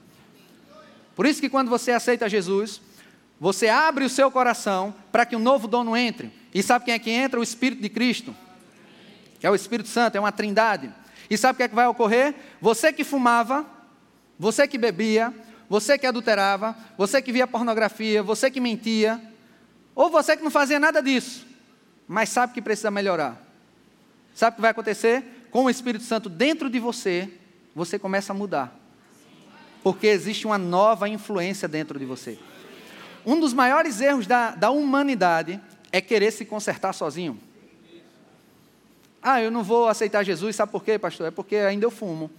Por 1.14 1.26
isso 1.26 1.40
que 1.40 1.48
quando 1.48 1.68
você 1.68 1.92
aceita 1.92 2.29
Jesus, 2.29 2.81
você 3.38 3.68
abre 3.68 4.05
o 4.05 4.11
seu 4.11 4.33
coração 4.33 4.92
para 5.12 5.24
que 5.24 5.37
um 5.37 5.38
novo 5.38 5.68
dono 5.68 5.96
entre. 5.96 6.33
E 6.52 6.61
sabe 6.61 6.87
quem 6.87 6.94
é 6.94 6.98
que 6.98 7.11
entra? 7.11 7.38
O 7.38 7.42
Espírito 7.44 7.81
de 7.83 7.88
Cristo. 7.88 8.35
Que 9.38 9.46
é 9.46 9.50
o 9.50 9.55
Espírito 9.55 9.88
Santo, 9.88 10.16
é 10.16 10.20
uma 10.20 10.33
trindade. 10.33 10.92
E 11.31 11.38
sabe 11.38 11.55
o 11.55 11.57
que 11.59 11.62
é 11.62 11.68
que 11.68 11.74
vai 11.74 11.87
ocorrer? 11.87 12.35
Você 12.61 12.92
que 12.92 13.05
fumava, 13.05 13.64
você 14.38 14.66
que 14.66 14.79
bebia, 14.79 15.33
você 15.68 15.99
que 15.99 16.07
adulterava, 16.07 16.77
você 16.96 17.20
que 17.20 17.33
via 17.33 17.46
pornografia, 17.46 18.22
você 18.22 18.51
que 18.51 18.61
mentia, 18.61 19.20
ou 19.94 20.11
você 20.11 20.37
que 20.37 20.42
não 20.42 20.51
fazia 20.51 20.79
nada 20.79 21.03
disso, 21.03 21.46
mas 22.07 22.29
sabe 22.29 22.53
que 22.53 22.62
precisa 22.62 22.90
melhorar. 22.90 23.40
Sabe 24.35 24.55
o 24.55 24.57
que 24.57 24.62
vai 24.62 24.70
acontecer? 24.70 25.49
Com 25.51 25.64
o 25.64 25.70
Espírito 25.70 26.05
Santo 26.05 26.29
dentro 26.29 26.68
de 26.68 26.79
você, 26.79 27.31
você 27.75 27.99
começa 27.99 28.33
a 28.33 28.37
mudar 28.37 28.87
porque 29.87 30.09
existe 30.09 30.49
uma 30.49 30.59
nova 30.59 31.09
influência 31.09 31.68
dentro 31.68 31.96
de 31.96 32.05
você. 32.05 32.37
Um 33.25 33.38
dos 33.38 33.53
maiores 33.53 34.01
erros 34.01 34.27
da, 34.27 34.51
da 34.51 34.68
humanidade 34.68 35.61
é 35.92 36.01
querer 36.01 36.33
se 36.33 36.44
consertar 36.44 36.92
sozinho. 36.92 37.38
Ah, 39.22 39.40
eu 39.40 39.49
não 39.49 39.62
vou 39.62 39.87
aceitar 39.87 40.25
Jesus, 40.25 40.57
sabe 40.57 40.72
por 40.72 40.83
quê, 40.83 40.99
pastor? 40.99 41.29
É 41.29 41.31
porque 41.31 41.55
ainda 41.55 41.87
eu 41.87 41.92
fumo. 41.92 42.33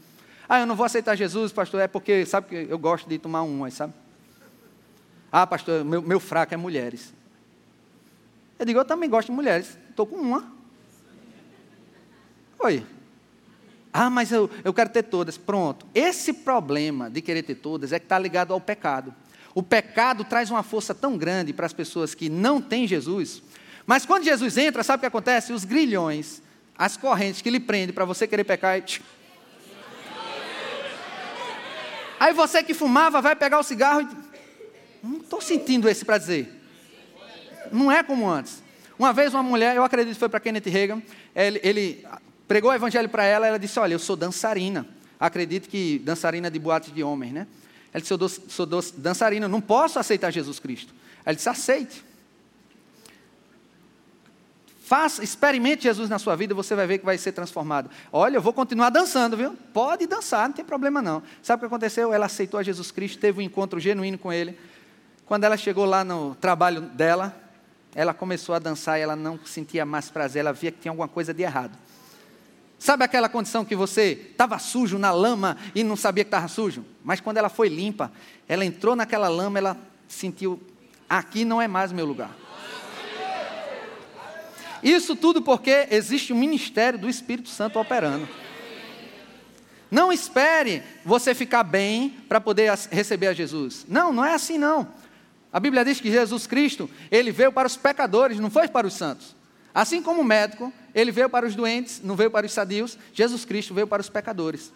Ah, 0.48 0.60
eu 0.60 0.66
não 0.66 0.76
vou 0.76 0.86
aceitar 0.86 1.16
Jesus, 1.16 1.52
pastor, 1.52 1.82
é 1.82 1.88
porque, 1.88 2.26
sabe 2.26 2.48
que 2.48 2.72
eu 2.72 2.80
gosto 2.80 3.08
de 3.10 3.18
tomar 3.18 3.42
umas, 3.42 3.74
sabe? 3.74 3.94
Ah, 5.32 5.46
pastor, 5.46 5.84
meu, 5.84 6.02
meu 6.02 6.20
fraco 6.20 6.54
é 6.54 6.58
mulheres. 6.58 7.14
Eu 8.58 8.66
digo, 8.66 8.80
eu 8.80 8.86
também 8.86 9.10
gosto 9.10 9.28
de 9.28 9.34
mulheres, 9.34 9.78
estou 9.90 10.06
com 10.06 10.16
uma. 10.16 10.52
Oi, 12.60 12.84
ah, 14.00 14.12
mas 14.12 14.32
eu, 14.32 14.48
eu 14.64 14.72
quero 14.74 14.92
ter 14.92 15.02
todas. 15.02 15.40
Pronto. 15.40 15.86
Esse 15.94 16.32
problema 16.32 17.10
de 17.10 17.20
querer 17.20 17.42
ter 17.42 17.56
todas 17.56 17.92
é 17.92 17.98
que 17.98 18.06
está 18.06 18.20
ligado 18.20 18.54
ao 18.54 18.62
pecado. 18.62 19.12
O 19.56 19.64
pecado 19.64 20.24
traz 20.24 20.52
uma 20.52 20.62
força 20.62 20.94
tão 20.94 21.18
grande 21.18 21.52
para 21.52 21.66
as 21.66 21.74
pessoas 21.74 22.14
que 22.14 22.30
não 22.30 22.62
têm 22.62 22.88
Jesus. 22.88 23.42
Mas 23.88 24.06
quando 24.06 24.24
Jesus 24.24 24.56
entra, 24.56 24.84
sabe 24.84 24.98
o 24.98 25.00
que 25.02 25.08
acontece? 25.08 25.52
Os 25.52 25.66
grilhões, 25.66 26.44
as 26.78 26.96
correntes 26.96 27.42
que 27.42 27.50
lhe 27.50 27.60
prendem 27.60 27.92
para 27.92 28.06
você 28.06 28.28
querer 28.28 28.44
pecar. 28.44 28.78
E... 28.78 28.84
Aí 32.20 32.34
você 32.34 32.64
que 32.64 32.74
fumava 32.74 33.22
vai 33.22 33.36
pegar 33.36 33.60
o 33.60 33.64
cigarro 33.64 34.02
e. 34.02 34.28
Não 35.06 35.18
estou 35.18 35.40
sentindo 35.40 35.88
esse 35.88 36.04
para 36.04 36.18
dizer. 36.18 36.54
Não 37.72 37.92
é 37.92 38.04
como 38.04 38.30
antes. 38.30 38.64
Uma 38.98 39.14
vez 39.14 39.34
uma 39.34 39.44
mulher, 39.44 39.76
eu 39.76 39.84
acredito 39.84 40.16
que 40.16 40.20
foi 40.20 40.30
para 40.30 40.40
Kenneth 40.40 40.70
Reagan, 40.70 41.02
ele, 41.36 41.60
ele 41.64 42.08
pregou 42.48 42.72
o 42.72 42.74
evangelho 42.74 43.08
para 43.08 43.24
ela, 43.24 43.48
ela 43.48 43.60
disse: 43.60 43.80
Olha, 43.80 43.94
eu 43.94 44.00
sou 44.00 44.16
dançarina. 44.16 44.88
Acredito 45.20 45.70
que 45.70 46.00
dançarina 46.00 46.50
de 46.50 46.60
boate 46.60 46.92
de 46.92 47.04
homens, 47.04 47.32
né? 47.32 47.48
Ela 47.94 48.02
disse: 48.02 48.14
Eu 48.14 48.30
sou 48.30 48.66
dançarina, 48.98 49.48
não 49.48 49.62
posso 49.62 50.00
aceitar 50.00 50.32
Jesus 50.32 50.60
Cristo. 50.60 50.94
Ela 51.24 51.36
disse: 51.36 51.50
Aceite. 51.50 52.07
Faça, 54.88 55.22
experimente 55.22 55.84
Jesus 55.84 56.10
na 56.10 56.18
sua 56.18 56.34
vida, 56.38 56.56
você 56.56 56.74
vai 56.74 56.88
ver 56.88 57.00
que 57.00 57.06
vai 57.06 57.18
ser 57.18 57.34
transformado. 57.34 57.90
Olha, 58.10 58.38
eu 58.38 58.42
vou 58.42 58.54
continuar 58.54 58.90
dançando, 58.90 59.36
viu? 59.36 59.54
Pode 59.74 60.08
dançar, 60.08 60.48
não 60.48 60.56
tem 60.56 60.64
problema 60.64 61.02
não. 61.02 61.22
Sabe 61.44 61.58
o 61.58 61.60
que 61.60 61.66
aconteceu? 61.66 62.14
Ela 62.14 62.28
aceitou 62.28 62.58
a 62.58 62.64
Jesus 62.64 62.90
Cristo, 62.90 63.20
teve 63.20 63.40
um 63.40 63.42
encontro 63.42 63.82
genuíno 63.82 64.18
com 64.18 64.32
Ele. 64.32 64.58
Quando 65.26 65.44
ela 65.44 65.58
chegou 65.58 65.84
lá 65.84 66.06
no 66.06 66.36
trabalho 66.36 66.80
dela, 66.80 67.36
ela 67.94 68.14
começou 68.14 68.56
a 68.56 68.60
dançar 68.60 68.98
e 68.98 69.02
ela 69.02 69.14
não 69.14 69.38
sentia 69.44 69.86
mais 69.86 70.10
prazer, 70.10 70.40
ela 70.40 70.54
via 70.54 70.72
que 70.72 70.80
tinha 70.80 70.92
alguma 70.94 71.10
coisa 71.10 71.34
de 71.34 71.44
errado. 71.44 71.78
Sabe 72.80 73.04
aquela 73.04 73.28
condição 73.28 73.66
que 73.66 73.76
você 73.76 74.30
estava 74.32 74.58
sujo 74.58 74.98
na 74.98 75.12
lama 75.12 75.58
e 75.76 75.84
não 75.84 75.98
sabia 75.98 76.24
que 76.24 76.30
estava 76.30 76.48
sujo? 76.48 76.86
Mas 77.04 77.20
quando 77.20 77.36
ela 77.36 77.50
foi 77.50 77.68
limpa, 77.68 78.10
ela 78.48 78.64
entrou 78.64 78.96
naquela 78.96 79.28
lama, 79.28 79.58
ela 79.58 79.78
sentiu: 80.08 80.62
aqui 81.10 81.44
não 81.44 81.62
é 81.62 81.68
mais 81.68 81.92
meu 81.92 82.06
lugar. 82.06 82.47
Isso 84.84 85.16
tudo 85.16 85.42
porque 85.42 85.88
existe 85.92 86.34
um 86.34 86.38
ministério 86.38 87.00
do 87.00 87.10
Espírito 87.10 87.50
Santo 87.50 87.80
operando. 87.80 88.28
Não 89.90 90.12
espere 90.12 90.84
você 91.06 91.34
ficar 91.34 91.64
bem 91.64 92.10
para 92.28 92.42
poder 92.42 92.72
receber 92.92 93.28
a 93.28 93.34
Jesus. 93.34 93.86
Não, 93.88 94.12
não 94.12 94.26
é 94.26 94.34
assim 94.34 94.58
não. 94.58 94.88
A 95.52 95.60
Bíblia 95.60 95.86
diz 95.86 96.02
que 96.02 96.12
Jesus 96.12 96.46
Cristo, 96.46 96.90
ele 97.10 97.32
veio 97.32 97.52
para 97.52 97.68
os 97.68 97.78
pecadores, 97.78 98.40
não 98.40 98.50
foi 98.50 98.68
para 98.68 98.86
os 98.86 98.94
santos. 98.94 99.36
Assim 99.74 100.02
como 100.02 100.22
o 100.22 100.26
médico, 100.26 100.74
ele 100.94 101.12
veio 101.12 101.30
para 101.30 101.46
os 101.46 101.56
doentes, 101.56 102.02
não 102.04 102.16
veio 102.16 102.30
para 102.30 102.46
os 102.46 102.52
sadios, 102.52 102.98
Jesus 103.14 103.46
Cristo 103.46 103.74
veio 103.74 103.88
para 103.88 104.02
os 104.02 104.10
pecadores. 104.10 104.74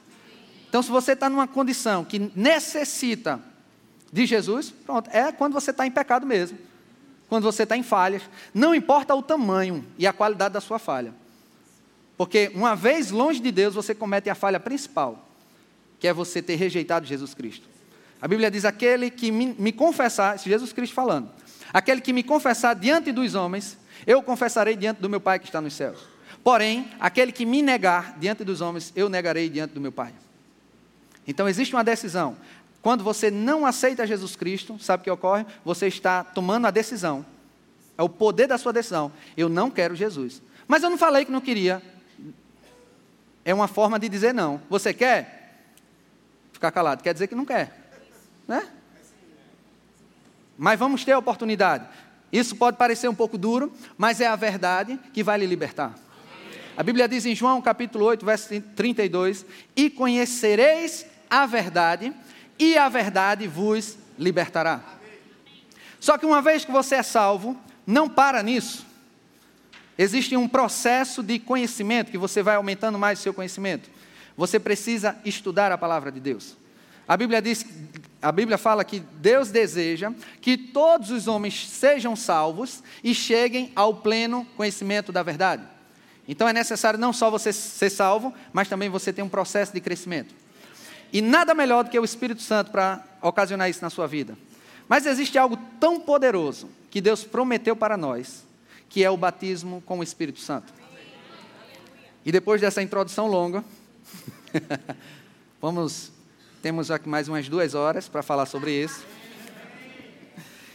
Então, 0.70 0.82
se 0.82 0.90
você 0.90 1.12
está 1.12 1.30
numa 1.30 1.48
condição 1.48 2.06
que 2.06 2.32
necessita 2.36 3.42
de 4.14 4.26
Jesus, 4.26 4.72
pronto, 4.72 5.10
é 5.12 5.32
quando 5.32 5.54
você 5.54 5.72
está 5.72 5.86
em 5.86 5.92
pecado 5.92 6.26
mesmo. 6.26 6.58
Quando 7.32 7.46
você 7.46 7.63
está 7.63 7.78
em 7.78 7.82
falhas. 7.82 8.24
Não 8.54 8.76
importa 8.76 9.15
o 9.15 9.24
tamanho 9.24 9.86
e 9.98 10.06
a 10.06 10.12
qualidade 10.12 10.54
da 10.54 10.60
sua 10.60 10.78
falha. 10.78 11.13
Porque 12.17 12.52
uma 12.54 12.76
vez 12.76 13.10
longe 13.10 13.39
de 13.39 13.54
Deus, 13.54 13.74
você 13.74 13.96
comete 13.96 14.30
a 14.30 14.36
falha 14.36 14.60
principal, 14.60 15.30
que 15.98 16.10
é 16.10 16.13
você 16.13 16.41
ter 16.41 16.56
rejeitado 16.56 17.06
Jesus 17.06 17.34
Cristo. 17.34 17.70
A 18.22 18.28
Bíblia 18.28 18.52
diz: 18.52 18.65
aquele 18.65 19.10
que 19.10 19.32
me, 19.32 19.56
me 19.58 19.72
confessar, 19.72 20.38
Jesus 20.38 20.74
Cristo 20.74 20.94
falando, 20.94 21.32
aquele 21.72 22.02
que 22.02 22.12
me 22.12 22.22
confessar 22.22 22.76
diante 22.76 23.13
dos 23.13 23.34
homens, 23.34 23.78
eu 24.06 24.22
confessarei 24.22 24.76
diante 24.76 25.00
do 25.00 25.10
meu 25.10 25.22
Pai 25.22 25.39
que 25.39 25.46
está 25.46 25.62
nos 25.62 25.74
céus. 25.74 26.00
Porém, 26.44 26.91
aquele 27.00 27.32
que 27.32 27.46
me 27.46 27.62
negar 27.62 28.20
diante 28.20 28.44
dos 28.44 28.60
homens, 28.60 28.91
eu 28.94 29.08
negarei 29.08 29.50
diante 29.50 29.74
do 29.74 29.80
meu 29.80 29.94
Pai. 29.94 30.12
Então 31.26 31.48
existe 31.48 31.74
uma 31.74 31.84
decisão. 31.84 32.36
Quando 32.82 33.04
você 33.04 33.30
não 33.30 33.65
aceita 33.65 34.08
Jesus 34.08 34.36
Cristo, 34.36 34.78
sabe 34.80 35.02
o 35.02 35.04
que 35.04 35.12
ocorre? 35.12 35.46
Você 35.63 35.88
está 35.88 36.24
tomando 36.24 36.65
a 36.65 36.72
decisão. 36.72 37.26
É 37.98 38.02
o 38.02 38.10
poder 38.10 38.48
da 38.48 38.58
sua 38.58 38.74
decisão. 38.74 39.12
Eu 39.38 39.48
não 39.48 39.70
quero 39.70 39.96
Jesus. 39.96 40.41
Mas 40.67 40.82
eu 40.82 40.89
não 40.89 40.98
falei 40.98 41.24
que 41.24 41.32
não 41.32 41.41
queria. 41.41 41.82
É 43.46 43.54
uma 43.54 43.67
forma 43.67 44.00
de 44.00 44.10
dizer 44.10 44.34
não. 44.34 44.62
Você 44.70 44.94
quer? 44.94 45.60
Ficar 46.52 46.72
calado. 46.72 47.04
Quer 47.04 47.13
dizer 47.13 47.28
que 47.28 47.36
não 47.36 47.46
quer. 47.46 47.91
Né? 48.48 48.67
Mas 50.58 50.80
vamos 50.80 51.06
ter 51.06 51.12
a 51.12 51.20
oportunidade. 51.20 51.88
Isso 52.32 52.56
pode 52.56 52.78
parecer 52.78 53.08
um 53.08 53.15
pouco 53.15 53.38
duro, 53.38 53.72
mas 53.98 54.22
é 54.22 54.28
a 54.28 54.36
verdade 54.36 55.00
que 55.13 55.24
vai 55.24 55.38
lhe 55.38 55.46
libertar. 55.46 55.94
A 56.78 56.84
Bíblia 56.84 57.08
diz 57.08 57.26
em 57.26 57.36
João 57.36 57.62
capítulo 57.62 58.06
8, 58.06 58.26
verso 58.26 58.62
32: 58.76 59.46
E 59.76 59.89
conhecereis 59.89 61.06
a 61.30 61.46
verdade, 61.46 62.13
e 62.62 62.78
a 62.78 62.88
verdade 62.88 63.47
vos 63.47 63.97
libertará. 64.19 64.80
Só 66.00 66.15
que 66.15 66.28
uma 66.28 66.43
vez 66.43 66.63
que 66.63 66.71
você 66.71 66.95
é 66.95 67.04
salvo, 67.04 67.60
não 67.88 68.08
para 68.08 68.43
nisso. 68.43 68.86
Existe 69.97 70.38
um 70.38 70.47
processo 70.47 71.24
de 71.24 71.39
conhecimento 71.39 72.12
que 72.12 72.19
você 72.19 72.43
vai 72.43 72.56
aumentando 72.56 73.00
mais 73.00 73.17
o 73.17 73.21
seu 73.24 73.34
conhecimento. 73.34 73.89
Você 74.38 74.60
precisa 74.60 75.17
estudar 75.26 75.71
a 75.71 75.78
palavra 75.78 76.12
de 76.12 76.19
Deus. 76.19 76.56
A 77.08 77.17
Bíblia 77.17 77.41
diz, 77.41 77.65
a 78.21 78.32
Bíblia 78.32 78.60
fala 78.60 78.84
que 78.86 79.00
Deus 79.00 79.50
deseja 79.50 80.13
que 80.39 80.56
todos 80.56 81.10
os 81.10 81.28
homens 81.28 81.67
sejam 81.67 82.15
salvos 82.15 82.84
e 83.04 83.15
cheguem 83.15 83.71
ao 83.76 83.95
pleno 83.95 84.45
conhecimento 84.56 85.12
da 85.12 85.24
verdade. 85.24 85.63
Então 86.28 86.47
é 86.47 86.54
necessário 86.54 87.00
não 87.00 87.12
só 87.12 87.32
você 87.32 87.52
ser 87.52 87.89
salvo, 87.89 88.32
mas 88.54 88.69
também 88.69 88.88
você 88.88 89.12
ter 89.12 89.24
um 89.24 89.30
processo 89.30 89.74
de 89.74 89.82
crescimento. 89.82 90.41
E 91.12 91.21
nada 91.21 91.54
melhor 91.54 91.84
do 91.84 91.89
que 91.89 92.00
o 92.00 92.06
Espírito 92.06 92.41
Santo 92.41 92.71
para 92.71 93.04
ocasionar 93.21 93.69
isso 93.69 93.82
na 93.82 93.89
sua 93.89 94.08
vida. 94.08 94.38
Mas 94.88 95.06
existe 95.06 95.38
algo 95.38 95.58
tão 95.80 96.00
poderoso 96.00 96.69
que 96.89 97.02
Deus 97.02 97.24
prometeu 97.24 97.76
para 97.76 97.97
nós, 97.97 98.45
que 98.89 99.04
é 99.04 99.10
o 99.10 99.17
batismo 99.17 99.82
com 99.86 100.00
o 100.00 100.04
Espírito 100.04 100.39
Santo. 100.39 100.74
E 102.26 102.32
depois 102.32 102.62
dessa 102.62 102.82
introdução 102.82 103.28
longa, 103.28 103.63
vamos, 105.62 106.12
temos 106.62 106.91
aqui 106.91 107.10
mais 107.10 107.28
umas 107.28 107.50
duas 107.50 107.74
horas 107.74 108.08
para 108.08 108.21
falar 108.21 108.45
sobre 108.45 108.71
isso. 108.71 109.04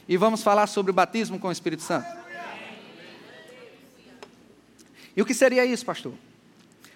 E 0.08 0.16
vamos 0.16 0.42
falar 0.42 0.66
sobre 0.66 0.90
o 0.90 0.94
batismo 0.94 1.38
com 1.38 1.48
o 1.48 1.52
Espírito 1.52 1.82
Santo. 1.82 2.08
E 5.16 5.22
o 5.22 5.26
que 5.26 5.34
seria 5.34 5.64
isso, 5.64 5.84
pastor? 5.84 6.12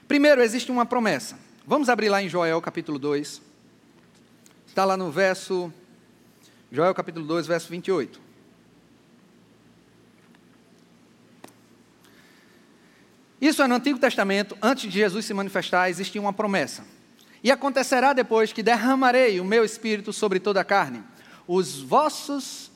Primeiro, 0.07 0.42
existe 0.42 0.70
uma 0.70 0.85
promessa. 0.85 1.38
Vamos 1.71 1.89
abrir 1.89 2.09
lá 2.09 2.21
em 2.21 2.29
Joel 2.29 2.61
capítulo 2.61 2.99
2. 2.99 3.41
Está 4.67 4.85
lá 4.85 4.97
no 4.97 5.09
verso. 5.09 5.73
Joel 6.69 6.93
capítulo 6.93 7.25
2, 7.25 7.47
verso 7.47 7.69
28. 7.69 8.21
Isso 13.41 13.63
é 13.63 13.69
no 13.69 13.77
Antigo 13.77 14.01
Testamento, 14.01 14.59
antes 14.61 14.91
de 14.91 14.99
Jesus 14.99 15.25
se 15.25 15.33
manifestar, 15.33 15.89
existia 15.89 16.21
uma 16.21 16.33
promessa. 16.33 16.85
E 17.41 17.53
acontecerá 17.53 18.13
depois 18.13 18.53
que 18.53 18.65
derramarei 18.65 19.39
o 19.39 19.45
meu 19.45 19.65
espírito 19.65 20.13
sobre 20.13 20.41
toda 20.41 20.61
a 20.61 20.65
carne. 20.65 21.05
Os 21.47 21.81
vossos 21.81 22.69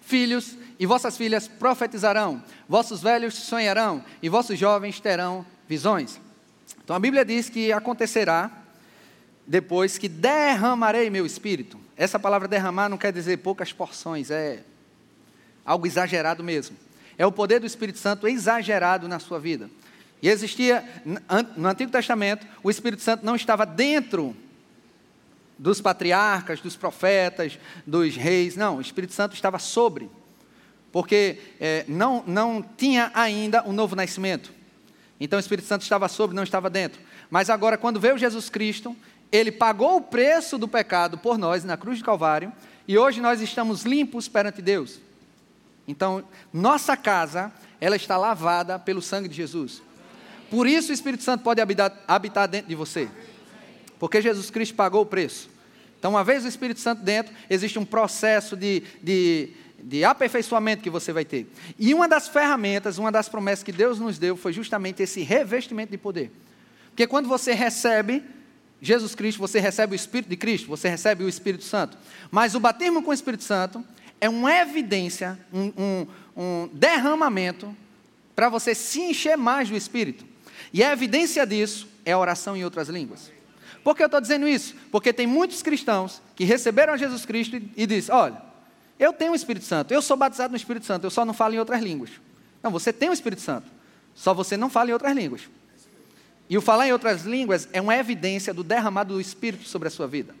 filhos 0.00 0.56
e 0.78 0.86
vossas 0.86 1.16
filhas 1.16 1.48
profetizarão, 1.48 2.40
vossos 2.68 3.02
velhos 3.02 3.34
sonharão 3.34 4.04
e 4.22 4.28
vossos 4.28 4.56
jovens 4.56 5.00
terão 5.00 5.44
visões. 5.68 6.20
Então 6.86 6.94
a 6.94 7.00
Bíblia 7.00 7.24
diz 7.24 7.48
que 7.48 7.72
acontecerá 7.72 8.48
depois 9.44 9.98
que 9.98 10.08
derramarei 10.08 11.10
meu 11.10 11.26
espírito. 11.26 11.80
Essa 11.96 12.16
palavra 12.16 12.46
derramar 12.46 12.88
não 12.88 12.96
quer 12.96 13.12
dizer 13.12 13.38
poucas 13.38 13.72
porções, 13.72 14.30
é 14.30 14.62
algo 15.64 15.84
exagerado 15.84 16.44
mesmo. 16.44 16.76
É 17.18 17.26
o 17.26 17.32
poder 17.32 17.58
do 17.58 17.66
Espírito 17.66 17.98
Santo 17.98 18.28
exagerado 18.28 19.08
na 19.08 19.18
sua 19.18 19.40
vida. 19.40 19.68
E 20.22 20.28
existia, 20.28 20.84
no 21.56 21.66
Antigo 21.66 21.90
Testamento, 21.90 22.46
o 22.62 22.70
Espírito 22.70 23.02
Santo 23.02 23.26
não 23.26 23.34
estava 23.34 23.66
dentro 23.66 24.36
dos 25.58 25.80
patriarcas, 25.80 26.60
dos 26.60 26.76
profetas, 26.76 27.58
dos 27.84 28.14
reis, 28.14 28.54
não, 28.54 28.76
o 28.76 28.80
Espírito 28.80 29.12
Santo 29.12 29.34
estava 29.34 29.58
sobre, 29.58 30.08
porque 30.92 31.40
é, 31.58 31.84
não, 31.88 32.22
não 32.28 32.62
tinha 32.62 33.10
ainda 33.12 33.64
um 33.66 33.72
novo 33.72 33.96
nascimento. 33.96 34.54
Então 35.20 35.38
o 35.38 35.40
Espírito 35.40 35.66
Santo 35.66 35.82
estava 35.82 36.08
sobre, 36.08 36.36
não 36.36 36.42
estava 36.42 36.68
dentro. 36.68 37.00
Mas 37.30 37.48
agora, 37.50 37.78
quando 37.78 38.00
veio 38.00 38.18
Jesus 38.18 38.48
Cristo, 38.48 38.94
ele 39.32 39.50
pagou 39.50 39.96
o 39.96 40.02
preço 40.02 40.58
do 40.58 40.68
pecado 40.68 41.18
por 41.18 41.38
nós 41.38 41.64
na 41.64 41.76
cruz 41.76 41.98
de 41.98 42.04
Calvário, 42.04 42.52
e 42.86 42.96
hoje 42.96 43.20
nós 43.20 43.40
estamos 43.40 43.82
limpos 43.82 44.28
perante 44.28 44.62
Deus. 44.62 45.00
Então, 45.88 46.24
nossa 46.52 46.96
casa, 46.96 47.52
ela 47.80 47.96
está 47.96 48.16
lavada 48.16 48.78
pelo 48.78 49.02
sangue 49.02 49.28
de 49.28 49.36
Jesus. 49.36 49.82
Por 50.50 50.66
isso 50.66 50.90
o 50.90 50.94
Espírito 50.94 51.22
Santo 51.22 51.42
pode 51.42 51.60
habitar, 51.60 51.92
habitar 52.06 52.48
dentro 52.48 52.68
de 52.68 52.74
você. 52.74 53.08
Porque 53.98 54.20
Jesus 54.20 54.50
Cristo 54.50 54.74
pagou 54.74 55.02
o 55.02 55.06
preço. 55.06 55.50
Então, 55.98 56.12
uma 56.12 56.22
vez 56.22 56.44
o 56.44 56.48
Espírito 56.48 56.80
Santo 56.80 57.02
dentro, 57.02 57.34
existe 57.48 57.78
um 57.78 57.84
processo 57.84 58.56
de, 58.56 58.82
de, 59.02 59.52
de 59.82 60.04
aperfeiçoamento 60.04 60.82
que 60.82 60.90
você 60.90 61.12
vai 61.12 61.24
ter. 61.24 61.46
E 61.78 61.92
uma 61.94 62.08
das 62.08 62.28
ferramentas, 62.28 62.98
uma 62.98 63.12
das 63.12 63.28
promessas 63.28 63.62
que 63.62 63.72
Deus 63.72 63.98
nos 63.98 64.18
deu 64.18 64.36
foi 64.36 64.52
justamente 64.52 65.02
esse 65.02 65.22
revestimento 65.22 65.90
de 65.90 65.98
poder. 65.98 66.30
Porque 66.88 67.06
quando 67.06 67.28
você 67.28 67.52
recebe 67.52 68.22
Jesus 68.80 69.14
Cristo, 69.14 69.38
você 69.38 69.60
recebe 69.60 69.94
o 69.94 69.96
Espírito 69.96 70.28
de 70.28 70.36
Cristo, 70.36 70.68
você 70.68 70.88
recebe 70.88 71.24
o 71.24 71.28
Espírito 71.28 71.64
Santo. 71.64 71.96
Mas 72.30 72.54
o 72.54 72.60
batismo 72.60 73.02
com 73.02 73.10
o 73.10 73.14
Espírito 73.14 73.44
Santo 73.44 73.84
é 74.20 74.28
uma 74.28 74.54
evidência, 74.54 75.38
um, 75.52 75.72
um, 75.76 76.06
um 76.36 76.70
derramamento 76.72 77.74
para 78.34 78.48
você 78.48 78.74
se 78.74 79.00
encher 79.00 79.36
mais 79.36 79.68
do 79.68 79.76
Espírito. 79.76 80.24
E 80.72 80.82
a 80.82 80.92
evidência 80.92 81.46
disso 81.46 81.88
é 82.04 82.12
a 82.12 82.18
oração 82.18 82.56
em 82.56 82.64
outras 82.64 82.88
línguas. 82.88 83.30
Por 83.82 83.94
que 83.94 84.02
eu 84.02 84.06
estou 84.06 84.20
dizendo 84.20 84.48
isso? 84.48 84.74
Porque 84.90 85.12
tem 85.12 85.26
muitos 85.26 85.62
cristãos 85.62 86.20
que 86.34 86.44
receberam 86.44 86.96
Jesus 86.96 87.24
Cristo 87.24 87.56
e, 87.56 87.70
e 87.76 87.86
dizem: 87.86 88.14
olha, 88.14 88.42
eu 88.98 89.12
tenho 89.12 89.32
o 89.32 89.34
Espírito 89.34 89.64
Santo, 89.64 89.92
eu 89.92 90.00
sou 90.00 90.16
batizado 90.16 90.50
no 90.50 90.56
Espírito 90.56 90.86
Santo, 90.86 91.04
eu 91.04 91.10
só 91.10 91.24
não 91.24 91.34
falo 91.34 91.54
em 91.54 91.58
outras 91.58 91.82
línguas. 91.82 92.10
Não, 92.62 92.70
você 92.70 92.92
tem 92.92 93.10
o 93.10 93.12
Espírito 93.12 93.42
Santo, 93.42 93.70
só 94.14 94.32
você 94.32 94.56
não 94.56 94.70
fala 94.70 94.90
em 94.90 94.92
outras 94.92 95.14
línguas. 95.14 95.42
E 96.48 96.56
o 96.56 96.62
falar 96.62 96.86
em 96.86 96.92
outras 96.92 97.24
línguas 97.24 97.68
é 97.72 97.80
uma 97.80 97.96
evidência 97.96 98.54
do 98.54 98.62
derramado 98.62 99.14
do 99.14 99.20
Espírito 99.20 99.68
sobre 99.68 99.88
a 99.88 99.90
sua 99.90 100.06
vida. 100.06 100.34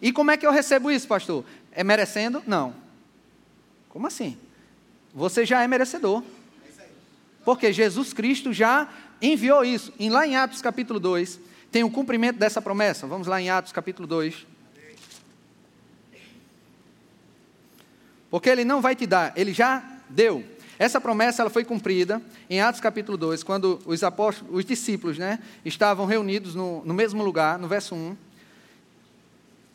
E 0.00 0.12
como 0.12 0.30
é 0.30 0.36
que 0.36 0.46
eu 0.46 0.50
recebo 0.50 0.90
isso, 0.90 1.06
pastor? 1.06 1.44
É 1.70 1.84
merecendo? 1.84 2.42
Não. 2.46 2.74
Como 3.88 4.06
assim? 4.06 4.36
Você 5.14 5.44
já 5.46 5.62
é 5.62 5.68
merecedor. 5.68 6.22
Porque 7.44 7.72
Jesus 7.72 8.12
Cristo 8.12 8.52
já 8.52 8.88
enviou 9.20 9.64
isso. 9.64 9.92
E 9.98 10.08
lá 10.08 10.26
em 10.26 10.36
Atos 10.36 10.62
capítulo 10.62 10.98
2, 10.98 11.38
tem 11.70 11.84
o 11.84 11.90
cumprimento 11.90 12.38
dessa 12.38 12.60
promessa. 12.60 13.06
Vamos 13.06 13.26
lá 13.26 13.40
em 13.40 13.50
Atos 13.50 13.72
capítulo 13.72 14.08
2. 14.08 14.46
Porque 18.34 18.50
ele 18.50 18.64
não 18.64 18.80
vai 18.80 18.96
te 18.96 19.06
dar, 19.06 19.32
ele 19.36 19.52
já 19.52 19.80
deu. 20.08 20.42
Essa 20.76 21.00
promessa 21.00 21.40
ela 21.40 21.50
foi 21.50 21.64
cumprida 21.64 22.20
em 22.50 22.60
Atos 22.60 22.80
capítulo 22.80 23.16
2, 23.16 23.44
quando 23.44 23.80
os 23.86 24.02
apóstolos, 24.02 24.52
os 24.52 24.64
discípulos, 24.64 25.16
né, 25.16 25.38
estavam 25.64 26.04
reunidos 26.04 26.52
no, 26.52 26.84
no 26.84 26.92
mesmo 26.92 27.22
lugar, 27.22 27.60
no 27.60 27.68
verso 27.68 27.94
1. 27.94 28.16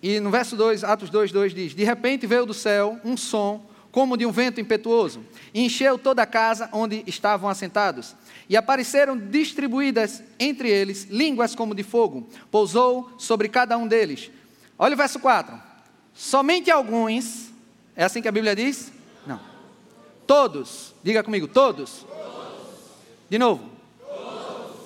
E 0.03 0.19
no 0.19 0.29
verso 0.29 0.57
2, 0.57 0.83
Atos 0.83 1.09
2, 1.09 1.31
2 1.31 1.53
diz: 1.53 1.73
De 1.73 1.85
repente 1.85 2.27
veio 2.27 2.45
do 2.45 2.53
céu 2.53 2.99
um 3.05 3.15
som, 3.15 3.65
como 3.93 4.17
de 4.17 4.25
um 4.25 4.31
vento 4.33 4.59
impetuoso, 4.59 5.21
e 5.53 5.63
encheu 5.63 5.97
toda 5.97 6.23
a 6.23 6.25
casa 6.27 6.67
onde 6.73 7.01
estavam 7.07 7.49
assentados. 7.49 8.13
E 8.49 8.57
apareceram 8.57 9.17
distribuídas 9.17 10.21
entre 10.37 10.69
eles 10.69 11.05
línguas 11.05 11.55
como 11.55 11.73
de 11.73 11.83
fogo, 11.83 12.27
pousou 12.51 13.09
sobre 13.17 13.47
cada 13.47 13.77
um 13.77 13.87
deles. 13.87 14.29
Olha 14.77 14.95
o 14.95 14.97
verso 14.97 15.17
4. 15.17 15.57
Somente 16.13 16.69
alguns, 16.69 17.48
é 17.99 18.03
assim 18.05 18.21
que 18.21 18.27
a 18.27 18.31
Bíblia 18.31 18.55
diz? 18.55 18.91
Não. 19.27 19.39
Todos, 20.25 20.95
diga 21.03 21.23
comigo, 21.23 21.47
todos. 21.47 22.05
todos. 22.07 22.63
De 23.29 23.37
novo. 23.37 23.69
Todos. 23.99 24.77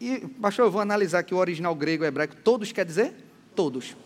E, 0.00 0.18
pastor, 0.40 0.66
eu 0.66 0.70
vou 0.70 0.80
analisar 0.80 1.18
aqui 1.18 1.34
o 1.34 1.38
original 1.38 1.74
grego 1.74 2.04
e 2.04 2.06
hebraico. 2.06 2.36
Todos 2.36 2.70
quer 2.70 2.84
dizer? 2.84 3.14
Todos. 3.56 3.96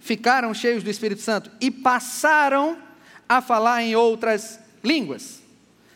Ficaram 0.00 0.52
cheios 0.52 0.84
do 0.84 0.90
Espírito 0.90 1.22
Santo 1.22 1.50
e 1.60 1.70
passaram 1.70 2.78
a 3.28 3.40
falar 3.40 3.82
em 3.82 3.96
outras 3.96 4.60
línguas 4.84 5.46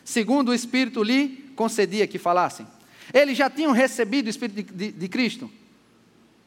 segundo 0.03 0.49
o 0.49 0.53
Espírito 0.53 1.03
lhe 1.03 1.51
concedia 1.55 2.07
que 2.07 2.19
falassem. 2.19 2.67
Eles 3.13 3.37
já 3.37 3.49
tinham 3.49 3.71
recebido 3.71 4.27
o 4.27 4.29
Espírito 4.29 4.55
de, 4.55 4.63
de, 4.63 4.91
de 4.91 5.07
Cristo. 5.07 5.49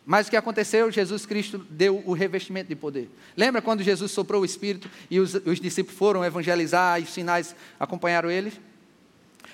Mas 0.07 0.27
o 0.27 0.31
que 0.31 0.37
aconteceu? 0.37 0.91
Jesus 0.91 1.25
Cristo 1.25 1.59
deu 1.71 2.03
o 2.05 2.13
revestimento 2.13 2.69
de 2.69 2.77
poder. 2.77 3.11
Lembra 3.37 3.63
quando 3.63 3.83
Jesus 3.83 4.13
soprou 4.13 4.43
o 4.43 4.45
Espírito 4.45 4.91
e 5.11 5.19
os, 5.19 5.35
os 5.35 5.61
discípulos 5.61 5.99
foram 5.99 6.25
evangelizar 6.25 7.01
e 7.01 7.05
os 7.05 7.13
sinais 7.13 7.57
acompanharam 7.81 8.31
eles? 8.31 8.61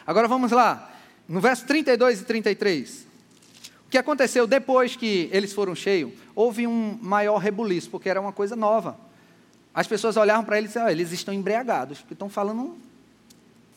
Agora 0.04 0.26
vamos 0.26 0.50
lá, 0.50 0.92
no 1.28 1.40
verso 1.40 1.64
32 1.66 2.22
e 2.22 2.24
33. 2.24 3.06
O 3.86 3.90
que 3.90 3.98
aconteceu 3.98 4.46
depois 4.46 4.96
que 4.96 5.28
eles 5.32 5.52
foram 5.52 5.74
cheios? 5.74 6.12
Houve 6.34 6.66
um 6.66 6.98
maior 7.00 7.38
rebuliço, 7.38 7.90
porque 7.90 8.08
era 8.08 8.20
uma 8.20 8.32
coisa 8.32 8.56
nova. 8.56 8.98
As 9.72 9.86
pessoas 9.86 10.16
olhavam 10.16 10.44
para 10.44 10.58
eles 10.58 10.70
e 10.70 10.72
diziam: 10.72 10.86
oh, 10.86 10.90
eles 10.90 11.12
estão 11.12 11.32
embriagados, 11.32 11.98
porque 11.98 12.14
estão 12.14 12.28
falando 12.28 12.76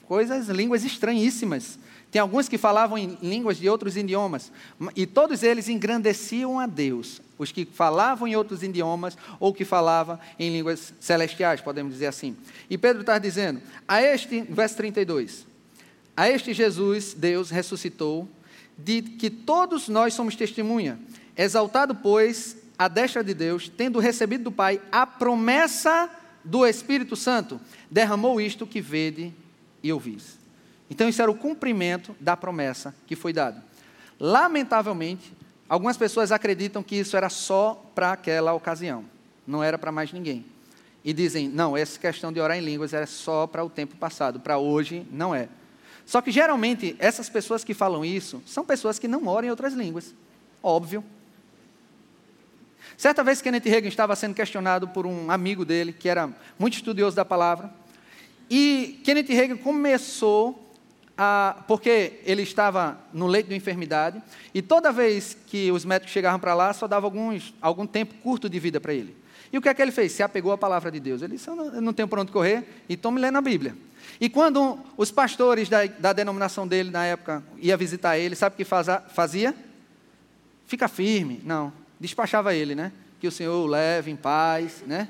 coisas, 0.07 0.47
línguas 0.49 0.83
estranhíssimas. 0.83 1.77
Tem 2.13 2.21
alguns 2.21 2.47
que 2.47 2.60
falavam 2.60 2.95
em 2.95 3.17
línguas 3.23 3.58
de 3.58 3.67
outros 3.67 3.97
idiomas, 3.97 4.52
e 4.95 5.04
todos 5.04 5.41
eles 5.41 5.67
engrandeciam 5.67 6.60
a 6.60 6.67
Deus. 6.67 7.19
Os 7.39 7.52
que 7.52 7.65
falavam 7.65 8.28
em 8.28 8.36
outros 8.36 8.62
idiomas 8.62 9.17
ou 9.39 9.52
que 9.52 9.65
falavam 9.65 10.19
em 10.38 10.52
línguas 10.52 10.93
celestiais, 10.99 11.60
podemos 11.60 11.93
dizer 11.93 12.06
assim. 12.06 12.38
E 12.69 12.78
Pedro 12.78 13.02
está 13.02 13.17
dizendo, 13.17 13.63
a 13.88 13.99
este, 13.99 14.41
verso 14.41 14.78
32, 14.78 15.47
a 16.15 16.30
este 16.30 16.54
Jesus, 16.54 17.15
Deus 17.15 17.49
ressuscitou, 17.49 18.30
de 18.78 19.02
que 19.02 19.32
todos 19.32 19.89
nós 19.89 20.13
somos 20.13 20.36
testemunha. 20.36 20.99
Exaltado, 21.36 21.95
pois, 21.95 22.56
a 22.78 22.88
destra 22.88 23.23
de 23.23 23.34
Deus, 23.34 23.71
tendo 23.76 23.97
recebido 23.97 24.43
do 24.43 24.52
Pai 24.52 24.80
a 24.91 25.08
promessa 25.08 26.08
do 26.43 26.63
Espírito 26.63 27.15
Santo, 27.15 27.60
derramou 27.89 28.39
isto 28.39 28.67
que 28.67 28.82
vede 28.82 29.34
e 29.82 29.91
ouvis. 29.91 30.42
Então, 30.93 31.10
isso 31.10 31.23
era 31.23 31.32
o 31.32 31.34
cumprimento 31.34 32.15
da 32.19 32.38
promessa 32.38 32.93
que 33.08 33.15
foi 33.15 33.34
dada. 33.34 33.65
Lamentavelmente, 34.19 35.34
algumas 35.67 35.97
pessoas 35.97 36.32
acreditam 36.32 36.84
que 36.84 36.95
isso 36.95 37.17
era 37.17 37.29
só 37.29 37.84
para 37.95 38.12
aquela 38.12 38.53
ocasião, 38.53 39.03
não 39.47 39.63
era 39.63 39.75
para 39.75 39.91
mais 39.91 40.13
ninguém. 40.13 40.45
E 41.03 41.12
dizem, 41.12 41.49
não, 41.49 41.75
essa 41.75 41.99
questão 41.99 42.32
de 42.32 42.39
orar 42.39 42.60
em 42.60 42.62
línguas 42.62 42.93
era 42.93 43.08
só 43.08 43.47
para 43.47 43.65
o 43.65 43.71
tempo 43.71 43.95
passado, 43.95 44.39
para 44.39 44.60
hoje 44.60 45.03
não 45.12 45.34
é. 45.34 45.49
Só 46.06 46.21
que 46.21 46.29
geralmente 46.29 46.95
essas 46.99 47.27
pessoas 47.27 47.63
que 47.63 47.73
falam 47.73 48.06
isso 48.06 48.43
são 48.45 48.63
pessoas 48.63 48.99
que 48.99 49.08
não 49.08 49.25
oram 49.25 49.47
em 49.47 49.49
outras 49.49 49.73
línguas. 49.73 50.13
Óbvio. 50.62 51.03
Certa 52.95 53.23
vez 53.23 53.41
Kenneth 53.41 53.65
Reagan 53.65 53.88
estava 53.88 54.15
sendo 54.15 54.36
questionado 54.36 54.88
por 54.89 55.08
um 55.08 55.32
amigo 55.32 55.65
dele, 55.65 55.91
que 55.91 56.08
era 56.08 56.29
muito 56.60 56.75
estudioso 56.75 57.15
da 57.15 57.25
palavra, 57.25 57.73
e 58.47 59.01
Kenneth 59.03 59.29
Reagan 59.29 59.58
começou 59.58 60.62
a, 61.17 61.63
porque 61.67 62.19
ele 62.26 62.41
estava 62.41 62.97
no 63.13 63.28
leito 63.28 63.49
de 63.49 63.56
enfermidade, 63.56 64.21
e 64.54 64.62
toda 64.62 64.91
vez 64.91 65.38
que 65.47 65.71
os 65.71 65.86
médicos 65.86 66.12
chegavam 66.12 66.39
para 66.39 66.54
lá, 66.54 66.73
só 66.73 66.88
dava 66.88 67.06
alguns, 67.06 67.54
algum 67.62 67.86
tempo 67.86 68.15
curto 68.15 68.49
de 68.49 68.60
vida 68.60 68.80
para 68.80 68.93
ele. 68.93 69.15
E 69.52 69.58
o 69.58 69.62
que 69.62 69.69
é 69.69 69.73
que 69.73 69.82
ele 69.82 69.91
fez? 69.91 70.12
Se 70.12 70.23
apegou 70.23 70.52
à 70.52 70.58
palavra 70.58 70.91
de 70.91 70.99
Deus. 70.99 71.21
Ele 71.21 71.34
disse: 71.34 71.47
Eu 71.47 71.56
não, 71.56 71.65
eu 71.76 71.82
não 71.82 71.93
tenho 71.93 72.08
para 72.08 72.21
onde 72.21 72.32
correr, 72.32 72.63
então 72.89 73.12
me 73.12 73.21
lendo 73.21 73.38
a 73.38 73.41
Bíblia. 73.41 73.76
E 74.19 74.28
quando 74.28 74.80
os 74.97 75.12
pastores 75.12 75.69
da, 75.69 75.86
da 75.86 76.12
denominação 76.12 76.67
dele, 76.67 76.89
na 76.89 77.06
época, 77.06 77.43
ia 77.58 77.78
visitar 77.78 78.17
ele, 78.17 78.36
sabe 78.36 78.56
o 78.56 78.58
que 78.58 78.65
fazia? 78.65 79.56
Fica 80.65 80.88
firme. 80.88 81.39
Não, 81.43 81.71
despachava 81.99 82.56
ele, 82.56 82.73
né? 82.73 82.91
Que 83.19 83.28
o 83.28 83.32
Senhor 83.32 83.63
o 83.63 83.67
leve 83.67 84.10
em 84.10 84.15
paz, 84.15 84.84
né? 84.88 85.08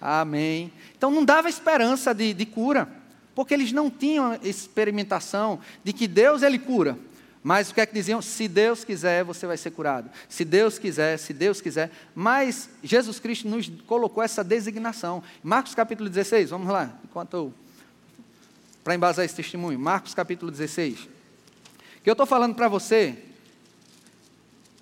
Amém. 0.00 0.72
Então 0.96 1.10
não 1.10 1.24
dava 1.24 1.48
esperança 1.48 2.14
de, 2.14 2.32
de 2.32 2.46
cura, 2.46 2.88
porque 3.34 3.54
eles 3.54 3.72
não 3.72 3.90
tinham 3.90 4.38
experimentação 4.42 5.60
de 5.82 5.92
que 5.92 6.06
Deus 6.06 6.42
ele 6.42 6.58
cura. 6.58 6.98
Mas 7.42 7.70
o 7.70 7.74
que 7.74 7.80
é 7.80 7.86
que 7.86 7.94
diziam? 7.94 8.20
Se 8.20 8.46
Deus 8.46 8.84
quiser, 8.84 9.24
você 9.24 9.46
vai 9.46 9.56
ser 9.56 9.70
curado. 9.70 10.10
Se 10.28 10.44
Deus 10.44 10.78
quiser, 10.78 11.16
se 11.18 11.32
Deus 11.32 11.60
quiser. 11.60 11.90
Mas 12.14 12.68
Jesus 12.82 13.18
Cristo 13.18 13.48
nos 13.48 13.70
colocou 13.86 14.22
essa 14.22 14.44
designação. 14.44 15.22
Marcos 15.42 15.74
capítulo 15.74 16.10
16, 16.10 16.50
vamos 16.50 16.68
lá, 16.68 16.92
enquanto 17.02 17.34
eu. 17.34 17.54
Para 18.84 18.94
embasar 18.94 19.24
esse 19.24 19.34
testemunho. 19.34 19.78
Marcos 19.78 20.12
capítulo 20.12 20.50
16. 20.50 20.98
O 21.00 22.02
que 22.02 22.10
eu 22.10 22.12
estou 22.12 22.26
falando 22.26 22.54
para 22.54 22.68
você 22.68 23.16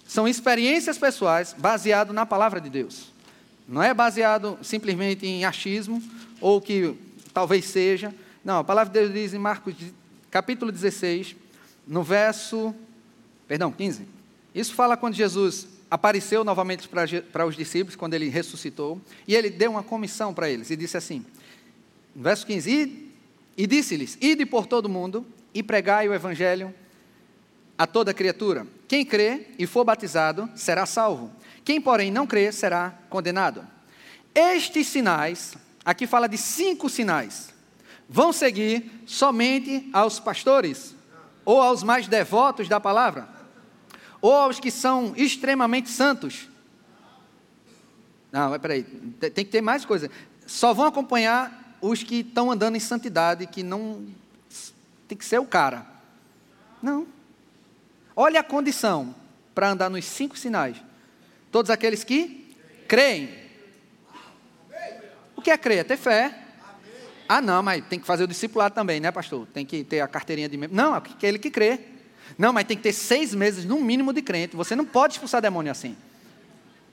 são 0.06 0.26
experiências 0.26 0.98
pessoais 0.98 1.54
baseadas 1.56 2.14
na 2.14 2.26
palavra 2.26 2.60
de 2.60 2.70
Deus. 2.70 3.12
Não 3.68 3.82
é 3.82 3.92
baseado 3.92 4.58
simplesmente 4.62 5.26
em 5.26 5.44
achismo, 5.44 6.02
ou 6.40 6.60
que 6.60 6.94
talvez 7.34 7.66
seja. 7.66 8.14
Não, 8.48 8.60
a 8.60 8.64
palavra 8.64 8.90
de 8.90 8.98
Deus 8.98 9.12
diz 9.12 9.34
em 9.34 9.38
Marcos 9.38 9.74
capítulo 10.30 10.72
16, 10.72 11.36
no 11.86 12.02
verso, 12.02 12.74
perdão, 13.46 13.70
15. 13.70 14.08
Isso 14.54 14.72
fala 14.72 14.96
quando 14.96 15.12
Jesus 15.12 15.68
apareceu 15.90 16.42
novamente 16.42 16.88
para, 16.88 17.44
os 17.44 17.54
discípulos, 17.54 17.94
quando 17.94 18.14
ele 18.14 18.30
ressuscitou, 18.30 18.98
e 19.26 19.34
ele 19.34 19.50
deu 19.50 19.72
uma 19.72 19.82
comissão 19.82 20.32
para 20.32 20.48
eles, 20.48 20.70
e 20.70 20.76
disse 20.76 20.96
assim, 20.96 21.26
no 22.16 22.22
verso 22.22 22.46
15, 22.46 22.70
e, 22.70 23.12
e 23.54 23.66
disse-lhes, 23.66 24.16
ide 24.18 24.46
por 24.46 24.66
todo 24.66 24.88
mundo, 24.88 25.26
e 25.52 25.62
pregai 25.62 26.08
o 26.08 26.14
evangelho 26.14 26.74
a 27.76 27.86
toda 27.86 28.14
criatura. 28.14 28.66
Quem 28.88 29.04
crê 29.04 29.48
e 29.58 29.66
for 29.66 29.84
batizado 29.84 30.48
será 30.56 30.86
salvo 30.86 31.30
quem, 31.66 31.82
porém, 31.82 32.10
não 32.10 32.26
crê 32.26 32.50
será 32.50 32.98
condenado. 33.10 33.62
Estes 34.34 34.86
sinais, 34.86 35.52
aqui 35.84 36.06
fala 36.06 36.26
de 36.26 36.38
cinco 36.38 36.88
sinais, 36.88 37.57
vão 38.08 38.32
seguir 38.32 39.02
somente 39.06 39.88
aos 39.92 40.18
pastores, 40.18 40.94
ou 41.44 41.60
aos 41.60 41.82
mais 41.82 42.08
devotos 42.08 42.68
da 42.68 42.80
palavra, 42.80 43.28
ou 44.20 44.34
aos 44.34 44.58
que 44.58 44.70
são 44.70 45.12
extremamente 45.16 45.90
santos. 45.90 46.48
Não, 48.32 48.58
peraí, 48.58 48.82
tem 48.82 49.44
que 49.44 49.50
ter 49.50 49.60
mais 49.60 49.84
coisa. 49.84 50.10
Só 50.46 50.72
vão 50.72 50.86
acompanhar 50.86 51.76
os 51.80 52.02
que 52.02 52.16
estão 52.20 52.50
andando 52.50 52.76
em 52.76 52.80
santidade, 52.80 53.46
que 53.46 53.62
não. 53.62 54.06
Tem 55.06 55.16
que 55.16 55.24
ser 55.24 55.38
o 55.38 55.46
cara. 55.46 55.86
Não. 56.82 57.06
Olha 58.14 58.40
a 58.40 58.44
condição 58.44 59.14
para 59.54 59.70
andar 59.70 59.88
nos 59.88 60.04
cinco 60.04 60.36
sinais. 60.36 60.76
Todos 61.50 61.70
aqueles 61.70 62.04
que 62.04 62.54
creem. 62.86 63.30
O 65.34 65.40
que 65.40 65.50
é 65.50 65.56
crer? 65.56 65.78
É 65.78 65.84
ter 65.84 65.96
fé. 65.96 66.47
Ah, 67.28 67.42
não, 67.42 67.62
mas 67.62 67.84
tem 67.86 68.00
que 68.00 68.06
fazer 68.06 68.24
o 68.24 68.26
discipulado 68.26 68.74
também, 68.74 69.00
né, 69.00 69.10
pastor? 69.10 69.46
Tem 69.52 69.66
que 69.66 69.84
ter 69.84 70.00
a 70.00 70.08
carteirinha 70.08 70.48
de 70.48 70.56
membro. 70.56 70.74
Não, 70.74 70.94
é 70.94 70.98
aquele 70.98 71.38
que 71.38 71.50
crê. 71.50 71.80
Não, 72.38 72.52
mas 72.52 72.66
tem 72.66 72.76
que 72.76 72.82
ter 72.82 72.92
seis 72.92 73.34
meses, 73.34 73.64
no 73.64 73.80
mínimo, 73.80 74.12
de 74.12 74.22
crente. 74.22 74.56
Você 74.56 74.74
não 74.74 74.84
pode 74.84 75.14
expulsar 75.14 75.42
demônio 75.42 75.70
assim. 75.70 75.96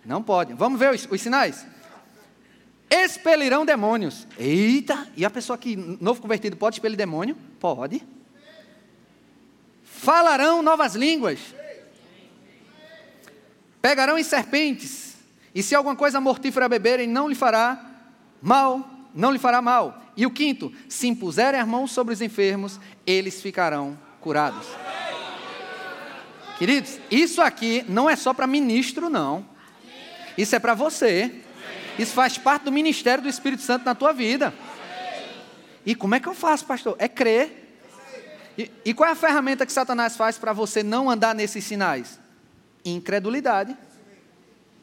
Não 0.06 0.21
pode. 0.21 0.54
Vamos 0.54 0.78
ver 0.78 0.93
os, 0.93 1.08
os 1.10 1.21
sinais? 1.21 1.65
Expelirão 2.89 3.65
demônios. 3.65 4.28
Eita! 4.38 5.08
E 5.15 5.24
a 5.26 5.30
pessoa 5.30 5.58
que, 5.58 5.76
novo 5.76 6.21
convertido, 6.21 6.58
pode 6.58 6.76
expelir 6.76 6.98
demônio? 6.98 7.38
Pode. 7.60 8.04
Falarão 9.84 10.62
novas 10.62 10.95
línguas. 10.95 11.39
Pegarão 13.82 14.17
em 14.17 14.24
serpentes, 14.24 15.13
e 15.54 15.62
se 15.62 15.76
alguma 15.76 15.95
coisa 15.95 16.19
mortífera 16.19 16.67
beberem, 16.67 17.08
não 17.08 17.30
lhe 17.30 17.36
fará 17.36 17.80
mal, 18.41 18.95
não 19.15 19.32
lhe 19.32 19.39
fará 19.39 19.62
mal. 19.62 20.01
E 20.17 20.25
o 20.25 20.32
quinto, 20.32 20.71
se 20.89 21.08
impuserem 21.08 21.60
as 21.60 21.67
mãos 21.67 21.91
sobre 21.91 22.13
os 22.13 22.21
enfermos, 22.21 22.80
eles 23.08 23.41
ficarão 23.41 23.97
curados. 24.19 24.67
Queridos, 26.58 26.99
isso 27.10 27.41
aqui 27.41 27.86
não 27.88 28.10
é 28.10 28.15
só 28.15 28.34
para 28.34 28.45
ministro, 28.45 29.10
não. 29.10 29.45
Isso 30.38 30.56
é 30.56 30.60
para 30.60 30.73
você. 30.73 31.41
Isso 31.97 32.13
faz 32.13 32.38
parte 32.38 32.63
do 32.63 32.71
ministério 32.71 33.23
do 33.23 33.30
Espírito 33.30 33.62
Santo 33.62 33.86
na 33.86 33.95
tua 33.95 34.12
vida. 34.12 34.54
E 35.86 35.95
como 35.95 36.15
é 36.15 36.19
que 36.19 36.28
eu 36.28 36.34
faço, 36.34 36.65
pastor? 36.65 36.95
É 36.99 37.08
crer. 37.08 37.80
E, 38.58 38.71
e 38.86 38.93
qual 38.93 39.10
é 39.10 39.13
a 39.13 39.15
ferramenta 39.15 39.65
que 39.65 39.71
Satanás 39.71 40.17
faz 40.17 40.38
para 40.38 40.51
você 40.51 40.82
não 40.82 41.10
andar 41.10 41.36
nesses 41.36 41.63
sinais? 41.63 42.19
Incredulidade. 42.84 43.78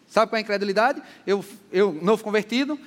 Sabe 0.06 0.30
qual 0.30 0.36
é 0.36 0.40
a 0.40 0.42
incredulidade? 0.42 1.02
Eu, 1.26 1.44
eu 1.72 1.92
novo 2.02 2.22
convertido, 2.22 2.78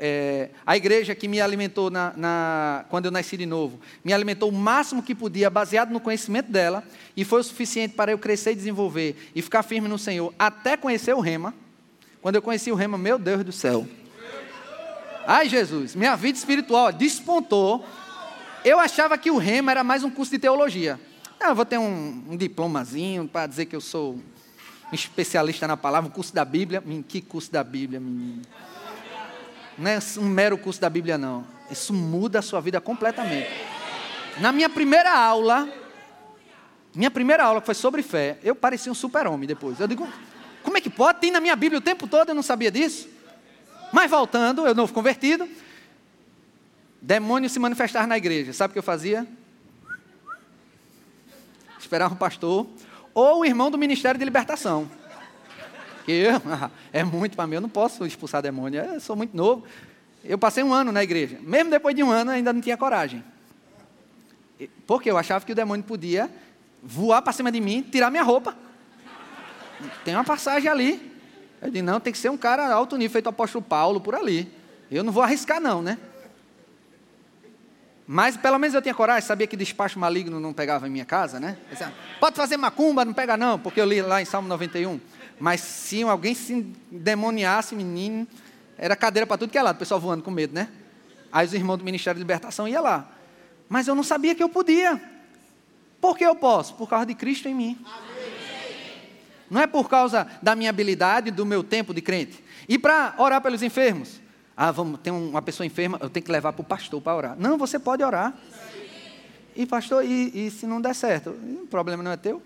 é, 0.00 0.48
a 0.64 0.76
igreja 0.78 1.14
que 1.14 1.28
me 1.28 1.40
alimentou 1.40 1.90
na, 1.90 2.14
na, 2.16 2.84
quando 2.88 3.04
eu 3.04 3.10
nasci 3.10 3.36
de 3.36 3.44
novo, 3.44 3.78
me 4.02 4.14
alimentou 4.14 4.48
o 4.48 4.52
máximo 4.52 5.02
que 5.02 5.14
podia, 5.14 5.50
baseado 5.50 5.90
no 5.90 6.00
conhecimento 6.00 6.50
dela, 6.50 6.82
e 7.14 7.22
foi 7.22 7.40
o 7.40 7.44
suficiente 7.44 7.94
para 7.94 8.10
eu 8.10 8.18
crescer 8.18 8.52
e 8.52 8.54
desenvolver 8.54 9.30
e 9.34 9.42
ficar 9.42 9.62
firme 9.62 9.86
no 9.86 9.98
Senhor, 9.98 10.32
até 10.38 10.74
conhecer 10.74 11.14
o 11.14 11.20
Rema. 11.20 11.54
Quando 12.22 12.36
eu 12.36 12.42
conheci 12.42 12.72
o 12.72 12.74
Rema, 12.74 12.96
meu 12.96 13.18
Deus 13.18 13.44
do 13.44 13.52
céu. 13.52 13.86
Ai, 15.26 15.48
Jesus, 15.48 15.94
minha 15.94 16.16
vida 16.16 16.38
espiritual 16.38 16.90
despontou. 16.90 17.84
Eu 18.64 18.78
achava 18.78 19.18
que 19.18 19.30
o 19.30 19.36
Rema 19.36 19.70
era 19.70 19.84
mais 19.84 20.02
um 20.02 20.10
curso 20.10 20.32
de 20.32 20.38
teologia. 20.38 20.98
Ah, 21.38 21.50
eu 21.50 21.54
vou 21.54 21.64
ter 21.64 21.78
um, 21.78 22.24
um 22.30 22.36
diplomazinho 22.36 23.28
para 23.28 23.46
dizer 23.46 23.66
que 23.66 23.76
eu 23.76 23.80
sou 23.80 24.14
um 24.14 24.94
especialista 24.94 25.66
na 25.68 25.76
palavra, 25.76 26.08
um 26.08 26.12
curso 26.12 26.34
da 26.34 26.44
Bíblia. 26.44 26.82
Que 27.06 27.20
curso 27.20 27.52
da 27.52 27.62
Bíblia, 27.62 28.00
menino? 28.00 28.42
Não 29.80 29.90
é 29.90 29.98
um 30.18 30.28
mero 30.28 30.58
curso 30.58 30.78
da 30.78 30.90
Bíblia, 30.90 31.16
não. 31.16 31.42
Isso 31.70 31.94
muda 31.94 32.40
a 32.40 32.42
sua 32.42 32.60
vida 32.60 32.78
completamente. 32.82 33.48
Na 34.38 34.52
minha 34.52 34.68
primeira 34.68 35.10
aula, 35.10 35.66
minha 36.94 37.10
primeira 37.10 37.44
aula 37.44 37.60
que 37.60 37.66
foi 37.66 37.74
sobre 37.74 38.02
fé, 38.02 38.38
eu 38.42 38.54
parecia 38.54 38.92
um 38.92 38.94
super-homem 38.94 39.48
depois. 39.48 39.80
Eu 39.80 39.88
digo, 39.88 40.06
como 40.62 40.76
é 40.76 40.82
que 40.82 40.90
pode? 40.90 41.20
Tem 41.20 41.30
na 41.30 41.40
minha 41.40 41.56
Bíblia 41.56 41.78
o 41.78 41.82
tempo 41.82 42.06
todo, 42.06 42.28
eu 42.28 42.34
não 42.34 42.42
sabia 42.42 42.70
disso. 42.70 43.08
Mas 43.90 44.10
voltando, 44.10 44.66
eu 44.66 44.74
novo 44.74 44.92
convertido, 44.92 45.48
demônio 47.00 47.48
se 47.48 47.58
manifestar 47.58 48.06
na 48.06 48.18
igreja. 48.18 48.52
Sabe 48.52 48.72
o 48.72 48.74
que 48.74 48.78
eu 48.78 48.82
fazia? 48.82 49.26
Esperar 51.78 52.12
um 52.12 52.16
pastor 52.16 52.66
ou 53.14 53.40
o 53.40 53.44
irmão 53.46 53.70
do 53.70 53.78
ministério 53.78 54.18
de 54.18 54.24
libertação. 54.26 54.90
Porque 56.10 56.26
é 56.92 57.04
muito 57.04 57.36
para 57.36 57.46
mim, 57.46 57.54
eu 57.54 57.60
não 57.60 57.68
posso 57.68 58.04
expulsar 58.04 58.42
demônio, 58.42 58.82
eu 58.82 59.00
sou 59.00 59.14
muito 59.14 59.36
novo. 59.36 59.64
Eu 60.24 60.36
passei 60.36 60.62
um 60.62 60.74
ano 60.74 60.90
na 60.90 61.02
igreja. 61.02 61.38
Mesmo 61.40 61.70
depois 61.70 61.94
de 61.94 62.02
um 62.02 62.10
ano, 62.10 62.32
ainda 62.32 62.52
não 62.52 62.60
tinha 62.60 62.76
coragem. 62.76 63.24
Porque 64.86 65.10
eu 65.10 65.16
achava 65.16 65.44
que 65.44 65.52
o 65.52 65.54
demônio 65.54 65.84
podia 65.84 66.28
voar 66.82 67.22
para 67.22 67.32
cima 67.32 67.50
de 67.50 67.60
mim, 67.60 67.82
tirar 67.82 68.10
minha 68.10 68.22
roupa. 68.22 68.56
Tem 70.04 70.14
uma 70.14 70.24
passagem 70.24 70.68
ali. 70.68 71.10
Eu 71.62 71.70
disse, 71.70 71.82
não, 71.82 72.00
tem 72.00 72.12
que 72.12 72.18
ser 72.18 72.30
um 72.30 72.36
cara 72.36 72.70
alto 72.72 72.96
nível, 72.96 73.12
feito 73.12 73.26
o 73.26 73.30
apóstolo 73.30 73.64
Paulo, 73.64 74.00
por 74.00 74.14
ali. 74.14 74.52
Eu 74.90 75.04
não 75.04 75.12
vou 75.12 75.22
arriscar, 75.22 75.60
não, 75.60 75.80
né? 75.80 75.96
Mas 78.06 78.36
pelo 78.36 78.58
menos 78.58 78.74
eu 78.74 78.82
tinha 78.82 78.94
coragem, 78.94 79.22
sabia 79.22 79.46
que 79.46 79.56
despacho 79.56 79.98
maligno 79.98 80.40
não 80.40 80.52
pegava 80.52 80.88
em 80.88 80.90
minha 80.90 81.04
casa, 81.04 81.38
né? 81.38 81.56
Pode 82.18 82.34
fazer 82.34 82.56
macumba, 82.56 83.04
não 83.04 83.12
pega 83.14 83.36
não, 83.36 83.58
porque 83.58 83.80
eu 83.80 83.84
li 83.84 84.02
lá 84.02 84.20
em 84.20 84.24
Salmo 84.24 84.48
91. 84.48 84.98
Mas 85.40 85.62
se 85.62 86.02
alguém 86.02 86.34
se 86.34 86.62
demoniasse, 86.90 87.74
menino, 87.74 88.28
era 88.76 88.94
cadeira 88.94 89.26
para 89.26 89.38
tudo 89.38 89.50
que 89.50 89.56
é 89.56 89.62
lado, 89.62 89.76
o 89.76 89.78
pessoal 89.78 89.98
voando 89.98 90.22
com 90.22 90.30
medo, 90.30 90.54
né? 90.54 90.68
Aí 91.32 91.46
os 91.46 91.54
irmãos 91.54 91.78
do 91.78 91.84
Ministério 91.84 92.18
de 92.18 92.22
Libertação 92.22 92.68
iam 92.68 92.82
lá. 92.82 93.10
Mas 93.68 93.88
eu 93.88 93.94
não 93.94 94.02
sabia 94.02 94.34
que 94.34 94.42
eu 94.42 94.50
podia. 94.50 95.00
Por 95.98 96.16
que 96.16 96.24
eu 96.24 96.34
posso? 96.36 96.74
Por 96.74 96.88
causa 96.88 97.06
de 97.06 97.14
Cristo 97.14 97.48
em 97.48 97.54
mim. 97.54 97.78
Não 99.50 99.60
é 99.60 99.66
por 99.66 99.88
causa 99.88 100.26
da 100.42 100.54
minha 100.54 100.68
habilidade, 100.68 101.30
do 101.30 101.46
meu 101.46 101.64
tempo 101.64 101.94
de 101.94 102.02
crente. 102.02 102.44
E 102.68 102.78
para 102.78 103.14
orar 103.16 103.40
pelos 103.40 103.62
enfermos? 103.62 104.20
Ah, 104.56 104.70
vamos, 104.70 105.00
tem 105.00 105.12
uma 105.12 105.40
pessoa 105.40 105.66
enferma, 105.66 105.98
eu 106.02 106.10
tenho 106.10 106.24
que 106.24 106.30
levar 106.30 106.52
para 106.52 106.60
o 106.60 106.64
pastor 106.64 107.00
para 107.00 107.16
orar. 107.16 107.36
Não, 107.38 107.56
você 107.56 107.78
pode 107.78 108.04
orar. 108.04 108.34
E 109.56 109.64
pastor, 109.64 110.04
e, 110.04 110.46
e 110.46 110.50
se 110.50 110.66
não 110.66 110.80
der 110.80 110.94
certo? 110.94 111.30
O 111.30 111.66
problema 111.66 112.02
não 112.02 112.10
é 112.10 112.16
teu? 112.16 112.42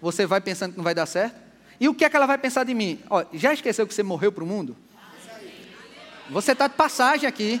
Você 0.00 0.26
vai 0.26 0.40
pensando 0.40 0.72
que 0.72 0.76
não 0.76 0.84
vai 0.84 0.94
dar 0.94 1.06
certo? 1.06 1.49
E 1.80 1.88
o 1.88 1.94
que 1.94 2.04
é 2.04 2.10
que 2.10 2.16
ela 2.16 2.26
vai 2.26 2.36
pensar 2.36 2.62
de 2.62 2.74
mim? 2.74 3.00
Ó, 3.08 3.24
já 3.32 3.54
esqueceu 3.54 3.86
que 3.86 3.94
você 3.94 4.02
morreu 4.02 4.30
para 4.30 4.44
o 4.44 4.46
mundo? 4.46 4.76
Você 6.28 6.52
está 6.52 6.68
de 6.68 6.74
passagem 6.74 7.26
aqui. 7.26 7.60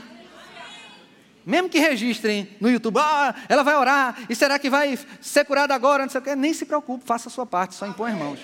Mesmo 1.44 1.70
que 1.70 1.78
registrem 1.78 2.54
no 2.60 2.70
YouTube, 2.70 2.98
ah, 2.98 3.34
ela 3.48 3.62
vai 3.62 3.74
orar, 3.74 4.26
e 4.28 4.34
será 4.34 4.58
que 4.58 4.68
vai 4.68 4.98
ser 5.22 5.46
curada 5.46 5.74
agora? 5.74 6.02
Não 6.02 6.10
sei 6.10 6.20
o 6.20 6.22
quê. 6.22 6.36
Nem 6.36 6.52
se 6.52 6.66
preocupe, 6.66 7.04
faça 7.04 7.28
a 7.28 7.32
sua 7.32 7.46
parte, 7.46 7.74
só 7.74 7.86
impõe 7.86 8.12
as 8.12 8.18
mãos. 8.18 8.40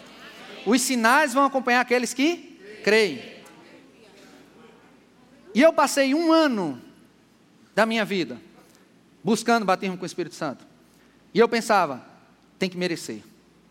Os 0.65 0.81
sinais 0.81 1.35
vão 1.35 1.45
acompanhar 1.45 1.81
aqueles 1.81 2.15
que 2.15 2.59
creem. 2.83 3.37
E 5.55 5.61
eu 5.61 5.73
passei 5.73 6.15
um 6.15 6.33
ano 6.33 6.83
da 7.75 7.85
minha 7.85 8.05
vida 8.05 8.41
buscando 9.23 9.67
batismo 9.67 9.97
com 9.99 10.05
o 10.05 10.07
Espírito 10.07 10.35
Santo. 10.35 10.67
E 11.35 11.39
eu 11.39 11.49
pensava, 11.49 12.03
tem 12.59 12.71
que 12.71 12.79
merecer. 12.79 13.23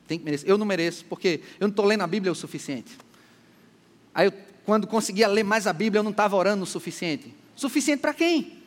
Tem 0.08 0.20
que 0.20 0.26
merecer. 0.26 0.50
Eu 0.50 0.58
não 0.58 0.66
mereço, 0.66 1.06
porque 1.06 1.42
eu 1.60 1.68
não 1.68 1.70
estou 1.70 1.86
lendo 1.86 2.02
a 2.02 2.08
Bíblia 2.08 2.32
o 2.32 2.36
suficiente. 2.36 2.98
Aí, 4.14 4.28
eu, 4.28 4.34
quando 4.66 4.88
conseguia 4.88 5.28
ler 5.28 5.44
mais 5.44 5.68
a 5.68 5.74
Bíblia, 5.74 6.00
eu 6.00 6.04
não 6.04 6.12
estava 6.12 6.36
orando 6.36 6.64
o 6.64 6.68
suficiente. 6.68 7.34
Suficiente 7.56 8.00
para 8.00 8.14
quem? 8.14 8.60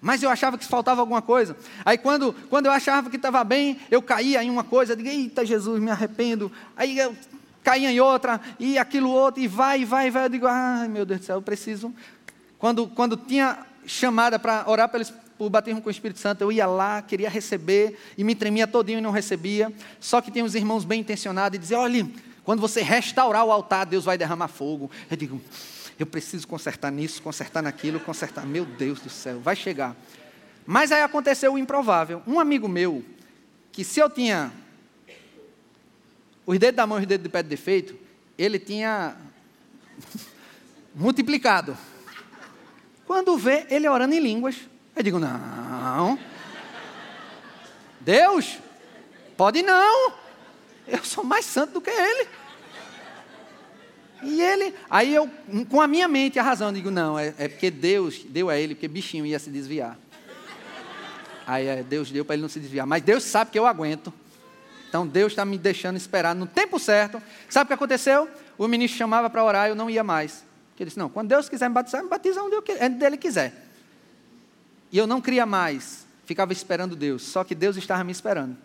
Mas 0.00 0.22
eu 0.22 0.28
achava 0.28 0.58
que 0.58 0.66
faltava 0.66 1.00
alguma 1.00 1.22
coisa. 1.22 1.56
Aí, 1.84 1.96
quando, 1.96 2.34
quando 2.50 2.66
eu 2.66 2.72
achava 2.72 3.08
que 3.08 3.16
estava 3.16 3.42
bem, 3.42 3.78
eu 3.90 4.02
caía 4.02 4.42
em 4.42 4.50
uma 4.50 4.62
coisa, 4.62 4.92
eu 4.92 4.96
digo, 4.96 5.08
eita 5.08 5.46
Jesus, 5.46 5.80
me 5.80 5.90
arrependo. 5.90 6.52
Aí 6.76 6.98
eu 6.98 7.16
caía 7.62 7.90
em 7.90 7.98
outra, 7.98 8.40
e 8.60 8.76
aquilo 8.78 9.10
outro, 9.10 9.42
e 9.42 9.48
vai, 9.48 9.80
e 9.80 9.84
vai, 9.84 10.08
e 10.08 10.10
vai. 10.10 10.26
Eu 10.26 10.28
digo, 10.28 10.46
ai 10.46 10.86
meu 10.88 11.06
Deus 11.06 11.20
do 11.20 11.26
céu, 11.26 11.36
eu 11.36 11.42
preciso. 11.42 11.92
Quando, 12.58 12.86
quando 12.88 13.16
tinha 13.16 13.58
chamada 13.86 14.38
para 14.38 14.68
orar 14.68 14.88
pelo 14.90 15.04
por 15.36 15.50
batismo 15.50 15.82
com 15.82 15.88
o 15.88 15.90
Espírito 15.90 16.20
Santo, 16.20 16.42
eu 16.42 16.52
ia 16.52 16.66
lá, 16.66 17.02
queria 17.02 17.28
receber, 17.28 17.98
e 18.16 18.24
me 18.24 18.34
tremia 18.34 18.66
todinho 18.66 18.98
e 18.98 19.02
não 19.02 19.10
recebia. 19.10 19.72
Só 19.98 20.20
que 20.20 20.30
tem 20.30 20.42
uns 20.42 20.54
irmãos 20.54 20.84
bem 20.84 21.00
intencionados 21.00 21.56
e 21.56 21.60
diziam, 21.60 21.80
olha, 21.80 22.08
quando 22.44 22.60
você 22.60 22.82
restaurar 22.82 23.44
o 23.44 23.50
altar, 23.50 23.86
Deus 23.86 24.04
vai 24.04 24.18
derramar 24.18 24.48
fogo. 24.48 24.90
Eu 25.10 25.16
digo, 25.16 25.40
eu 25.98 26.06
preciso 26.06 26.46
consertar 26.46 26.90
nisso, 26.90 27.22
consertar 27.22 27.62
naquilo, 27.62 27.98
consertar. 28.00 28.46
Meu 28.46 28.64
Deus 28.64 29.00
do 29.00 29.10
céu, 29.10 29.40
vai 29.40 29.56
chegar. 29.56 29.96
Mas 30.66 30.92
aí 30.92 31.02
aconteceu 31.02 31.54
o 31.54 31.58
improvável. 31.58 32.22
Um 32.26 32.38
amigo 32.38 32.68
meu, 32.68 33.04
que 33.72 33.84
se 33.84 34.00
eu 34.00 34.10
tinha 34.10 34.52
os 36.46 36.58
dedos 36.58 36.76
da 36.76 36.86
mão 36.86 36.98
e 36.98 37.02
os 37.02 37.06
dedos 37.06 37.24
de 37.24 37.30
pé 37.30 37.42
de 37.42 37.48
defeito, 37.48 37.96
ele 38.36 38.58
tinha 38.58 39.16
multiplicado. 40.94 41.76
Quando 43.06 43.36
vê 43.36 43.66
ele 43.70 43.88
orando 43.88 44.14
em 44.14 44.20
línguas, 44.20 44.56
eu 44.96 45.02
digo, 45.02 45.18
não. 45.18 46.18
Deus, 48.00 48.58
pode 49.36 49.62
não. 49.62 50.12
Eu 50.86 51.02
sou 51.02 51.24
mais 51.24 51.44
santo 51.44 51.72
do 51.72 51.80
que 51.80 51.90
ele. 51.90 52.28
E 54.22 54.40
ele, 54.40 54.74
aí 54.88 55.14
eu, 55.14 55.30
com 55.68 55.80
a 55.80 55.86
minha 55.86 56.08
mente, 56.08 56.38
a 56.38 56.42
razão, 56.42 56.72
digo, 56.72 56.90
não, 56.90 57.18
é, 57.18 57.34
é 57.38 57.48
porque 57.48 57.70
Deus 57.70 58.20
deu 58.26 58.48
a 58.48 58.56
ele, 58.56 58.74
porque 58.74 58.88
bichinho 58.88 59.26
ia 59.26 59.38
se 59.38 59.50
desviar. 59.50 59.98
Aí 61.46 61.66
é, 61.66 61.82
Deus 61.82 62.10
deu 62.10 62.24
para 62.24 62.34
ele 62.34 62.42
não 62.42 62.48
se 62.48 62.58
desviar. 62.58 62.86
Mas 62.86 63.02
Deus 63.02 63.22
sabe 63.22 63.50
que 63.50 63.58
eu 63.58 63.66
aguento. 63.66 64.12
Então 64.88 65.06
Deus 65.06 65.32
está 65.32 65.44
me 65.44 65.58
deixando 65.58 65.96
esperar 65.96 66.34
no 66.34 66.46
tempo 66.46 66.78
certo. 66.78 67.20
Sabe 67.50 67.64
o 67.64 67.68
que 67.68 67.74
aconteceu? 67.74 68.28
O 68.56 68.66
ministro 68.68 68.96
chamava 68.96 69.28
para 69.28 69.44
orar, 69.44 69.68
eu 69.68 69.74
não 69.74 69.90
ia 69.90 70.04
mais. 70.04 70.44
Ele 70.78 70.86
disse, 70.86 70.98
não, 70.98 71.08
quando 71.08 71.28
Deus 71.28 71.48
quiser 71.48 71.68
me 71.68 71.74
batizar, 71.74 72.02
me 72.02 72.08
batiza 72.08 72.42
onde, 72.42 72.56
eu, 72.56 72.64
onde 72.80 73.04
Ele 73.04 73.16
quiser. 73.16 73.52
E 74.94 74.98
eu 74.98 75.08
não 75.08 75.20
cria 75.20 75.44
mais, 75.44 76.06
ficava 76.24 76.52
esperando 76.52 76.94
Deus, 76.94 77.22
só 77.22 77.42
que 77.42 77.52
Deus 77.52 77.76
estava 77.76 78.04
me 78.04 78.12
esperando. 78.12 78.56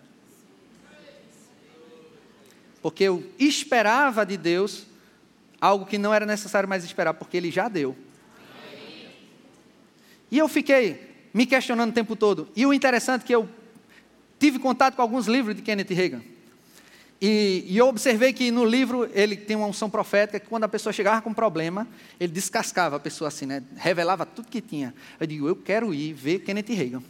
Porque 2.83 3.05
eu 3.05 3.27
esperava 3.39 4.23
de 4.23 4.37
Deus 4.37 4.85
algo 5.59 5.87
que 5.87 5.97
não 5.97 6.13
era 6.13 6.27
necessário 6.27 6.69
mais 6.69 6.83
esperar, 6.83 7.15
porque 7.15 7.35
Ele 7.35 7.49
já 7.49 7.67
deu. 7.67 7.97
E 10.29 10.37
eu 10.37 10.47
fiquei 10.47 11.29
me 11.33 11.47
questionando 11.47 11.89
o 11.89 11.93
tempo 11.93 12.15
todo. 12.15 12.47
E 12.55 12.63
o 12.63 12.71
interessante 12.71 13.23
é 13.23 13.25
que 13.25 13.33
eu 13.33 13.49
tive 14.37 14.59
contato 14.59 14.93
com 14.93 15.01
alguns 15.01 15.25
livros 15.25 15.55
de 15.55 15.63
Kenneth 15.63 15.89
Reagan. 15.95 16.21
E, 17.21 17.65
e, 17.67 17.77
eu 17.77 17.87
observei 17.87 18.31
que 18.31 18.49
no 18.49 18.63
livro 18.63 19.09
ele 19.13 19.35
tem 19.35 19.57
uma 19.57 19.67
unção 19.67 19.89
profética 19.89 20.39
que 20.39 20.47
quando 20.47 20.63
a 20.63 20.69
pessoa 20.69 20.93
chegava 20.93 21.21
com 21.21 21.31
um 21.31 21.33
problema, 21.33 21.85
ele 22.17 22.31
descascava 22.31 22.95
a 22.95 22.99
pessoa 22.99 23.27
assim, 23.27 23.45
né? 23.45 23.61
revelava 23.75 24.25
tudo 24.25 24.47
que 24.47 24.61
tinha. 24.61 24.93
Eu 25.19 25.27
digo, 25.27 25.47
eu 25.47 25.55
quero 25.55 25.93
ir 25.93 26.13
ver 26.13 26.39
Kenneth 26.39 26.73
Reagan. 26.73 27.03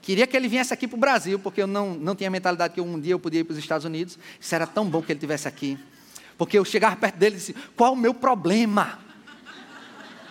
Queria 0.00 0.26
que 0.26 0.34
ele 0.34 0.48
viesse 0.48 0.72
aqui 0.72 0.88
para 0.88 0.96
o 0.96 1.00
Brasil, 1.00 1.38
porque 1.38 1.60
eu 1.60 1.66
não, 1.66 1.94
não 1.94 2.14
tinha 2.14 2.28
a 2.28 2.30
mentalidade 2.30 2.72
que 2.72 2.80
um 2.80 2.98
dia 2.98 3.12
eu 3.12 3.18
podia 3.18 3.40
ir 3.40 3.44
para 3.44 3.52
os 3.52 3.58
Estados 3.58 3.84
Unidos. 3.84 4.18
Isso 4.40 4.54
era 4.54 4.66
tão 4.66 4.88
bom 4.88 5.02
que 5.02 5.12
ele 5.12 5.20
tivesse 5.20 5.46
aqui. 5.46 5.78
Porque 6.38 6.58
eu 6.58 6.64
chegava 6.64 6.96
perto 6.96 7.16
dele 7.16 7.36
e 7.36 7.38
disse, 7.38 7.54
qual 7.76 7.92
o 7.92 7.96
meu 7.96 8.14
problema? 8.14 8.98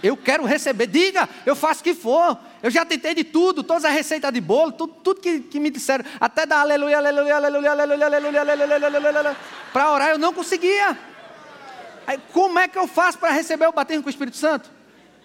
Eu 0.01 0.15
quero 0.15 0.45
receber, 0.45 0.87
diga, 0.87 1.27
eu 1.45 1.55
faço 1.55 1.81
o 1.81 1.83
que 1.83 1.93
for. 1.93 2.37
Eu 2.63 2.71
já 2.71 2.85
tentei 2.85 3.13
de 3.13 3.23
tudo, 3.23 3.63
todas 3.63 3.85
as 3.85 3.93
receitas 3.93 4.31
de 4.31 4.39
bolo, 4.41 4.71
tudo, 4.71 4.93
tudo 5.03 5.21
que, 5.21 5.39
que 5.41 5.59
me 5.59 5.69
disseram, 5.69 6.05
até 6.19 6.45
dar 6.45 6.61
aleluia, 6.61 6.97
aleluia, 6.97 7.35
aleluia, 7.35 7.71
aleluia, 7.71 8.05
aleluia, 8.05 8.41
aleluia, 8.41 8.75
aleluia, 8.75 9.09
aleluia, 9.09 9.37
para 9.73 9.91
orar, 9.91 10.09
eu 10.09 10.17
não 10.17 10.33
conseguia. 10.33 10.97
Aí, 12.07 12.19
como 12.33 12.57
é 12.59 12.67
que 12.67 12.77
eu 12.77 12.87
faço 12.87 13.17
para 13.17 13.31
receber 13.31 13.67
o 13.67 13.71
batismo 13.71 14.03
com 14.03 14.07
o 14.07 14.09
Espírito 14.09 14.37
Santo? 14.37 14.69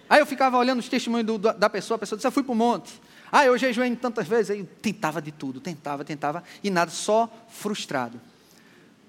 Aí 0.09 0.19
eu 0.19 0.25
ficava 0.25 0.57
olhando 0.57 0.79
os 0.79 0.87
testemunhos 0.87 1.25
do, 1.25 1.37
da 1.37 1.69
pessoa, 1.69 1.95
a 1.95 1.99
pessoa 1.99 2.17
disse, 2.17 2.27
eu 2.27 2.31
fui 2.31 2.43
para 2.43 2.51
o 2.51 2.55
monte. 2.55 3.01
Ah, 3.31 3.45
eu 3.45 3.57
jejuei 3.57 3.93
tantas 3.95 4.27
vezes, 4.27 4.57
eu 4.57 4.65
tentava 4.81 5.21
de 5.21 5.31
tudo, 5.31 5.59
tentava, 5.59 6.05
tentava, 6.05 6.43
e 6.63 6.69
nada, 6.69 6.91
só 6.91 7.29
frustrado. 7.49 8.21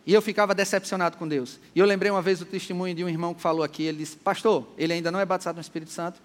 E 0.07 0.14
eu 0.14 0.22
ficava 0.22 0.54
decepcionado 0.54 1.16
com 1.16 1.26
Deus. 1.26 1.59
E 1.74 1.80
eu 1.80 1.84
lembrei 1.84 2.11
uma 2.12 2.22
vez 2.22 2.38
do 2.38 2.44
testemunho 2.44 2.94
de 2.94 3.02
um 3.02 3.09
irmão 3.09 3.34
que 3.34 3.40
falou 3.40 3.64
aqui, 3.64 3.82
ele 3.82 3.98
disse, 3.98 4.16
pastor, 4.16 4.66
ele 4.78 4.92
ainda 4.92 5.11
não 5.11 5.18
é 5.18 5.26
batizado 5.26 5.57
no 5.57 5.61
Espírito 5.61 5.90
Santo, 5.90 6.20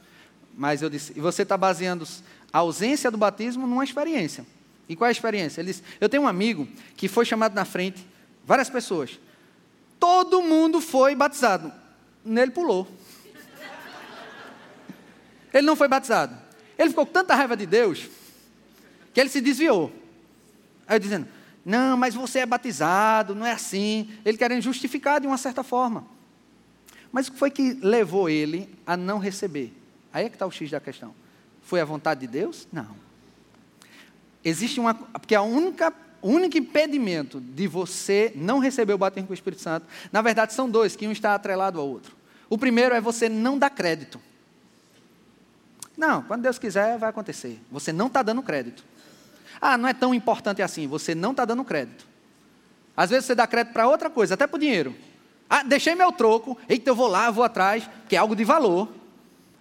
mas 0.55 0.83
eu 0.83 0.89
disse, 0.89 1.13
e 1.15 1.19
você 1.19 1.41
está 1.41 1.57
baseando 1.57 2.07
a 2.53 2.59
ausência 2.59 3.09
do 3.09 3.17
batismo 3.17 3.65
numa 3.65 3.83
experiência. 3.83 4.45
E 4.87 4.95
qual 4.95 5.07
é 5.07 5.09
a 5.09 5.11
experiência? 5.11 5.61
Ele 5.61 5.71
disse, 5.71 5.83
eu 5.99 6.07
tenho 6.07 6.23
um 6.23 6.27
amigo 6.27 6.67
que 6.95 7.07
foi 7.07 7.25
chamado 7.25 7.55
na 7.55 7.65
frente, 7.65 8.05
várias 8.45 8.69
pessoas. 8.69 9.19
Todo 9.99 10.43
mundo 10.43 10.79
foi 10.79 11.15
batizado. 11.15 11.71
Nele 12.23 12.51
pulou. 12.51 12.87
Ele 15.53 15.65
não 15.65 15.75
foi 15.75 15.87
batizado. 15.87 16.37
Ele 16.77 16.89
ficou 16.89 17.05
com 17.05 17.11
tanta 17.11 17.33
raiva 17.33 17.57
de 17.57 17.65
Deus 17.65 18.07
que 19.13 19.19
ele 19.19 19.29
se 19.29 19.41
desviou. 19.41 19.91
Aí 20.87 20.95
eu 20.95 20.99
dizendo, 20.99 21.27
não, 21.65 21.95
mas 21.95 22.15
você 22.15 22.39
é 22.39 22.45
batizado, 22.45 23.35
não 23.35 23.45
é 23.45 23.51
assim. 23.51 24.09
Ele 24.25 24.37
querendo 24.37 24.61
justificar 24.61 25.21
de 25.21 25.27
uma 25.27 25.37
certa 25.37 25.63
forma. 25.63 26.05
Mas 27.11 27.27
o 27.27 27.31
que 27.31 27.37
foi 27.37 27.51
que 27.51 27.73
levou 27.73 28.29
ele 28.29 28.69
a 28.85 28.97
não 28.97 29.19
receber? 29.19 29.73
Aí 30.11 30.25
é 30.25 30.29
que 30.29 30.35
está 30.35 30.47
o 30.47 30.51
X 30.51 30.71
da 30.71 30.79
questão. 30.79 31.13
Foi 31.61 31.79
a 31.79 31.85
vontade 31.85 32.21
de 32.21 32.27
Deus? 32.27 32.67
Não. 32.71 32.95
Existe 34.43 34.79
uma. 34.79 34.93
Porque 34.93 35.35
a 35.35 35.41
única, 35.41 35.93
o 36.21 36.29
único 36.29 36.57
impedimento 36.57 37.39
de 37.39 37.67
você 37.67 38.31
não 38.35 38.59
receber 38.59 38.93
o 38.93 38.97
batismo 38.97 39.27
com 39.27 39.33
o 39.33 39.35
Espírito 39.35 39.61
Santo, 39.61 39.85
na 40.11 40.21
verdade, 40.21 40.53
são 40.53 40.69
dois, 40.69 40.95
que 40.95 41.07
um 41.07 41.11
está 41.11 41.35
atrelado 41.35 41.79
ao 41.79 41.87
outro. 41.87 42.15
O 42.49 42.57
primeiro 42.57 42.95
é 42.95 42.99
você 42.99 43.29
não 43.29 43.57
dar 43.57 43.69
crédito. 43.69 44.19
Não, 45.95 46.23
quando 46.23 46.41
Deus 46.41 46.57
quiser, 46.57 46.97
vai 46.97 47.09
acontecer. 47.09 47.61
Você 47.71 47.93
não 47.93 48.07
está 48.07 48.23
dando 48.23 48.41
crédito. 48.41 48.83
Ah, 49.59 49.77
não 49.77 49.87
é 49.87 49.93
tão 49.93 50.13
importante 50.13 50.61
assim. 50.61 50.87
Você 50.87 51.13
não 51.15 51.31
está 51.31 51.45
dando 51.45 51.63
crédito. 51.63 52.07
Às 52.95 53.09
vezes 53.09 53.25
você 53.25 53.35
dá 53.35 53.47
crédito 53.47 53.73
para 53.73 53.87
outra 53.87 54.09
coisa, 54.09 54.33
até 54.33 54.45
para 54.45 54.57
o 54.57 54.59
dinheiro. 54.59 54.95
Ah, 55.49 55.63
deixei 55.63 55.95
meu 55.95 56.11
troco. 56.11 56.57
Eita, 56.69 56.89
eu 56.89 56.95
vou 56.95 57.07
lá, 57.07 57.31
vou 57.31 57.43
atrás, 57.43 57.89
que 58.07 58.15
é 58.15 58.19
algo 58.19 58.35
de 58.35 58.43
valor. 58.43 58.87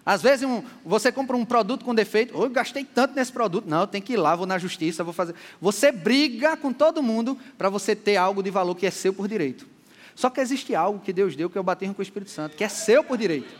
Às 0.05 0.21
vezes 0.21 0.47
um, 0.47 0.63
você 0.83 1.11
compra 1.11 1.37
um 1.37 1.45
produto 1.45 1.85
com 1.85 1.93
defeito, 1.93 2.33
oh, 2.35 2.45
eu 2.45 2.49
gastei 2.49 2.83
tanto 2.83 3.15
nesse 3.15 3.31
produto, 3.31 3.65
não, 3.67 3.81
eu 3.81 3.87
tenho 3.87 4.03
que 4.03 4.13
ir 4.13 4.17
lá, 4.17 4.35
vou 4.35 4.47
na 4.47 4.57
justiça, 4.57 5.03
vou 5.03 5.13
fazer. 5.13 5.35
Você 5.59 5.91
briga 5.91 6.57
com 6.57 6.73
todo 6.73 7.03
mundo 7.03 7.37
para 7.57 7.69
você 7.69 7.95
ter 7.95 8.15
algo 8.15 8.41
de 8.41 8.49
valor 8.49 8.73
que 8.75 8.85
é 8.85 8.91
seu 8.91 9.13
por 9.13 9.27
direito. 9.27 9.67
Só 10.15 10.29
que 10.29 10.41
existe 10.41 10.73
algo 10.73 10.99
que 10.99 11.13
Deus 11.13 11.35
deu, 11.35 11.49
que 11.49 11.57
é 11.57 11.61
o 11.61 11.63
batismo 11.63 11.93
com 11.93 12.01
o 12.01 12.03
Espírito 12.03 12.31
Santo, 12.31 12.57
que 12.57 12.63
é 12.63 12.69
seu 12.69 13.03
por 13.03 13.17
direito. 13.17 13.53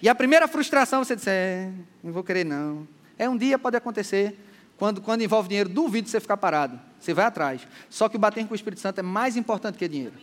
E 0.00 0.08
a 0.08 0.14
primeira 0.14 0.46
frustração 0.46 1.04
você 1.04 1.16
diz, 1.16 1.26
é, 1.26 1.70
não 2.02 2.12
vou 2.12 2.22
querer 2.22 2.44
não. 2.44 2.86
É 3.18 3.28
um 3.28 3.36
dia 3.36 3.58
pode 3.58 3.76
acontecer, 3.76 4.38
quando, 4.78 5.02
quando 5.02 5.22
envolve 5.22 5.48
dinheiro, 5.48 5.68
duvido 5.68 6.08
você 6.08 6.20
ficar 6.20 6.36
parado. 6.36 6.80
Você 7.00 7.12
vai 7.12 7.24
atrás. 7.24 7.66
Só 7.90 8.08
que 8.08 8.16
o 8.16 8.18
batismo 8.18 8.48
com 8.48 8.54
o 8.54 8.56
Espírito 8.56 8.80
Santo 8.80 9.00
é 9.00 9.02
mais 9.02 9.36
importante 9.36 9.76
que 9.76 9.88
dinheiro. 9.88 10.14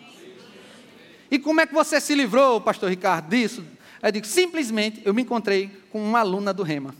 E 1.30 1.38
como 1.38 1.60
é 1.60 1.66
que 1.66 1.74
você 1.74 2.00
se 2.00 2.16
livrou, 2.16 2.62
pastor 2.62 2.90
Ricardo, 2.90 3.30
disso? 3.30 3.64
Eu 4.02 4.12
digo, 4.12 4.26
simplesmente 4.26 5.02
eu 5.04 5.14
me 5.14 5.24
encontrei 5.24 5.68
com 5.92 6.02
uma 6.02 6.20
aluna 6.20 6.54
do 6.54 6.64
Rema. 6.64 6.96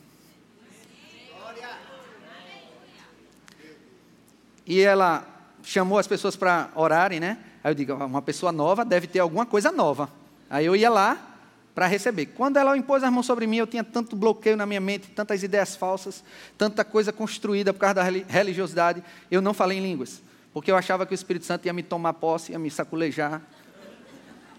E 4.66 4.82
ela 4.82 5.26
chamou 5.64 5.98
as 5.98 6.08
pessoas 6.08 6.36
para 6.36 6.70
orarem, 6.76 7.20
né? 7.20 7.38
Aí 7.64 7.72
eu 7.72 7.76
digo, 7.76 7.94
uma 7.94 8.22
pessoa 8.22 8.52
nova 8.52 8.84
deve 8.84 9.08
ter 9.08 9.20
alguma 9.20 9.46
coisa 9.46 9.72
nova. 9.72 10.10
Aí 10.50 10.66
eu 10.66 10.76
ia 10.76 10.90
lá 10.90 11.35
para 11.76 11.88
receber. 11.88 12.28
Quando 12.28 12.56
ela 12.56 12.76
impôs 12.78 13.04
as 13.04 13.12
mãos 13.12 13.26
sobre 13.26 13.46
mim, 13.46 13.58
eu 13.58 13.68
tinha 13.68 13.84
tanto 13.84 14.16
bloqueio 14.16 14.56
na 14.56 14.66
minha 14.66 14.80
mente, 14.80 15.10
tantas 15.10 15.44
ideias 15.44 15.76
falsas, 15.76 16.24
tanta 16.58 16.86
coisa 16.86 17.12
construída 17.12 17.74
por 17.74 17.82
causa 17.82 17.96
da 17.96 18.04
religiosidade, 18.04 19.04
eu 19.30 19.42
não 19.42 19.54
falei 19.54 19.78
em 19.78 19.82
línguas. 19.82 20.24
Porque 20.54 20.72
eu 20.72 20.78
achava 20.78 21.06
que 21.06 21.14
o 21.14 21.16
Espírito 21.16 21.46
Santo 21.46 21.66
ia 21.66 21.74
me 21.74 21.84
tomar 21.84 22.14
posse, 22.14 22.54
ia 22.54 22.58
me 22.58 22.72
saculejar. 22.72 23.42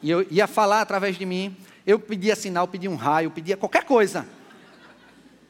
E 0.03 0.11
eu 0.11 0.27
ia 0.31 0.47
falar 0.47 0.83
através 0.83 1.17
de 1.17 1.25
mim. 1.25 1.57
Eu 1.87 1.99
pedia 1.99 2.37
sinal, 2.37 2.69
pedia 2.69 2.91
um 2.91 2.97
raio, 2.97 3.31
pedia 3.31 3.57
qualquer 3.57 3.85
coisa. 3.85 4.27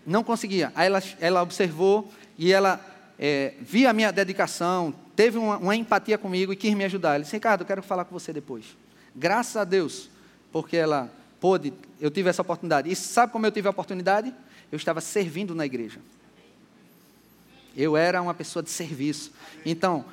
Não 0.07 0.23
conseguia. 0.23 0.71
Aí 0.77 0.87
ela, 0.87 1.03
ela 1.19 1.43
observou 1.43 2.13
e 2.39 2.53
ela 2.53 2.81
é, 3.19 3.55
via 3.61 3.91
a 3.91 3.93
minha 3.93 4.13
dedicação, 4.13 4.95
teve 5.17 5.37
uma, 5.37 5.57
uma, 5.57 5.75
empatia 5.75 6.17
comigo 6.17 6.53
e 6.53 6.57
quis 6.57 6.75
me 6.75 6.85
ajudar. 6.85 7.17
Ela 7.17 7.25
disse, 7.25 7.35
Ricardo, 7.35 7.63
eu 7.63 7.67
quero 7.67 7.83
falar 7.83 8.05
com 8.05 8.17
você 8.17 8.33
depois. 8.33 8.67
Graças 9.17 9.57
a 9.57 9.65
Deus, 9.65 10.09
porque 10.53 10.77
ela 10.77 11.11
pôde, 11.41 11.73
eu 12.01 12.11
tive 12.11 12.29
essa 12.29 12.43
oportunidade. 12.43 12.91
E 12.91 12.97
sabe 12.97 13.33
como 13.33 13.47
eu 13.47 13.53
tive 13.53 13.69
a 13.69 13.71
oportunidade? 13.71 14.33
Eu 14.71 14.77
estava 14.77 15.01
servindo 15.01 15.55
na 15.55 15.65
igreja. 15.65 16.01
Eu 17.77 17.97
era 17.97 18.23
uma 18.23 18.35
pessoa 18.35 18.63
de 18.63 18.71
serviço. 18.71 19.33
Então, 19.65 20.05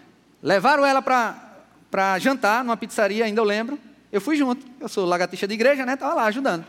levaram 0.41 0.85
ela 0.85 1.01
para 1.01 2.19
jantar 2.19 2.63
numa 2.63 2.77
pizzaria, 2.77 3.25
ainda 3.25 3.39
eu 3.39 3.45
lembro. 3.45 3.79
Eu 4.11 4.21
fui 4.21 4.35
junto, 4.35 4.65
eu 4.79 4.87
sou 4.87 5.05
lagartixa 5.05 5.47
de 5.47 5.53
igreja, 5.53 5.85
né? 5.85 5.93
Estava 5.93 6.13
lá 6.13 6.25
ajudando. 6.25 6.65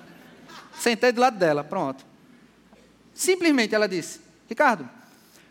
Sentei 0.79 1.13
do 1.13 1.21
lado 1.21 1.37
dela, 1.37 1.63
pronto. 1.63 2.05
Simplesmente 3.13 3.75
ela 3.75 3.87
disse: 3.87 4.21
Ricardo, 4.49 4.89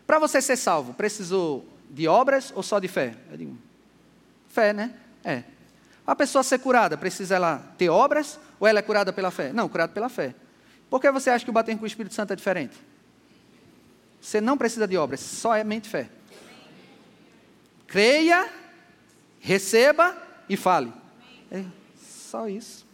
para 0.06 0.18
você 0.18 0.40
ser 0.42 0.56
salvo, 0.56 0.92
precisou 0.94 1.66
de 1.88 2.08
obras 2.08 2.52
ou 2.54 2.62
só 2.62 2.78
de 2.78 2.88
fé? 2.88 3.14
Eu 3.30 3.36
digo: 3.36 3.58
fé, 4.48 4.72
né? 4.72 4.92
É. 5.24 5.44
A 6.06 6.14
pessoa 6.14 6.42
ser 6.42 6.58
curada, 6.58 6.98
precisa 6.98 7.36
ela 7.36 7.62
ter 7.78 7.88
obras 7.88 8.38
ou 8.64 8.68
ela 8.68 8.78
é 8.78 8.82
curada 8.82 9.12
pela 9.12 9.30
fé? 9.30 9.52
Não, 9.52 9.68
curada 9.68 9.92
pela 9.92 10.08
fé. 10.08 10.34
Por 10.88 10.98
que 10.98 11.10
você 11.10 11.28
acha 11.28 11.44
que 11.44 11.50
o 11.50 11.52
bater 11.52 11.76
com 11.76 11.84
o 11.84 11.86
Espírito 11.86 12.14
Santo 12.14 12.32
é 12.32 12.36
diferente? 12.36 12.74
Você 14.18 14.40
não 14.40 14.56
precisa 14.56 14.88
de 14.88 14.96
obras, 14.96 15.20
só 15.20 15.54
é 15.54 15.62
mente 15.62 15.86
fé. 15.86 16.08
Creia, 17.86 18.50
receba 19.38 20.16
e 20.48 20.56
fale. 20.56 20.90
É. 21.50 21.62
Só 22.00 22.48
isso. 22.48 22.86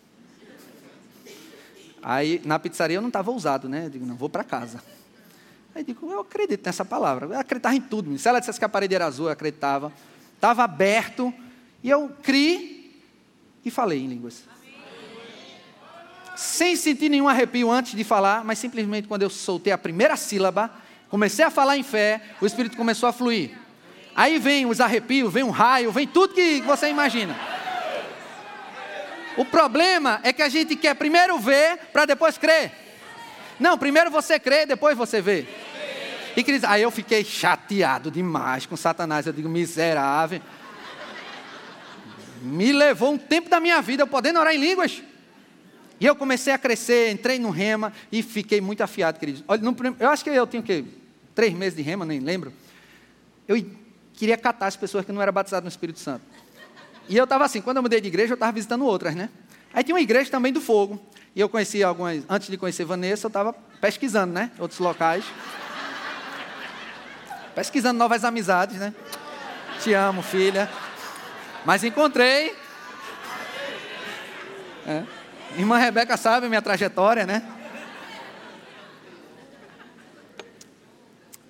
Aí 2.03 2.43
na 2.45 2.59
pizzaria 2.59 2.97
eu 2.97 3.01
não 3.01 3.09
estava 3.09 3.31
ousado, 3.31 3.69
né? 3.69 3.87
Eu 3.87 3.91
digo, 3.91 4.05
não, 4.05 4.17
vou 4.17 4.29
para 4.29 4.43
casa. 4.43 4.83
Aí 5.73 5.85
digo, 5.85 6.11
eu 6.11 6.19
acredito 6.19 6.67
nessa 6.67 6.85
palavra. 6.85 7.27
Eu 7.27 7.39
acreditava 7.39 7.77
em 7.77 7.81
tudo. 7.81 8.19
Se 8.19 8.29
ela 8.29 8.41
dissesse 8.41 8.59
que 8.59 8.65
a 8.65 8.69
parede 8.69 8.97
era 8.97 9.07
azul, 9.07 9.27
eu 9.27 9.33
acreditava. 9.33 9.93
Estava 10.35 10.65
aberto. 10.65 11.33
E 11.81 11.89
eu 11.89 12.09
criei 12.25 13.01
e 13.65 13.71
falei 13.71 14.01
em 14.01 14.09
línguas. 14.09 14.43
Sem 16.41 16.75
sentir 16.75 17.11
nenhum 17.11 17.29
arrepio 17.29 17.71
antes 17.71 17.95
de 17.95 18.03
falar, 18.03 18.43
mas 18.43 18.59
simplesmente 18.59 19.07
quando 19.07 19.21
eu 19.21 19.29
soltei 19.29 19.75
a 19.75 19.77
primeira 19.77 20.17
sílaba, 20.17 20.71
comecei 21.11 21.45
a 21.45 21.51
falar 21.51 21.77
em 21.77 21.83
fé, 21.83 22.19
o 22.41 22.47
Espírito 22.47 22.79
começou 22.79 23.07
a 23.07 23.13
fluir. 23.13 23.51
Aí 24.17 24.39
vem 24.39 24.65
os 24.65 24.81
arrepios, 24.81 25.31
vem 25.31 25.43
um 25.43 25.51
raio, 25.51 25.93
vem 25.93 26.07
tudo 26.07 26.33
que 26.33 26.63
você 26.63 26.89
imagina. 26.89 27.37
O 29.37 29.45
problema 29.45 30.19
é 30.23 30.33
que 30.33 30.41
a 30.41 30.49
gente 30.49 30.77
quer 30.77 30.95
primeiro 30.95 31.39
ver 31.39 31.77
para 31.93 32.07
depois 32.07 32.39
crer. 32.39 32.73
Não, 33.59 33.77
primeiro 33.77 34.11
você 34.11 34.41
crê, 34.41 34.65
depois 34.65 34.97
você 34.97 35.21
vê. 35.21 35.47
E 36.35 36.67
aí 36.67 36.81
eu 36.81 36.91
fiquei 36.91 37.23
chateado 37.23 38.11
demais 38.11 38.65
com 38.65 38.79
Satanás. 38.79 39.27
Eu 39.27 39.35
digo, 39.35 39.49
miserável. 39.51 40.41
Me 42.41 42.73
levou 42.73 43.13
um 43.13 43.19
tempo 43.19 43.51
da 43.51 43.61
minha 43.61 43.83
vida 43.83 44.07
podendo 44.07 44.41
orar 44.41 44.55
em 44.55 44.59
línguas. 44.59 45.03
E 46.01 46.07
eu 46.07 46.17
comecei 46.17 46.51
a 46.51 46.57
crescer, 46.57 47.13
entrei 47.13 47.39
no 47.39 47.51
rema 47.51 47.93
e 48.11 48.23
fiquei 48.23 48.59
muito 48.59 48.83
afiado, 48.83 49.21
queridos. 49.21 49.45
Olha, 49.47 49.61
no, 49.61 49.77
eu 50.01 50.09
acho 50.09 50.25
que 50.25 50.31
eu 50.31 50.47
tinha 50.47 50.61
o 50.61 50.65
quê? 50.65 50.83
Três 51.35 51.53
meses 51.53 51.77
de 51.77 51.83
rema, 51.83 52.07
nem 52.07 52.19
lembro. 52.19 52.53
Eu 53.47 53.63
queria 54.15 54.39
catar 54.39 54.67
as 54.67 54.77
pessoas 54.77 55.05
que 55.05 55.13
não 55.13 55.21
eram 55.21 55.33
batizadas 55.33 55.65
no 55.65 55.69
Espírito 55.69 56.01
Santo. 56.01 56.23
E 57.07 57.17
eu 57.17 57.25
estava 57.25 57.45
assim, 57.45 57.61
quando 57.61 57.77
eu 57.77 57.83
mudei 57.83 58.01
de 58.01 58.09
igreja, 58.09 58.33
eu 58.33 58.35
estava 58.35 58.51
visitando 58.51 58.87
outras, 58.87 59.15
né? 59.15 59.29
Aí 59.75 59.85
tinha 59.85 59.95
uma 59.95 60.01
igreja 60.01 60.31
também 60.31 60.53
do 60.53 60.61
fogo. 60.61 60.99
E 61.37 61.41
eu 61.41 61.49
conheci 61.49 61.83
algumas, 61.83 62.25
antes 62.29 62.49
de 62.49 62.57
conhecer 62.57 62.85
Vanessa, 62.85 63.27
eu 63.27 63.29
estava 63.29 63.53
pesquisando, 63.53 64.33
né? 64.33 64.51
Outros 64.59 64.81
locais. 64.81 65.25
Pesquisando 67.55 67.99
novas 67.99 68.25
amizades, 68.25 68.77
né? 68.79 68.95
Te 69.83 69.93
amo, 69.93 70.23
filha. 70.23 70.71
Mas 71.65 71.85
encontrei. 71.85 72.57
É. 74.87 75.20
Irmã 75.57 75.79
Rebeca 75.79 76.17
sabe 76.17 76.47
a 76.47 76.49
minha 76.49 76.63
trajetória, 76.63 77.27
né? 77.27 77.43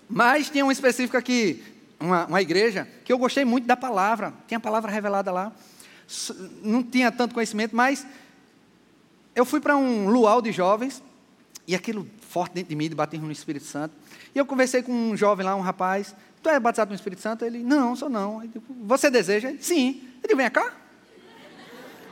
Mas 0.08 0.50
tinha 0.50 0.64
um 0.64 0.72
específico 0.72 1.16
aqui, 1.16 1.62
uma, 2.00 2.26
uma 2.26 2.42
igreja 2.42 2.88
que 3.04 3.12
eu 3.12 3.18
gostei 3.18 3.44
muito 3.44 3.66
da 3.66 3.76
palavra, 3.76 4.34
tinha 4.48 4.58
a 4.58 4.60
palavra 4.60 4.90
revelada 4.90 5.30
lá. 5.30 5.52
Não 6.62 6.82
tinha 6.82 7.12
tanto 7.12 7.34
conhecimento, 7.34 7.76
mas 7.76 8.04
eu 9.34 9.44
fui 9.44 9.60
para 9.60 9.76
um 9.76 10.08
luau 10.08 10.42
de 10.42 10.50
jovens, 10.50 11.00
e 11.66 11.74
aquilo 11.74 12.08
forte 12.28 12.54
dentro 12.54 12.70
de 12.70 12.76
mim, 12.76 12.88
de 12.88 12.94
bater 12.96 13.20
no 13.20 13.30
Espírito 13.30 13.66
Santo. 13.66 13.94
E 14.34 14.38
eu 14.38 14.44
conversei 14.44 14.82
com 14.82 14.92
um 14.92 15.16
jovem 15.16 15.46
lá, 15.46 15.54
um 15.54 15.60
rapaz, 15.60 16.14
tu 16.42 16.48
é 16.48 16.58
batizado 16.58 16.90
no 16.90 16.96
Espírito 16.96 17.22
Santo? 17.22 17.44
Ele, 17.44 17.62
não, 17.62 17.94
sou 17.94 18.08
não. 18.08 18.40
Digo, 18.40 18.64
Você 18.84 19.08
deseja? 19.10 19.50
Ele, 19.50 19.62
Sim. 19.62 20.08
Ele, 20.24 20.34
vem 20.34 20.50
cá. 20.50 20.72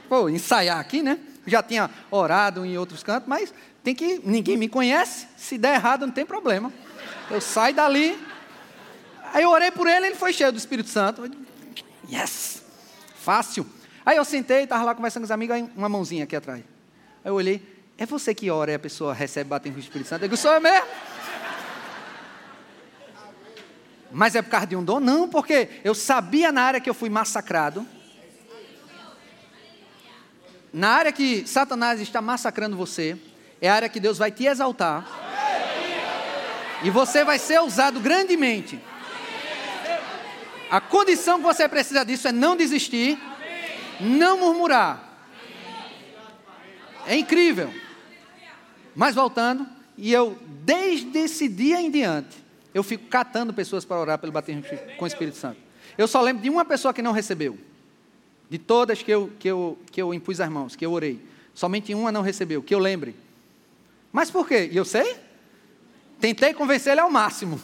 Vou 0.09 0.31
ensaiar 0.31 0.79
aqui, 0.79 1.03
né? 1.03 1.19
Já 1.49 1.63
tinha 1.63 1.91
orado 2.11 2.65
em 2.65 2.77
outros 2.77 3.03
cantos, 3.03 3.29
mas 3.29 3.53
tem 3.83 3.95
que, 3.95 4.21
ninguém 4.25 4.57
me 4.57 4.69
conhece, 4.69 5.27
se 5.37 5.57
der 5.57 5.75
errado 5.75 6.07
não 6.07 6.13
tem 6.13 6.27
problema. 6.27 6.73
Eu 7.31 7.41
saio 7.41 7.75
dali. 7.75 8.19
Aí 9.33 9.43
eu 9.43 9.51
orei 9.51 9.71
por 9.71 9.87
ele, 9.87 10.07
ele 10.07 10.15
foi 10.15 10.33
cheio 10.33 10.53
do 10.53 10.59
Espírito 10.59 10.89
Santo. 10.89 11.31
Yes! 12.11 12.63
Fácil. 13.17 13.67
Aí 14.05 14.17
eu 14.17 14.25
sentei, 14.25 14.63
estava 14.63 14.85
lá 14.85 14.95
conversando 14.95 15.23
com 15.23 15.27
os 15.27 15.31
amigos, 15.31 15.57
aí 15.57 15.71
uma 15.77 15.89
mãozinha 15.89 16.25
aqui 16.25 16.35
atrás. 16.35 16.61
Aí 17.25 17.31
eu 17.31 17.35
olhei, 17.35 17.63
é 17.99 18.07
você 18.07 18.35
que 18.35 18.51
ora 18.51 18.71
e 18.71 18.75
a 18.75 18.79
pessoa 18.79 19.13
recebe 19.13 19.51
batendo 19.51 19.75
com 19.75 19.79
o 19.79 19.83
Espírito 19.83 20.09
Santo? 20.09 20.23
Eu 20.23 20.29
digo, 20.29 20.37
sou 20.37 20.53
eu 20.53 20.61
mesmo. 20.61 20.87
Mas 24.11 24.35
é 24.35 24.43
por 24.43 24.51
causa 24.51 24.67
de 24.67 24.77
um 24.77 24.83
dom? 24.83 25.01
Não, 25.01 25.29
porque 25.29 25.69
eu 25.85 25.95
sabia 25.95 26.51
na 26.51 26.63
área 26.63 26.81
que 26.81 26.89
eu 26.89 26.95
fui 26.95 27.11
massacrado. 27.11 27.87
Na 30.79 30.91
área 30.91 31.11
que 31.11 31.45
Satanás 31.45 32.01
está 32.01 32.23
massacrando 32.23 32.77
você, 32.77 33.19
é 33.61 33.69
a 33.69 33.75
área 33.75 33.89
que 33.89 33.99
Deus 33.99 34.17
vai 34.17 34.31
te 34.31 34.47
exaltar. 34.47 35.05
E 36.85 36.89
você 36.89 37.25
vai 37.25 37.37
ser 37.37 37.61
usado 37.61 37.99
grandemente. 37.99 38.79
A 40.71 40.81
condição 40.81 41.39
que 41.39 41.45
você 41.45 41.69
precisa 41.69 42.05
disso 42.05 42.29
é 42.29 42.31
não 42.31 42.57
desistir, 42.57 43.19
não 43.99 44.39
murmurar. 44.39 45.03
É 47.09 47.17
incrível. 47.17 47.75
Mas 48.95 49.17
voltando, 49.17 49.67
e 49.97 50.13
eu, 50.13 50.39
desde 50.65 51.19
esse 51.19 51.49
dia 51.49 51.81
em 51.81 51.91
diante, 51.91 52.37
eu 52.73 52.85
fico 52.85 53.09
catando 53.09 53.53
pessoas 53.53 53.85
para 53.85 53.99
orar 53.99 54.19
pelo 54.21 54.31
batismo 54.31 54.63
com 54.97 55.05
o 55.05 55.09
Espírito 55.09 55.39
Santo. 55.39 55.59
Eu 55.99 56.07
só 56.07 56.23
lembro 56.23 56.41
de 56.41 56.49
uma 56.49 56.65
pessoa 56.65 56.95
que 56.95 57.03
não 57.03 57.11
recebeu. 57.11 57.59
De 58.49 58.59
todas 58.59 59.03
que 59.03 59.11
eu, 59.11 59.31
que 59.39 59.49
eu, 59.49 59.79
que 59.91 60.01
eu 60.01 60.15
impus 60.15 60.41
as 60.41 60.49
mãos, 60.49 60.75
que 60.75 60.85
eu 60.85 60.93
orei. 60.93 61.21
Somente 61.55 61.95
uma 61.95 62.11
não 62.11 62.23
recebeu, 62.23 62.63
que 62.63 62.75
eu 62.75 62.79
lembre. 62.79 63.15
Mas 64.13 64.31
por 64.31 64.49
quê? 64.49 64.69
E 64.73 64.77
eu 64.77 64.85
sei? 64.85 65.17
Tentei 66.21 66.55
convencer 66.55 66.93
ele 66.93 67.01
ao 67.01 67.11
máximo. 67.11 67.61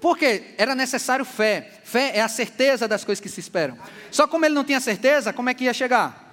Porque 0.00 0.54
era 0.58 0.74
necessário 0.74 1.24
fé. 1.24 1.80
Fé 1.84 2.16
é 2.16 2.20
a 2.20 2.28
certeza 2.28 2.86
das 2.86 3.04
coisas 3.04 3.20
que 3.20 3.28
se 3.28 3.40
esperam. 3.40 3.78
Só 4.10 4.26
como 4.26 4.44
ele 4.44 4.54
não 4.54 4.64
tinha 4.64 4.80
certeza, 4.80 5.32
como 5.32 5.48
é 5.48 5.54
que 5.54 5.64
ia 5.64 5.74
chegar? 5.74 6.25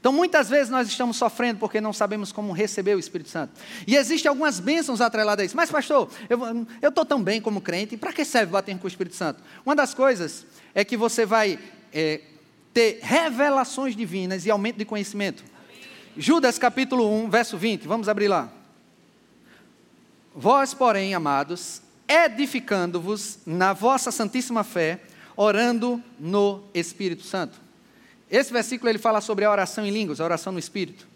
Então, 0.00 0.14
muitas 0.14 0.48
vezes 0.48 0.70
nós 0.70 0.88
estamos 0.88 1.18
sofrendo 1.18 1.60
porque 1.60 1.78
não 1.78 1.92
sabemos 1.92 2.32
como 2.32 2.54
receber 2.54 2.94
o 2.94 2.98
Espírito 2.98 3.28
Santo. 3.28 3.52
E 3.86 3.96
existem 3.96 4.30
algumas 4.30 4.58
bênçãos 4.58 4.98
atreladas 4.98 5.42
a 5.42 5.46
isso. 5.46 5.56
Mas, 5.56 5.70
pastor, 5.70 6.08
eu 6.80 6.88
estou 6.88 7.04
tão 7.04 7.22
bem 7.22 7.38
como 7.38 7.60
crente, 7.60 7.98
para 7.98 8.10
que 8.10 8.24
serve 8.24 8.50
bater 8.50 8.76
com 8.78 8.86
o 8.86 8.88
Espírito 8.88 9.14
Santo? 9.14 9.42
Uma 9.64 9.76
das 9.76 9.92
coisas 9.92 10.46
é 10.74 10.86
que 10.86 10.96
você 10.96 11.26
vai 11.26 11.58
é, 11.92 12.22
ter 12.72 13.00
revelações 13.02 13.94
divinas 13.94 14.46
e 14.46 14.50
aumento 14.50 14.78
de 14.78 14.86
conhecimento. 14.86 15.44
Judas 16.16 16.58
capítulo 16.58 17.06
1, 17.24 17.28
verso 17.28 17.58
20, 17.58 17.86
vamos 17.86 18.08
abrir 18.08 18.28
lá. 18.28 18.50
Vós, 20.34 20.72
porém, 20.72 21.14
amados, 21.14 21.82
edificando-vos 22.08 23.40
na 23.44 23.74
vossa 23.74 24.10
santíssima 24.10 24.64
fé, 24.64 24.98
orando 25.36 26.02
no 26.18 26.64
Espírito 26.72 27.22
Santo. 27.22 27.60
Esse 28.30 28.52
versículo 28.52 28.88
ele 28.88 28.98
fala 28.98 29.20
sobre 29.20 29.44
a 29.44 29.50
oração 29.50 29.84
em 29.84 29.90
línguas, 29.90 30.20
a 30.20 30.24
oração 30.24 30.52
no 30.52 30.58
Espírito. 30.58 31.08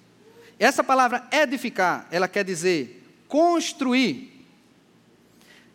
Essa 0.59 0.83
palavra 0.83 1.27
edificar, 1.31 2.09
ela 2.11 2.27
quer 2.27 2.45
dizer 2.45 3.03
construir. 3.29 4.47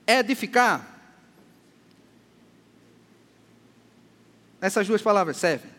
Edificar. 0.06 0.86
Essas 4.60 4.86
duas 4.86 5.02
palavras 5.02 5.38
servem. 5.38 5.70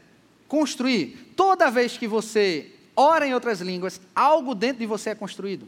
Construir. 0.49 1.33
Toda 1.37 1.71
vez 1.71 1.99
que 1.99 2.09
você 2.09 2.73
ora 2.97 3.27
em 3.27 3.35
outras 3.35 3.61
línguas, 3.61 4.01
algo 4.15 4.55
dentro 4.55 4.79
de 4.79 4.87
você 4.87 5.11
é 5.11 5.15
construído. 5.15 5.67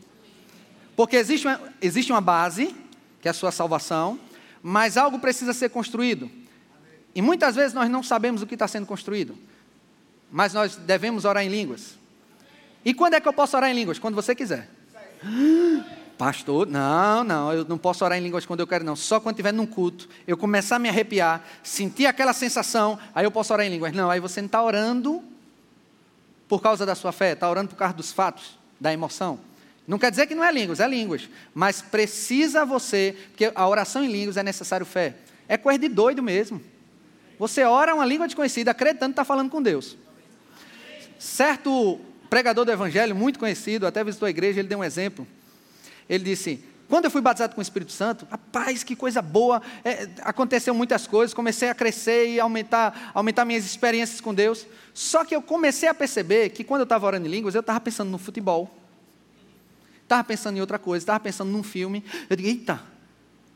Porque 0.96 1.16
existe 1.16 1.46
uma, 1.46 1.60
existe 1.82 2.12
uma 2.12 2.20
base, 2.20 2.74
que 3.20 3.28
é 3.28 3.30
a 3.30 3.34
sua 3.34 3.52
salvação, 3.52 4.18
mas 4.62 4.96
algo 4.96 5.18
precisa 5.18 5.52
ser 5.52 5.68
construído. 5.68 6.30
E 7.14 7.20
muitas 7.20 7.56
vezes 7.56 7.74
nós 7.74 7.90
não 7.90 8.02
sabemos 8.02 8.40
o 8.40 8.46
que 8.46 8.54
está 8.54 8.66
sendo 8.66 8.86
construído 8.86 9.36
mas 10.32 10.54
nós 10.54 10.76
devemos 10.76 11.26
orar 11.26 11.44
em 11.44 11.48
línguas. 11.50 11.98
E 12.82 12.94
quando 12.94 13.14
é 13.14 13.20
que 13.20 13.28
eu 13.28 13.32
posso 13.34 13.54
orar 13.54 13.70
em 13.70 13.74
línguas? 13.74 13.98
Quando 13.98 14.14
você 14.14 14.34
quiser. 14.34 14.68
Pastor, 16.16 16.66
não, 16.66 17.22
não, 17.24 17.52
eu 17.52 17.64
não 17.64 17.76
posso 17.76 18.04
orar 18.04 18.16
em 18.16 18.22
línguas 18.22 18.46
quando 18.46 18.60
eu 18.60 18.66
quero, 18.66 18.84
não. 18.84 18.96
Só 18.96 19.20
quando 19.20 19.34
estiver 19.34 19.52
num 19.52 19.66
culto, 19.66 20.08
eu 20.26 20.36
começar 20.36 20.76
a 20.76 20.78
me 20.78 20.88
arrepiar, 20.88 21.44
sentir 21.62 22.06
aquela 22.06 22.32
sensação, 22.32 22.98
aí 23.14 23.24
eu 23.24 23.30
posso 23.30 23.52
orar 23.52 23.66
em 23.66 23.70
línguas. 23.70 23.92
Não, 23.92 24.10
aí 24.10 24.20
você 24.20 24.40
não 24.40 24.46
está 24.46 24.62
orando 24.62 25.22
por 26.48 26.62
causa 26.62 26.86
da 26.86 26.94
sua 26.94 27.12
fé, 27.12 27.32
está 27.32 27.50
orando 27.50 27.70
por 27.70 27.76
causa 27.76 27.94
dos 27.94 28.12
fatos, 28.12 28.58
da 28.80 28.92
emoção. 28.92 29.38
Não 29.86 29.98
quer 29.98 30.10
dizer 30.10 30.26
que 30.26 30.34
não 30.34 30.44
é 30.44 30.52
línguas, 30.52 30.80
é 30.80 30.88
línguas. 30.88 31.28
Mas 31.52 31.82
precisa 31.82 32.64
você, 32.64 33.16
porque 33.30 33.50
a 33.54 33.68
oração 33.68 34.04
em 34.04 34.10
línguas 34.10 34.36
é 34.36 34.42
necessário 34.42 34.86
fé. 34.86 35.16
É 35.48 35.56
coisa 35.56 35.78
de 35.78 35.88
doido 35.88 36.22
mesmo. 36.22 36.62
Você 37.38 37.64
ora 37.64 37.94
uma 37.94 38.06
língua 38.06 38.26
desconhecida, 38.26 38.70
acreditando 38.70 39.10
que 39.10 39.20
está 39.20 39.24
falando 39.24 39.50
com 39.50 39.60
Deus. 39.60 39.96
Certo 41.22 42.00
pregador 42.28 42.64
do 42.64 42.72
Evangelho, 42.72 43.14
muito 43.14 43.38
conhecido, 43.38 43.86
até 43.86 44.02
visitou 44.02 44.26
a 44.26 44.30
igreja, 44.30 44.58
ele 44.58 44.66
deu 44.66 44.80
um 44.80 44.82
exemplo. 44.82 45.24
Ele 46.08 46.24
disse: 46.24 46.64
Quando 46.88 47.04
eu 47.04 47.12
fui 47.12 47.20
batizado 47.20 47.54
com 47.54 47.60
o 47.60 47.62
Espírito 47.62 47.92
Santo, 47.92 48.26
rapaz, 48.28 48.82
que 48.82 48.96
coisa 48.96 49.22
boa, 49.22 49.62
é, 49.84 50.08
aconteceu 50.22 50.74
muitas 50.74 51.06
coisas, 51.06 51.32
comecei 51.32 51.68
a 51.68 51.76
crescer 51.76 52.26
e 52.26 52.40
aumentar, 52.40 53.12
aumentar 53.14 53.44
minhas 53.44 53.64
experiências 53.64 54.20
com 54.20 54.34
Deus. 54.34 54.66
Só 54.92 55.24
que 55.24 55.32
eu 55.32 55.40
comecei 55.40 55.88
a 55.88 55.94
perceber 55.94 56.48
que 56.48 56.64
quando 56.64 56.80
eu 56.80 56.84
estava 56.86 57.06
orando 57.06 57.28
em 57.28 57.30
línguas, 57.30 57.54
eu 57.54 57.60
estava 57.60 57.78
pensando 57.78 58.10
no 58.10 58.18
futebol, 58.18 58.68
estava 60.02 60.24
pensando 60.24 60.56
em 60.56 60.60
outra 60.60 60.76
coisa, 60.76 61.04
estava 61.04 61.20
pensando 61.20 61.52
num 61.52 61.62
filme. 61.62 62.04
Eu 62.28 62.34
digo: 62.34 62.48
Eita, 62.48 62.82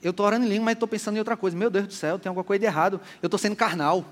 eu 0.04 0.12
estou 0.12 0.24
orando 0.24 0.46
em 0.46 0.48
língua, 0.48 0.66
mas 0.66 0.74
estou 0.74 0.86
pensando 0.86 1.16
em 1.16 1.18
outra 1.18 1.36
coisa. 1.36 1.56
Meu 1.56 1.68
Deus 1.68 1.88
do 1.88 1.92
céu, 1.92 2.16
tem 2.16 2.30
alguma 2.30 2.44
coisa 2.44 2.60
de 2.60 2.66
errado. 2.66 3.00
Eu 3.20 3.26
estou 3.26 3.38
sendo 3.38 3.56
carnal. 3.56 4.06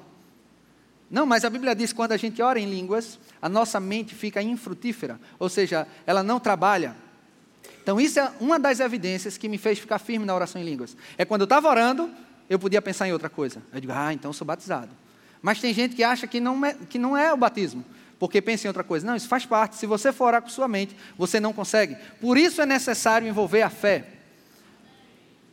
Não, 1.11 1.27
mas 1.27 1.45
a 1.45 1.51
Bíblia 1.51 1.75
diz 1.75 1.91
que 1.91 1.97
quando 1.97 2.13
a 2.13 2.17
gente 2.17 2.41
ora 2.43 2.59
em 2.59 2.69
línguas, 2.69 3.19
a 3.41 3.49
nossa 3.49 3.79
mente 3.79 4.15
fica 4.15 4.43
infrutífera, 4.43 5.21
ou 5.39 5.49
seja, 5.49 5.87
ela 6.07 6.23
não 6.23 6.41
trabalha. 6.41 6.97
Então, 7.83 8.01
isso 8.01 8.19
é 8.19 8.33
uma 8.41 8.59
das 8.59 8.81
evidências 8.81 9.37
que 9.37 9.49
me 9.49 9.59
fez 9.59 9.79
ficar 9.79 9.99
firme 9.99 10.25
na 10.25 10.35
oração 10.35 10.61
em 10.61 10.65
línguas. 10.65 10.97
É 11.19 11.25
quando 11.25 11.43
eu 11.43 11.45
estava 11.45 11.69
orando, 11.69 12.11
eu 12.49 12.59
podia 12.59 12.81
pensar 12.81 13.07
em 13.07 13.13
outra 13.13 13.29
coisa. 13.29 13.63
Eu 13.73 13.81
digo, 13.81 13.93
ah, 13.95 14.13
então 14.13 14.31
eu 14.31 14.33
sou 14.33 14.47
batizado. 14.47 14.91
Mas 15.43 15.61
tem 15.61 15.75
gente 15.75 15.95
que 15.95 16.03
acha 16.03 16.27
que 16.27 16.41
não 16.41 16.65
é, 16.65 16.75
que 16.89 16.99
não 16.99 17.15
é 17.15 17.31
o 17.33 17.37
batismo, 17.37 17.85
porque 18.19 18.41
pensa 18.41 18.67
em 18.67 18.69
outra 18.69 18.83
coisa. 18.83 19.07
Não, 19.07 19.15
isso 19.15 19.29
faz 19.29 19.45
parte. 19.45 19.77
Se 19.77 19.85
você 19.85 20.11
for 20.11 20.27
orar 20.27 20.41
com 20.41 20.49
sua 20.49 20.67
mente, 20.67 20.97
você 21.19 21.39
não 21.39 21.53
consegue. 21.53 21.97
Por 22.21 22.39
isso 22.39 22.63
é 22.63 22.67
necessário 22.67 23.29
envolver 23.29 23.61
a 23.61 23.69
fé. 23.69 24.07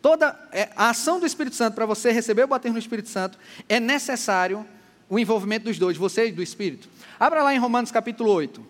Toda 0.01 0.39
é, 0.53 0.69
a 0.75 0.89
ação 0.89 1.19
do 1.19 1.25
Espírito 1.25 1.55
Santo 1.57 1.75
para 1.75 1.85
você 1.85 2.11
receber 2.11 2.45
o 2.45 2.47
batismo 2.47 2.73
no 2.73 2.79
Espírito 2.79 3.09
Santo 3.09 3.37
é 3.67 3.79
necessário 3.79 4.65
o 5.11 5.19
envolvimento 5.19 5.65
dos 5.65 5.77
dois, 5.77 5.97
você 5.97 6.29
e 6.29 6.31
do 6.31 6.41
Espírito. 6.41 6.87
Abra 7.19 7.43
lá 7.43 7.53
em 7.53 7.59
Romanos 7.59 7.91
capítulo 7.91 8.31
8, 8.31 8.65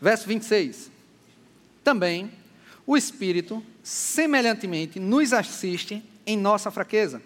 verso 0.00 0.24
26. 0.24 0.88
Também 1.82 2.30
o 2.86 2.96
Espírito, 2.96 3.60
semelhantemente, 3.82 5.00
nos 5.00 5.32
assiste 5.32 6.00
em 6.24 6.38
nossa 6.38 6.70
fraqueza, 6.70 7.20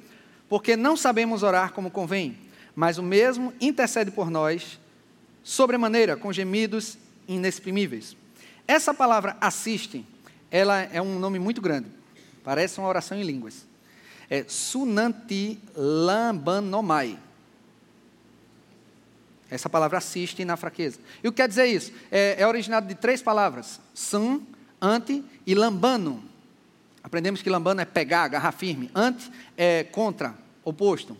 porque 0.49 0.76
não 0.76 0.96
sabemos 0.96 1.42
orar 1.42 1.74
como 1.74 1.90
convém, 1.90 2.38
mas 2.74 2.96
o 2.96 3.03
mesmo 3.03 3.53
intercede 3.61 4.11
por 4.11 4.30
nós, 4.30 4.80
sobremaneira, 5.44 6.16
com 6.16 6.32
gemidos 6.32 6.96
inexprimíveis. 7.28 8.16
Essa 8.66 8.94
palavra 8.94 9.36
assiste, 9.42 10.07
ela 10.51 10.84
é 10.84 11.03
um 11.03 11.18
nome 11.18 11.38
muito 11.38 11.61
grande, 11.61 11.88
parece 12.42 12.78
uma 12.78 12.88
oração 12.88 13.18
em 13.18 13.24
línguas. 13.24 13.66
É 14.30 14.42
sunanti 14.49 15.59
lambanomai. 15.76 17.28
Essa 19.51 19.68
palavra 19.68 19.99
assiste 19.99 20.44
na 20.44 20.57
fraqueza. 20.57 21.01
E 21.22 21.28
o 21.28 21.32
que 21.32 21.36
quer 21.36 21.49
dizer 21.49 21.66
isso? 21.66 21.92
É, 22.11 22.36
é 22.38 22.46
originado 22.46 22.86
de 22.86 22.94
três 22.94 23.22
palavras: 23.22 23.80
san, 23.94 24.40
ante 24.80 25.24
e 25.46 25.55
lambano. 25.55 26.22
Aprendemos 27.03 27.40
que 27.40 27.49
lambano 27.49 27.80
é 27.80 27.84
pegar, 27.84 28.24
agarrar 28.24 28.53
firme. 28.53 28.90
Ante 28.94 29.30
é 29.57 29.84
contra, 29.84 30.34
oposto. 30.64 31.16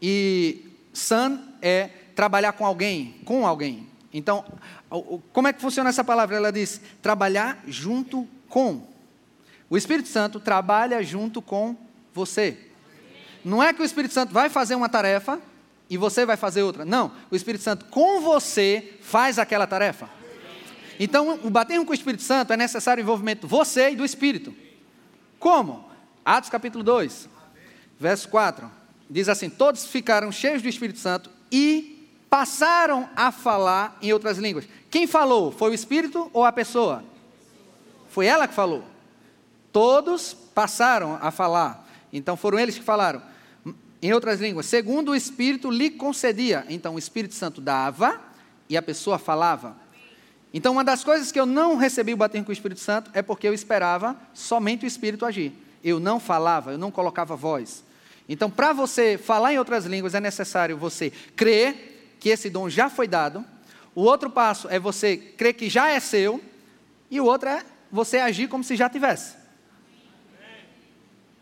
E 0.00 0.66
san 0.92 1.40
é 1.62 1.88
trabalhar 2.14 2.52
com 2.52 2.66
alguém, 2.66 3.16
com 3.24 3.46
alguém. 3.46 3.88
Então, 4.12 4.44
como 5.32 5.48
é 5.48 5.52
que 5.52 5.60
funciona 5.60 5.88
essa 5.88 6.04
palavra? 6.04 6.36
Ela 6.36 6.52
diz 6.52 6.80
trabalhar 7.00 7.62
junto 7.66 8.28
com. 8.48 8.86
O 9.70 9.76
Espírito 9.76 10.08
Santo 10.08 10.38
trabalha 10.38 11.02
junto 11.02 11.40
com 11.40 11.74
você. 12.12 12.58
Não 13.42 13.62
é 13.62 13.72
que 13.72 13.80
o 13.80 13.84
Espírito 13.84 14.12
Santo 14.12 14.34
vai 14.34 14.50
fazer 14.50 14.74
uma 14.74 14.88
tarefa 14.88 15.40
e 15.92 15.98
você 15.98 16.24
vai 16.24 16.38
fazer 16.38 16.62
outra. 16.62 16.86
Não, 16.86 17.12
o 17.30 17.36
Espírito 17.36 17.62
Santo 17.62 17.84
com 17.84 18.22
você 18.22 18.94
faz 19.02 19.38
aquela 19.38 19.66
tarefa. 19.66 20.08
Então, 20.98 21.38
o 21.44 21.50
batismo 21.50 21.84
com 21.84 21.90
o 21.90 21.94
Espírito 21.94 22.22
Santo 22.22 22.50
é 22.50 22.56
necessário 22.56 23.02
o 23.02 23.04
envolvimento 23.04 23.46
você 23.46 23.90
e 23.90 23.96
do 23.96 24.02
Espírito. 24.02 24.54
Como? 25.38 25.86
Atos 26.24 26.48
capítulo 26.48 26.82
2, 26.82 27.28
verso 28.00 28.26
4. 28.30 28.70
Diz 29.10 29.28
assim: 29.28 29.50
Todos 29.50 29.84
ficaram 29.84 30.32
cheios 30.32 30.62
do 30.62 30.68
Espírito 30.68 30.98
Santo 30.98 31.28
e 31.50 32.08
passaram 32.30 33.06
a 33.14 33.30
falar 33.30 33.98
em 34.00 34.14
outras 34.14 34.38
línguas. 34.38 34.66
Quem 34.90 35.06
falou? 35.06 35.52
Foi 35.52 35.72
o 35.72 35.74
Espírito 35.74 36.30
ou 36.32 36.42
a 36.42 36.52
pessoa? 36.52 37.04
Foi 38.08 38.24
ela 38.24 38.48
que 38.48 38.54
falou. 38.54 38.82
Todos 39.70 40.32
passaram 40.54 41.18
a 41.20 41.30
falar. 41.30 41.86
Então 42.10 42.34
foram 42.34 42.58
eles 42.58 42.78
que 42.78 42.82
falaram 42.82 43.30
em 44.02 44.12
outras 44.12 44.40
línguas, 44.40 44.66
segundo 44.66 45.12
o 45.12 45.14
Espírito 45.14 45.70
lhe 45.70 45.88
concedia. 45.90 46.66
Então 46.68 46.96
o 46.96 46.98
Espírito 46.98 47.34
Santo 47.34 47.60
dava 47.60 48.20
e 48.68 48.76
a 48.76 48.82
pessoa 48.82 49.18
falava. 49.18 49.76
Então 50.52 50.72
uma 50.72 50.82
das 50.82 51.04
coisas 51.04 51.30
que 51.30 51.38
eu 51.38 51.46
não 51.46 51.76
recebi 51.76 52.12
o 52.12 52.16
batismo 52.16 52.44
com 52.44 52.50
o 52.50 52.52
Espírito 52.52 52.80
Santo 52.80 53.10
é 53.14 53.22
porque 53.22 53.46
eu 53.46 53.54
esperava 53.54 54.16
somente 54.34 54.84
o 54.84 54.88
Espírito 54.88 55.24
agir. 55.24 55.52
Eu 55.84 55.98
não 55.98 56.20
falava, 56.20 56.72
eu 56.72 56.78
não 56.78 56.90
colocava 56.90 57.36
voz. 57.36 57.84
Então, 58.28 58.50
para 58.50 58.72
você 58.72 59.18
falar 59.18 59.52
em 59.52 59.58
outras 59.58 59.84
línguas, 59.84 60.14
é 60.14 60.20
necessário 60.20 60.76
você 60.76 61.12
crer 61.34 62.16
que 62.20 62.28
esse 62.28 62.48
dom 62.48 62.68
já 62.68 62.88
foi 62.88 63.08
dado. 63.08 63.44
O 63.94 64.02
outro 64.02 64.30
passo 64.30 64.68
é 64.70 64.78
você 64.78 65.16
crer 65.16 65.54
que 65.54 65.68
já 65.68 65.90
é 65.90 66.00
seu. 66.00 66.40
E 67.10 67.20
o 67.20 67.24
outro 67.24 67.48
é 67.48 67.64
você 67.90 68.18
agir 68.18 68.48
como 68.48 68.64
se 68.64 68.76
já 68.76 68.88
tivesse. 68.88 69.34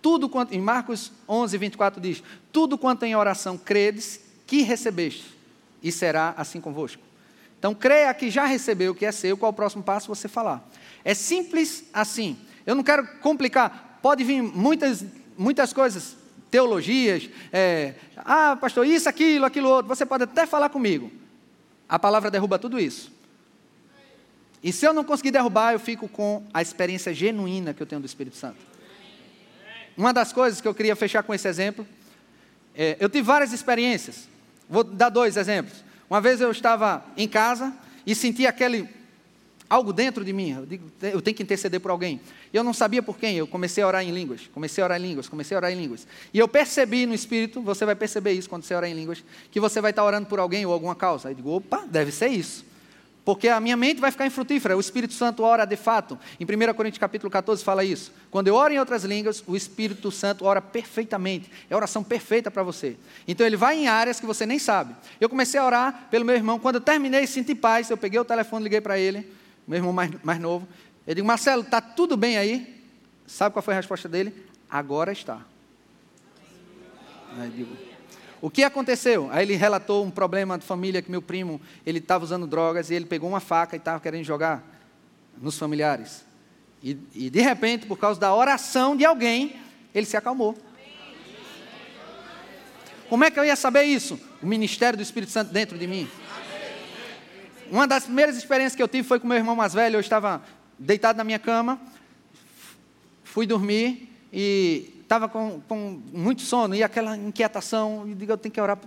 Tudo 0.02 0.28
quanto, 0.28 0.54
em 0.54 0.60
Marcos 0.60 1.12
11, 1.28 1.58
24 1.58 2.00
diz: 2.00 2.22
Tudo 2.52 2.78
quanto 2.78 3.04
em 3.04 3.14
oração 3.14 3.58
credes, 3.58 4.20
que 4.46 4.62
recebeste, 4.62 5.24
e 5.82 5.92
será 5.92 6.34
assim 6.36 6.60
convosco. 6.60 7.02
Então, 7.58 7.74
creia 7.74 8.12
que 8.14 8.30
já 8.30 8.46
recebeu 8.46 8.92
o 8.92 8.94
que 8.94 9.04
é 9.04 9.12
seu, 9.12 9.36
qual 9.36 9.52
o 9.52 9.54
próximo 9.54 9.82
passo 9.82 10.08
você 10.08 10.28
falar. 10.28 10.66
É 11.04 11.12
simples 11.12 11.84
assim. 11.92 12.38
Eu 12.64 12.74
não 12.74 12.82
quero 12.82 13.06
complicar. 13.18 13.98
Pode 14.00 14.24
vir 14.24 14.42
muitas, 14.42 15.04
muitas 15.36 15.70
coisas, 15.72 16.16
teologias. 16.50 17.28
É, 17.52 17.94
ah, 18.16 18.56
pastor, 18.58 18.86
isso, 18.86 19.08
aquilo, 19.08 19.44
aquilo 19.44 19.68
outro. 19.68 19.88
Você 19.94 20.06
pode 20.06 20.24
até 20.24 20.46
falar 20.46 20.70
comigo. 20.70 21.12
A 21.86 21.98
palavra 21.98 22.30
derruba 22.30 22.58
tudo 22.58 22.80
isso. 22.80 23.12
E 24.62 24.72
se 24.72 24.86
eu 24.86 24.94
não 24.94 25.04
conseguir 25.04 25.30
derrubar, 25.30 25.72
eu 25.72 25.80
fico 25.80 26.08
com 26.08 26.44
a 26.52 26.62
experiência 26.62 27.12
genuína 27.12 27.74
que 27.74 27.82
eu 27.82 27.86
tenho 27.86 28.00
do 28.00 28.06
Espírito 28.06 28.36
Santo. 28.36 28.58
Uma 29.96 30.12
das 30.12 30.32
coisas 30.32 30.60
que 30.60 30.68
eu 30.68 30.74
queria 30.74 30.96
fechar 30.96 31.22
com 31.22 31.34
esse 31.34 31.48
exemplo, 31.48 31.86
é, 32.74 32.96
eu 33.00 33.08
tive 33.08 33.22
várias 33.22 33.52
experiências. 33.52 34.28
Vou 34.68 34.84
dar 34.84 35.08
dois 35.08 35.36
exemplos. 35.36 35.84
Uma 36.08 36.20
vez 36.20 36.40
eu 36.40 36.50
estava 36.50 37.04
em 37.16 37.28
casa 37.28 37.72
e 38.06 38.14
senti 38.14 38.46
aquele 38.46 38.88
algo 39.70 39.92
dentro 39.92 40.24
de 40.24 40.32
mim. 40.32 40.50
Eu, 40.50 40.66
digo, 40.66 40.90
eu 41.00 41.22
tenho 41.22 41.36
que 41.36 41.42
interceder 41.44 41.80
por 41.80 41.92
alguém. 41.92 42.20
E 42.52 42.56
eu 42.56 42.64
não 42.64 42.74
sabia 42.74 43.00
por 43.00 43.16
quem. 43.16 43.36
Eu 43.36 43.46
comecei 43.46 43.84
a 43.84 43.86
orar 43.86 44.02
em 44.02 44.10
línguas, 44.10 44.50
comecei 44.52 44.82
a 44.82 44.86
orar 44.86 45.00
em 45.00 45.06
línguas, 45.06 45.28
comecei 45.28 45.56
a 45.56 45.58
orar 45.60 45.72
em 45.72 45.76
línguas. 45.76 46.06
E 46.34 46.38
eu 46.38 46.48
percebi 46.48 47.06
no 47.06 47.14
espírito, 47.14 47.62
você 47.62 47.86
vai 47.86 47.94
perceber 47.94 48.32
isso 48.32 48.48
quando 48.48 48.64
você 48.64 48.74
orar 48.74 48.90
em 48.90 48.94
línguas, 48.94 49.22
que 49.52 49.60
você 49.60 49.80
vai 49.80 49.90
estar 49.90 50.04
orando 50.04 50.26
por 50.26 50.40
alguém 50.40 50.66
ou 50.66 50.72
alguma 50.72 50.96
causa. 50.96 51.28
Aí 51.28 51.32
eu 51.32 51.36
digo, 51.36 51.50
opa, 51.50 51.86
deve 51.86 52.10
ser 52.10 52.28
isso. 52.28 52.64
Porque 53.24 53.48
a 53.48 53.60
minha 53.60 53.76
mente 53.76 54.00
vai 54.00 54.10
ficar 54.10 54.26
infrutífera. 54.26 54.76
O 54.76 54.80
Espírito 54.80 55.12
Santo 55.12 55.42
ora 55.42 55.64
de 55.64 55.76
fato. 55.76 56.18
Em 56.38 56.44
1 56.44 56.74
Coríntios 56.74 56.98
capítulo 56.98 57.30
14 57.30 57.62
fala 57.62 57.84
isso. 57.84 58.12
Quando 58.30 58.48
eu 58.48 58.54
oro 58.54 58.72
em 58.72 58.78
outras 58.78 59.04
línguas, 59.04 59.44
o 59.46 59.54
Espírito 59.54 60.10
Santo 60.10 60.44
ora 60.44 60.60
perfeitamente. 60.60 61.50
É 61.68 61.74
a 61.74 61.76
oração 61.76 62.02
perfeita 62.02 62.50
para 62.50 62.62
você. 62.62 62.96
Então 63.28 63.46
ele 63.46 63.56
vai 63.56 63.76
em 63.76 63.88
áreas 63.88 64.18
que 64.18 64.26
você 64.26 64.46
nem 64.46 64.58
sabe. 64.58 64.94
Eu 65.20 65.28
comecei 65.28 65.60
a 65.60 65.64
orar 65.64 66.08
pelo 66.10 66.24
meu 66.24 66.34
irmão. 66.34 66.58
Quando 66.58 66.76
eu 66.76 66.80
terminei, 66.80 67.26
senti 67.26 67.54
paz. 67.54 67.90
Eu 67.90 67.96
peguei 67.96 68.18
o 68.18 68.24
telefone, 68.24 68.64
liguei 68.64 68.80
para 68.80 68.98
ele, 68.98 69.30
meu 69.66 69.76
irmão 69.76 69.92
mais, 69.92 70.10
mais 70.22 70.40
novo. 70.40 70.66
Eu 71.06 71.14
digo, 71.14 71.26
Marcelo, 71.26 71.62
está 71.62 71.80
tudo 71.80 72.16
bem 72.16 72.38
aí? 72.38 72.82
Sabe 73.26 73.52
qual 73.52 73.62
foi 73.62 73.74
a 73.74 73.76
resposta 73.76 74.08
dele? 74.08 74.34
Agora 74.68 75.12
está. 75.12 75.40
Aí 77.38 77.46
eu 77.46 77.50
digo, 77.50 77.89
o 78.40 78.50
que 78.50 78.62
aconteceu? 78.62 79.28
Aí 79.30 79.44
ele 79.44 79.54
relatou 79.54 80.04
um 80.04 80.10
problema 80.10 80.58
de 80.58 80.64
família 80.64 81.02
que 81.02 81.10
meu 81.10 81.20
primo, 81.20 81.60
ele 81.84 81.98
estava 81.98 82.24
usando 82.24 82.46
drogas 82.46 82.90
e 82.90 82.94
ele 82.94 83.04
pegou 83.04 83.28
uma 83.28 83.40
faca 83.40 83.76
e 83.76 83.78
estava 83.78 84.00
querendo 84.00 84.24
jogar 84.24 84.64
nos 85.40 85.58
familiares. 85.58 86.24
E, 86.82 86.96
e 87.14 87.30
de 87.30 87.40
repente, 87.40 87.86
por 87.86 87.98
causa 87.98 88.18
da 88.18 88.34
oração 88.34 88.96
de 88.96 89.04
alguém, 89.04 89.56
ele 89.94 90.06
se 90.06 90.16
acalmou. 90.16 90.56
Como 93.08 93.24
é 93.24 93.30
que 93.30 93.38
eu 93.38 93.44
ia 93.44 93.56
saber 93.56 93.82
isso? 93.82 94.18
O 94.40 94.46
ministério 94.46 94.96
do 94.96 95.02
Espírito 95.02 95.32
Santo 95.32 95.52
dentro 95.52 95.76
de 95.76 95.86
mim. 95.86 96.08
Uma 97.70 97.86
das 97.86 98.04
primeiras 98.04 98.36
experiências 98.36 98.74
que 98.74 98.82
eu 98.82 98.88
tive 98.88 99.06
foi 99.06 99.20
com 99.20 99.28
meu 99.28 99.36
irmão 99.36 99.54
mais 99.54 99.74
velho. 99.74 99.96
Eu 99.96 100.00
estava 100.00 100.42
deitado 100.78 101.16
na 101.16 101.24
minha 101.24 101.38
cama, 101.38 101.78
fui 103.22 103.46
dormir 103.46 104.08
e 104.32 104.99
estava 105.10 105.28
com, 105.28 105.60
com, 105.62 106.00
muito 106.12 106.42
sono 106.42 106.72
e 106.72 106.84
aquela 106.84 107.16
inquietação, 107.16 108.08
e 108.08 108.14
digo, 108.14 108.30
eu 108.30 108.38
tenho 108.38 108.52
que 108.52 108.60
orar, 108.60 108.78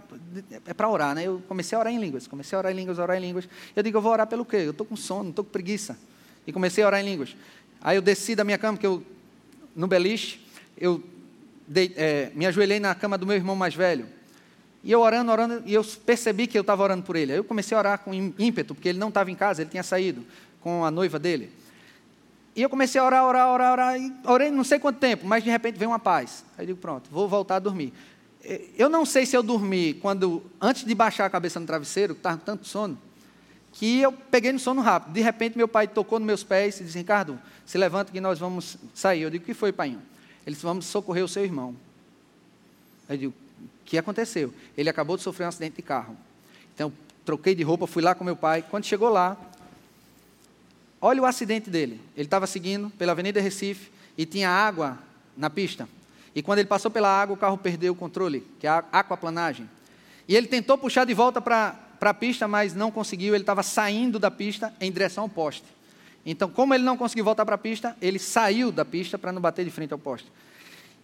é 0.65 0.73
para 0.73 0.87
orar, 0.87 1.13
né? 1.13 1.27
Eu 1.27 1.43
comecei 1.49 1.75
a 1.75 1.79
orar 1.79 1.91
em 1.91 1.99
línguas, 1.99 2.27
comecei 2.27 2.55
a 2.55 2.59
orar 2.59 2.71
em 2.71 2.75
línguas, 2.75 2.97
orar 2.97 3.17
em 3.17 3.19
línguas. 3.19 3.49
Eu 3.75 3.83
digo, 3.83 3.97
eu 3.97 4.01
vou 4.01 4.13
orar 4.13 4.25
pelo 4.25 4.45
quê? 4.45 4.55
Eu 4.55 4.71
estou 4.71 4.85
com 4.85 4.95
sono, 4.95 5.31
estou 5.31 5.43
com 5.43 5.51
preguiça. 5.51 5.97
E 6.47 6.53
comecei 6.53 6.81
a 6.81 6.87
orar 6.87 7.01
em 7.01 7.03
línguas. 7.03 7.35
Aí 7.81 7.97
eu 7.97 8.01
desci 8.01 8.35
da 8.35 8.45
minha 8.45 8.57
cama, 8.57 8.77
que 8.77 8.87
eu, 8.87 9.03
no 9.75 9.85
beliche, 9.85 10.39
eu 10.77 11.03
dei, 11.67 11.93
é, 11.97 12.31
me 12.33 12.45
ajoelhei 12.45 12.79
na 12.79 12.95
cama 12.95 13.17
do 13.17 13.27
meu 13.27 13.35
irmão 13.35 13.53
mais 13.53 13.75
velho. 13.75 14.07
E 14.81 14.93
eu 14.93 15.01
orando, 15.01 15.29
orando, 15.29 15.61
e 15.65 15.73
eu 15.73 15.83
percebi 16.05 16.47
que 16.47 16.57
eu 16.57 16.61
estava 16.61 16.83
orando 16.83 17.03
por 17.03 17.17
ele. 17.17 17.33
Aí 17.33 17.37
eu 17.37 17.43
comecei 17.43 17.75
a 17.75 17.79
orar 17.79 17.99
com 17.99 18.13
ímpeto, 18.13 18.73
porque 18.73 18.87
ele 18.87 18.97
não 18.97 19.09
estava 19.09 19.29
em 19.29 19.35
casa, 19.35 19.61
ele 19.61 19.69
tinha 19.69 19.83
saído 19.83 20.25
com 20.61 20.85
a 20.85 20.91
noiva 20.91 21.19
dele. 21.19 21.51
E 22.55 22.61
eu 22.61 22.69
comecei 22.69 23.01
a 23.01 23.05
orar, 23.05 23.25
orar, 23.25 23.49
orar, 23.49 23.71
orar, 23.73 23.99
e 23.99 24.13
orei 24.25 24.51
não 24.51 24.63
sei 24.63 24.77
quanto 24.77 24.99
tempo, 24.99 25.25
mas 25.25 25.43
de 25.43 25.49
repente 25.49 25.77
veio 25.77 25.89
uma 25.89 25.99
paz. 25.99 26.45
Aí 26.57 26.63
eu 26.63 26.67
digo, 26.67 26.79
pronto, 26.79 27.09
vou 27.09 27.27
voltar 27.27 27.55
a 27.55 27.59
dormir. 27.59 27.91
Eu 28.77 28.89
não 28.89 29.05
sei 29.05 29.25
se 29.25 29.35
eu 29.35 29.41
dormi 29.41 29.93
quando, 29.95 30.43
antes 30.61 30.83
de 30.85 30.93
baixar 30.93 31.25
a 31.25 31.29
cabeça 31.29 31.59
no 31.59 31.65
travesseiro, 31.65 32.13
estava 32.13 32.37
com 32.37 32.43
tanto 32.43 32.67
sono, 32.67 32.97
que 33.71 34.01
eu 34.01 34.11
peguei 34.11 34.51
no 34.51 34.59
sono 34.59 34.81
rápido. 34.81 35.13
De 35.13 35.21
repente, 35.21 35.57
meu 35.57 35.67
pai 35.67 35.87
tocou 35.87 36.19
nos 36.19 36.27
meus 36.27 36.43
pés 36.43 36.79
e 36.79 36.83
disse, 36.83 36.97
Ricardo, 36.97 37.39
se 37.65 37.77
levanta 37.77 38.11
que 38.11 38.21
nós 38.21 38.37
vamos 38.37 38.77
sair. 38.93 39.21
Eu 39.21 39.29
digo, 39.31 39.43
o 39.43 39.47
que 39.47 39.53
foi, 39.53 39.71
pai? 39.71 39.97
Ele 40.45 40.53
disse, 40.55 40.61
vamos 40.61 40.85
socorrer 40.85 41.23
o 41.23 41.27
seu 41.27 41.43
irmão. 41.43 41.75
Eu 43.09 43.17
digo, 43.17 43.33
o 43.61 43.85
que 43.85 43.97
aconteceu? 43.97 44.53
Ele 44.77 44.89
acabou 44.89 45.17
de 45.17 45.23
sofrer 45.23 45.45
um 45.45 45.47
acidente 45.47 45.77
de 45.77 45.81
carro. 45.81 46.15
Então, 46.75 46.93
troquei 47.25 47.55
de 47.55 47.63
roupa, 47.63 47.87
fui 47.87 48.03
lá 48.03 48.13
com 48.13 48.23
meu 48.23 48.35
pai. 48.35 48.63
Quando 48.69 48.85
chegou 48.85 49.09
lá, 49.09 49.37
Olha 51.05 51.21
o 51.21 51.25
acidente 51.25 51.69
dele. 51.69 51.99
Ele 52.15 52.27
estava 52.27 52.47
seguindo 52.47 52.89
pela 52.91 53.11
Avenida 53.11 53.41
Recife 53.41 53.91
e 54.17 54.25
tinha 54.25 54.49
água 54.49 54.97
na 55.35 55.49
pista. 55.49 55.85
E 56.33 56.41
quando 56.41 56.59
ele 56.59 56.67
passou 56.69 56.89
pela 56.89 57.09
água, 57.09 57.33
o 57.33 57.37
carro 57.37 57.57
perdeu 57.57 57.91
o 57.91 57.95
controle, 57.95 58.47
que 58.57 58.65
é 58.65 58.69
a 58.69 58.85
aquaplanagem. 58.89 59.69
E 60.29 60.33
ele 60.33 60.47
tentou 60.47 60.77
puxar 60.77 61.03
de 61.03 61.13
volta 61.13 61.41
para 61.41 61.77
a 61.99 62.13
pista, 62.13 62.47
mas 62.47 62.73
não 62.73 62.89
conseguiu. 62.89 63.35
Ele 63.35 63.43
estava 63.43 63.61
saindo 63.61 64.17
da 64.17 64.31
pista 64.31 64.73
em 64.79 64.89
direção 64.89 65.25
ao 65.25 65.29
poste. 65.29 65.65
Então, 66.25 66.49
como 66.49 66.73
ele 66.73 66.85
não 66.85 66.95
conseguiu 66.95 67.25
voltar 67.25 67.45
para 67.45 67.55
a 67.55 67.57
pista, 67.57 67.97
ele 68.01 68.17
saiu 68.17 68.71
da 68.71 68.85
pista 68.85 69.19
para 69.19 69.33
não 69.33 69.41
bater 69.41 69.65
de 69.65 69.71
frente 69.71 69.91
ao 69.91 69.99
poste. 69.99 70.31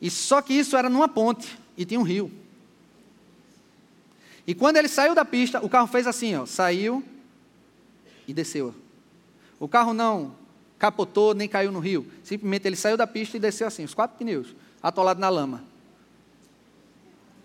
E 0.01 0.09
só 0.09 0.41
que 0.41 0.53
isso 0.53 0.77
era 0.77 0.89
numa 0.89 1.09
ponte 1.09 1.59
e 1.75 1.83
tinha 1.83 1.99
um 1.99 2.03
rio. 2.03 2.31
E 4.47 4.55
quando 4.55 4.77
ele 4.77 4.87
saiu 4.87 5.13
da 5.13 5.25
pista, 5.25 5.59
o 5.59 5.67
carro 5.67 5.87
fez 5.87 6.07
assim, 6.07 6.37
ó, 6.37 6.45
saiu 6.45 7.03
e 8.25 8.33
desceu. 8.33 8.73
O 9.59 9.67
carro 9.67 9.93
não 9.93 10.35
capotou 10.77 11.33
nem 11.33 11.47
caiu 11.47 11.71
no 11.71 11.79
rio. 11.79 12.09
Simplesmente 12.23 12.65
ele 12.67 12.75
saiu 12.75 12.95
da 12.95 13.05
pista 13.05 13.35
e 13.35 13.39
desceu 13.39 13.67
assim, 13.67 13.83
os 13.83 13.93
quatro 13.93 14.17
pneus, 14.17 14.55
atolado 14.81 15.19
na 15.19 15.29
lama. 15.29 15.63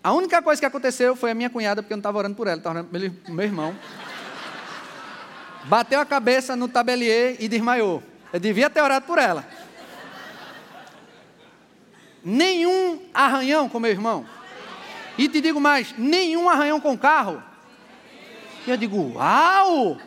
A 0.01 0.13
única 0.13 0.41
coisa 0.41 0.59
que 0.59 0.65
aconteceu 0.65 1.15
foi 1.15 1.31
a 1.31 1.35
minha 1.35 1.49
cunhada, 1.49 1.81
porque 1.81 1.91
eu 1.91 1.97
não 1.97 2.01
estava 2.01 2.17
orando 2.17 2.35
por 2.35 2.47
ela, 2.47 2.57
estava 2.57 2.79
orando 2.79 2.89
pelo 2.91 3.35
meu 3.35 3.45
irmão. 3.45 3.75
Bateu 5.65 5.99
a 5.99 6.05
cabeça 6.05 6.55
no 6.55 6.67
tabelier 6.67 7.35
e 7.39 7.47
desmaiou. 7.47 8.03
Eu 8.31 8.39
devia 8.39 8.69
ter 8.69 8.81
orado 8.81 9.05
por 9.05 9.17
ela. 9.17 9.45
Nenhum 12.23 13.01
arranhão 13.13 13.67
com 13.67 13.79
meu 13.79 13.91
irmão. 13.91 14.25
E 15.17 15.27
te 15.27 15.41
digo 15.41 15.59
mais, 15.59 15.93
nenhum 15.97 16.49
arranhão 16.49 16.79
com 16.79 16.97
carro. 16.97 17.41
E 18.67 18.69
eu 18.69 18.77
digo, 18.77 19.13
uau! 19.15 19.97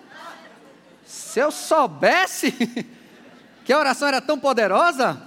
Se 1.09 1.41
eu 1.41 1.51
soubesse 1.51 2.53
que 3.65 3.73
a 3.73 3.79
oração 3.79 4.09
era 4.09 4.21
tão 4.21 4.39
poderosa, 4.39 5.19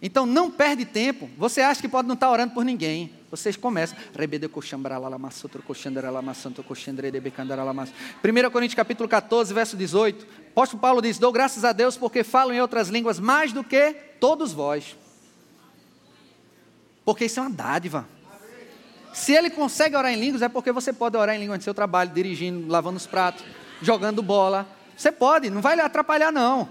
então 0.00 0.24
não 0.24 0.50
perde 0.50 0.86
tempo. 0.86 1.28
Você 1.36 1.60
acha 1.60 1.82
que 1.82 1.88
pode 1.88 2.08
não 2.08 2.14
estar 2.14 2.30
orando 2.30 2.54
por 2.54 2.64
ninguém. 2.64 3.12
Vocês 3.30 3.58
começam. 3.58 3.98
1 8.24 8.50
Coríntios 8.50 8.74
capítulo 8.74 9.06
14, 9.06 9.52
verso 9.52 9.76
18. 9.76 10.22
O 10.24 10.26
apóstolo 10.52 10.80
Paulo 10.80 11.02
diz: 11.02 11.18
Dou 11.18 11.30
graças 11.30 11.62
a 11.62 11.72
Deus 11.72 11.98
porque 11.98 12.24
falo 12.24 12.54
em 12.54 12.60
outras 12.62 12.88
línguas 12.88 13.20
mais 13.20 13.52
do 13.52 13.62
que 13.62 13.92
todos 14.18 14.54
vós. 14.54 14.96
Porque 17.04 17.26
isso 17.26 17.38
é 17.38 17.42
uma 17.42 17.50
dádiva. 17.50 18.08
Se 19.12 19.32
ele 19.32 19.50
consegue 19.50 19.94
orar 19.94 20.10
em 20.10 20.18
línguas, 20.18 20.40
é 20.40 20.48
porque 20.48 20.72
você 20.72 20.90
pode 20.90 21.18
orar 21.18 21.36
em 21.36 21.40
línguas 21.40 21.58
no 21.58 21.64
seu 21.64 21.74
trabalho, 21.74 22.12
dirigindo, 22.14 22.66
lavando 22.66 22.96
os 22.96 23.06
pratos, 23.06 23.44
jogando 23.82 24.22
bola, 24.22 24.75
você 24.96 25.12
pode, 25.12 25.50
não 25.50 25.60
vai 25.60 25.76
lhe 25.76 25.82
atrapalhar, 25.82 26.32
não. 26.32 26.68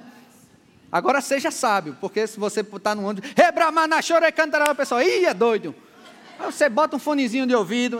Agora 0.91 1.21
seja 1.21 1.51
sábio, 1.51 1.97
porque 1.99 2.25
se 2.25 2.39
você 2.39 2.61
está 2.61 2.95
no 2.95 3.05
ônibus, 3.05 3.29
rebramana, 3.35 3.97
chora, 4.01 4.31
cantará, 4.31 4.71
o 4.71 4.75
pessoal, 4.75 5.01
ih, 5.01 5.25
é 5.25 5.33
doido. 5.33 5.75
Aí 6.39 6.51
você 6.51 6.67
bota 6.69 6.95
um 6.95 6.99
fonezinho 6.99 7.45
de 7.45 7.55
ouvido, 7.55 7.97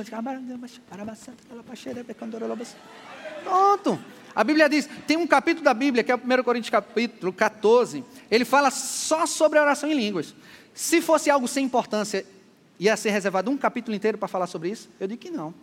pronto. 3.44 4.00
A 4.36 4.44
Bíblia 4.44 4.68
diz, 4.68 4.90
tem 5.08 5.16
um 5.16 5.26
capítulo 5.26 5.64
da 5.64 5.74
Bíblia, 5.74 6.04
que 6.04 6.12
é 6.12 6.16
o 6.16 6.18
1 6.18 6.44
Coríntios 6.44 6.70
capítulo 6.70 7.32
14, 7.32 8.04
ele 8.30 8.44
fala 8.44 8.70
só 8.70 9.26
sobre 9.26 9.60
a 9.60 9.62
oração 9.62 9.90
em 9.90 9.94
línguas. 9.94 10.36
Se 10.74 11.02
fosse 11.02 11.30
algo 11.30 11.48
sem 11.48 11.64
importância, 11.64 12.26
ia 12.78 12.98
ser 12.98 13.12
reservado 13.12 13.50
um 13.50 13.58
capítulo 13.58 13.96
inteiro 13.96 14.18
para 14.18 14.28
falar 14.28 14.48
sobre 14.48 14.70
isso? 14.70 14.90
Eu 15.00 15.08
digo 15.08 15.22
que 15.22 15.32
não. 15.32 15.54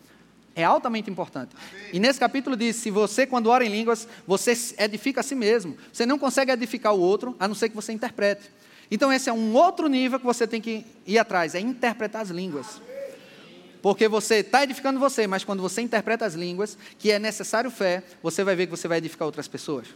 É 0.55 0.64
altamente 0.64 1.11
importante. 1.11 1.55
E 1.92 1.98
nesse 1.98 2.20
capítulo 2.20 2.57
diz: 2.57 2.76
se 2.76 2.90
você, 2.90 3.26
quando 3.26 3.48
ora 3.48 3.64
em 3.64 3.68
línguas, 3.68 4.07
você 4.26 4.53
edifica 4.78 5.20
a 5.20 5.22
si 5.22 5.34
mesmo. 5.34 5.76
Você 5.92 6.05
não 6.05 6.18
consegue 6.18 6.53
edificar 6.53 6.94
o 6.94 7.00
outro, 7.00 7.34
a 7.40 7.48
não 7.48 7.55
ser 7.55 7.68
que 7.68 7.74
você 7.74 7.92
interprete. 7.92 8.50
Então, 8.90 9.11
esse 9.11 9.30
é 9.30 9.32
um 9.32 9.55
outro 9.55 9.88
nível 9.88 10.20
que 10.20 10.26
você 10.26 10.46
tem 10.46 10.61
que 10.61 10.84
ir 11.07 11.18
atrás, 11.18 11.55
é 11.55 11.61
interpretar 11.61 12.20
as 12.20 12.28
línguas. 12.28 12.82
Porque 13.80 14.07
você 14.07 14.36
está 14.36 14.62
edificando 14.62 15.00
você, 15.00 15.26
mas 15.26 15.42
quando 15.42 15.62
você 15.62 15.80
interpreta 15.80 16.26
as 16.26 16.34
línguas, 16.34 16.76
que 16.98 17.11
é 17.11 17.18
necessário 17.18 17.70
fé, 17.70 18.05
você 18.22 18.44
vai 18.44 18.55
ver 18.55 18.66
que 18.66 18.70
você 18.70 18.86
vai 18.86 18.98
edificar 18.98 19.24
outras 19.24 19.48
pessoas. 19.48 19.88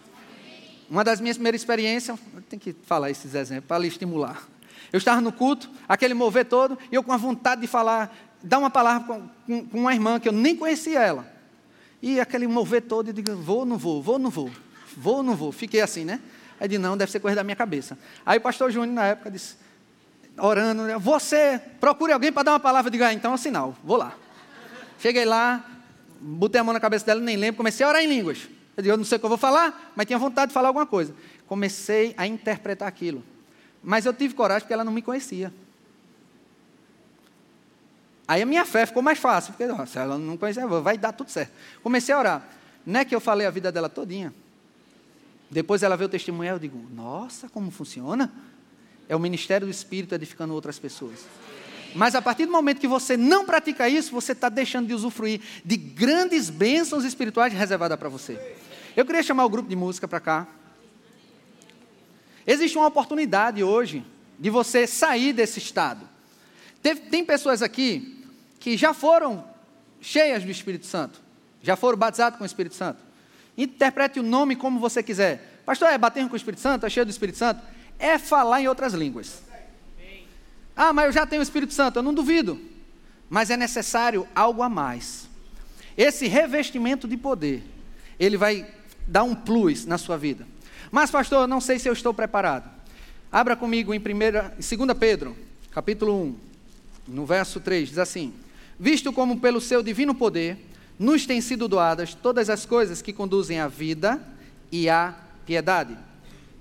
Uma 0.88 1.04
das 1.04 1.20
minhas 1.20 1.36
primeiras 1.36 1.60
experiências, 1.60 2.18
tem 2.48 2.58
que 2.58 2.74
falar 2.84 3.10
esses 3.10 3.34
exemplos 3.34 3.68
para 3.68 3.78
lhe 3.78 3.88
estimular. 3.88 4.42
Eu 4.92 4.98
estava 4.98 5.20
no 5.20 5.30
culto, 5.32 5.70
aquele 5.88 6.14
mover 6.14 6.46
todo, 6.46 6.78
e 6.90 6.94
eu 6.94 7.02
com 7.02 7.12
a 7.12 7.16
vontade 7.16 7.60
de 7.60 7.66
falar, 7.66 8.16
dar 8.46 8.58
uma 8.58 8.70
palavra 8.70 9.06
com, 9.46 9.66
com, 9.66 9.78
uma 9.78 9.92
irmã 9.92 10.20
que 10.20 10.28
eu 10.28 10.32
nem 10.32 10.56
conhecia 10.56 11.00
ela. 11.00 11.26
E 12.00 12.20
aquele 12.20 12.46
mover 12.46 12.82
todo, 12.82 13.08
eu 13.08 13.12
digo, 13.12 13.34
vou 13.36 13.58
ou 13.60 13.64
não 13.64 13.76
vou, 13.76 14.00
vou 14.00 14.14
ou 14.14 14.18
não 14.18 14.30
vou, 14.30 14.50
vou 14.96 15.16
ou 15.16 15.22
não 15.22 15.34
vou. 15.34 15.50
Fiquei 15.50 15.80
assim, 15.80 16.04
né? 16.04 16.20
Aí 16.60 16.68
de 16.68 16.78
não, 16.78 16.96
deve 16.96 17.10
ser 17.10 17.20
coisa 17.20 17.34
da 17.34 17.44
minha 17.44 17.56
cabeça. 17.56 17.98
Aí 18.24 18.38
o 18.38 18.40
pastor 18.40 18.70
Júnior, 18.70 18.94
na 18.94 19.06
época, 19.06 19.30
disse, 19.30 19.56
orando, 20.38 20.84
né, 20.84 20.98
você, 20.98 21.60
procure 21.80 22.12
alguém 22.12 22.32
para 22.32 22.44
dar 22.44 22.52
uma 22.52 22.60
palavra, 22.60 22.88
eu 22.88 22.92
digo, 22.92 23.04
ah, 23.04 23.12
então 23.12 23.32
é 23.32 23.34
um 23.34 23.38
sinal, 23.38 23.74
vou 23.82 23.96
lá. 23.96 24.14
Cheguei 25.00 25.24
lá, 25.24 25.64
botei 26.20 26.60
a 26.60 26.64
mão 26.64 26.72
na 26.72 26.80
cabeça 26.80 27.04
dela, 27.04 27.20
nem 27.20 27.36
lembro, 27.36 27.56
comecei 27.56 27.84
a 27.84 27.88
orar 27.88 28.02
em 28.02 28.06
línguas. 28.06 28.48
Eu 28.76 28.82
digo, 28.82 28.92
eu 28.94 28.96
não 28.96 29.04
sei 29.04 29.16
o 29.16 29.18
que 29.18 29.24
eu 29.24 29.30
vou 29.30 29.38
falar, 29.38 29.92
mas 29.96 30.06
tinha 30.06 30.18
vontade 30.18 30.50
de 30.50 30.54
falar 30.54 30.68
alguma 30.68 30.86
coisa. 30.86 31.14
Comecei 31.46 32.14
a 32.16 32.26
interpretar 32.26 32.86
aquilo. 32.86 33.24
Mas 33.82 34.06
eu 34.06 34.12
tive 34.12 34.34
coragem 34.34 34.62
porque 34.62 34.74
ela 34.74 34.84
não 34.84 34.92
me 34.92 35.02
conhecia. 35.02 35.52
Aí 38.28 38.42
a 38.42 38.46
minha 38.46 38.64
fé 38.64 38.84
ficou 38.84 39.02
mais 39.02 39.18
fácil, 39.18 39.52
porque 39.52 39.86
se 39.86 39.98
ela 39.98 40.18
não 40.18 40.36
conhecia, 40.36 40.66
vai 40.66 40.98
dar 40.98 41.12
tudo 41.12 41.30
certo. 41.30 41.52
Comecei 41.82 42.14
a 42.14 42.18
orar. 42.18 42.48
Não 42.84 43.00
é 43.00 43.04
que 43.04 43.14
eu 43.14 43.20
falei 43.20 43.46
a 43.46 43.50
vida 43.50 43.70
dela 43.70 43.88
todinha. 43.88 44.34
Depois 45.48 45.82
ela 45.82 45.96
vê 45.96 46.04
o 46.04 46.08
testemunho, 46.08 46.50
eu 46.50 46.58
digo, 46.58 46.84
nossa, 46.92 47.48
como 47.48 47.70
funciona? 47.70 48.32
É 49.08 49.14
o 49.14 49.20
ministério 49.20 49.66
do 49.66 49.70
Espírito 49.70 50.14
edificando 50.14 50.52
outras 50.54 50.78
pessoas. 50.78 51.24
Mas 51.94 52.16
a 52.16 52.20
partir 52.20 52.46
do 52.46 52.52
momento 52.52 52.80
que 52.80 52.88
você 52.88 53.16
não 53.16 53.46
pratica 53.46 53.88
isso, 53.88 54.10
você 54.10 54.32
está 54.32 54.48
deixando 54.48 54.88
de 54.88 54.94
usufruir 54.94 55.40
de 55.64 55.76
grandes 55.76 56.50
bênçãos 56.50 57.04
espirituais 57.04 57.52
reservadas 57.52 57.96
para 57.96 58.08
você. 58.08 58.56
Eu 58.96 59.06
queria 59.06 59.22
chamar 59.22 59.44
o 59.44 59.48
grupo 59.48 59.68
de 59.68 59.76
música 59.76 60.08
para 60.08 60.18
cá. 60.18 60.48
Existe 62.44 62.76
uma 62.76 62.88
oportunidade 62.88 63.62
hoje 63.62 64.04
de 64.38 64.50
você 64.50 64.86
sair 64.86 65.32
desse 65.32 65.60
estado. 65.60 66.08
tem 67.10 67.24
pessoas 67.24 67.62
aqui 67.62 68.15
que 68.58 68.76
já 68.76 68.92
foram 68.94 69.44
cheias 70.00 70.44
do 70.44 70.50
Espírito 70.50 70.86
Santo, 70.86 71.20
já 71.62 71.76
foram 71.76 71.98
batizadas 71.98 72.38
com 72.38 72.44
o 72.44 72.46
Espírito 72.46 72.74
Santo. 72.74 73.02
Interprete 73.56 74.20
o 74.20 74.22
nome 74.22 74.54
como 74.54 74.78
você 74.78 75.02
quiser. 75.02 75.62
Pastor, 75.64 75.88
é 75.88 75.98
bater 75.98 76.26
com 76.28 76.34
o 76.34 76.36
Espírito 76.36 76.60
Santo? 76.60 76.84
É 76.86 76.90
cheio 76.90 77.06
do 77.06 77.10
Espírito 77.10 77.38
Santo? 77.38 77.62
É 77.98 78.18
falar 78.18 78.60
em 78.60 78.68
outras 78.68 78.92
línguas. 78.92 79.42
Ah, 80.76 80.92
mas 80.92 81.06
eu 81.06 81.12
já 81.12 81.26
tenho 81.26 81.40
o 81.40 81.42
Espírito 81.42 81.72
Santo. 81.72 81.98
Eu 81.98 82.02
não 82.02 82.12
duvido. 82.12 82.60
Mas 83.30 83.50
é 83.50 83.56
necessário 83.56 84.28
algo 84.34 84.62
a 84.62 84.68
mais. 84.68 85.26
Esse 85.96 86.28
revestimento 86.28 87.08
de 87.08 87.16
poder, 87.16 87.64
ele 88.20 88.36
vai 88.36 88.66
dar 89.06 89.22
um 89.22 89.34
plus 89.34 89.86
na 89.86 89.96
sua 89.96 90.18
vida. 90.18 90.46
Mas, 90.90 91.10
pastor, 91.10 91.42
eu 91.42 91.48
não 91.48 91.60
sei 91.60 91.78
se 91.78 91.88
eu 91.88 91.92
estou 91.94 92.12
preparado. 92.12 92.70
Abra 93.32 93.56
comigo 93.56 93.92
em 93.94 94.00
2 94.00 94.18
Pedro, 94.98 95.36
capítulo 95.72 96.22
1, 96.22 96.36
no 97.08 97.26
verso 97.26 97.58
3, 97.58 97.88
diz 97.88 97.98
assim: 97.98 98.34
Visto 98.78 99.12
como 99.12 99.40
pelo 99.40 99.60
seu 99.60 99.82
divino 99.82 100.14
poder 100.14 100.58
nos 100.98 101.26
têm 101.26 101.40
sido 101.40 101.68
doadas 101.68 102.14
todas 102.14 102.50
as 102.50 102.66
coisas 102.66 103.02
que 103.02 103.12
conduzem 103.12 103.60
à 103.60 103.68
vida 103.68 104.20
e 104.70 104.88
à 104.88 105.14
piedade. 105.44 105.96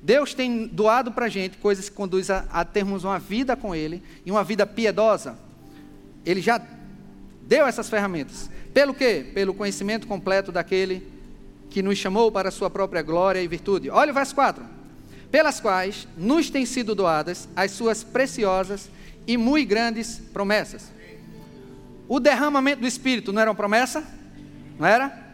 Deus 0.01 0.34
tem 0.34 0.68
doado 0.68 1.11
para 1.11 1.26
a 1.26 1.30
gente 1.30 1.57
coisas 1.57 1.89
que 1.89 1.95
conduzem 1.95 2.36
a, 2.36 2.45
a 2.51 2.66
termos 2.66 3.03
uma 3.03 3.18
vida 3.18 3.55
com 3.55 3.74
Ele 3.74 4.03
e 4.26 4.32
uma 4.32 4.43
vida 4.43 4.66
piedosa. 4.66 5.38
Ele 6.26 6.41
já 6.41 6.61
deu 7.41 7.66
essas 7.66 7.89
ferramentas. 7.89 8.49
Pelo 8.74 8.93
quê? 8.93 9.26
Pelo 9.34 9.53
conhecimento 9.53 10.05
completo 10.05 10.51
daquele 10.51 11.07
que 11.70 11.82
nos 11.82 11.97
chamou 11.97 12.32
para 12.32 12.49
a 12.49 12.51
sua 12.51 12.70
própria 12.70 13.01
glória 13.01 13.41
e 13.41 13.47
virtude. 13.47 13.89
Olha 13.89 14.11
o 14.11 14.13
verso 14.13 14.36
4. 14.36 14.63
Pelas 15.32 15.59
quais 15.59 16.07
nos 16.16 16.49
têm 16.49 16.66
sido 16.66 16.93
doadas 16.93 17.49
as 17.55 17.72
suas 17.72 18.03
preciosas 18.03 18.89
e 19.26 19.38
muito 19.38 19.68
grandes 19.68 20.22
promessas. 20.32 20.91
O 22.08 22.20
derramamento 22.20 22.82
do 22.82 22.88
Espírito 22.88 23.34
não 23.34 23.41
era 23.41 23.49
uma 23.49 23.56
promessa? 23.56 24.03
Não 24.78 24.88
era? 24.88 25.26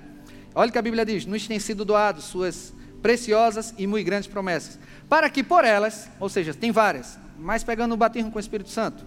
Olha 0.56 0.70
o 0.70 0.72
que 0.72 0.78
a 0.78 0.82
Bíblia 0.82 1.06
diz: 1.06 1.26
nos 1.26 1.48
têm 1.48 1.60
sido 1.60 1.84
doados 1.84 2.26
suas 2.26 2.74
preciosas 3.02 3.74
e 3.78 3.88
muito 3.88 4.06
grandes 4.06 4.28
promessas, 4.28 4.80
para 5.10 5.30
que 5.30 5.44
por 5.44 5.66
elas, 5.66 6.10
ou 6.20 6.30
seja, 6.30 6.54
tem 6.54 6.72
várias, 6.72 7.18
mas 7.38 7.64
pegando 7.64 7.94
o 7.94 7.98
batismo 7.98 8.32
com 8.32 8.38
o 8.38 8.40
Espírito 8.40 8.70
Santo, 8.70 9.04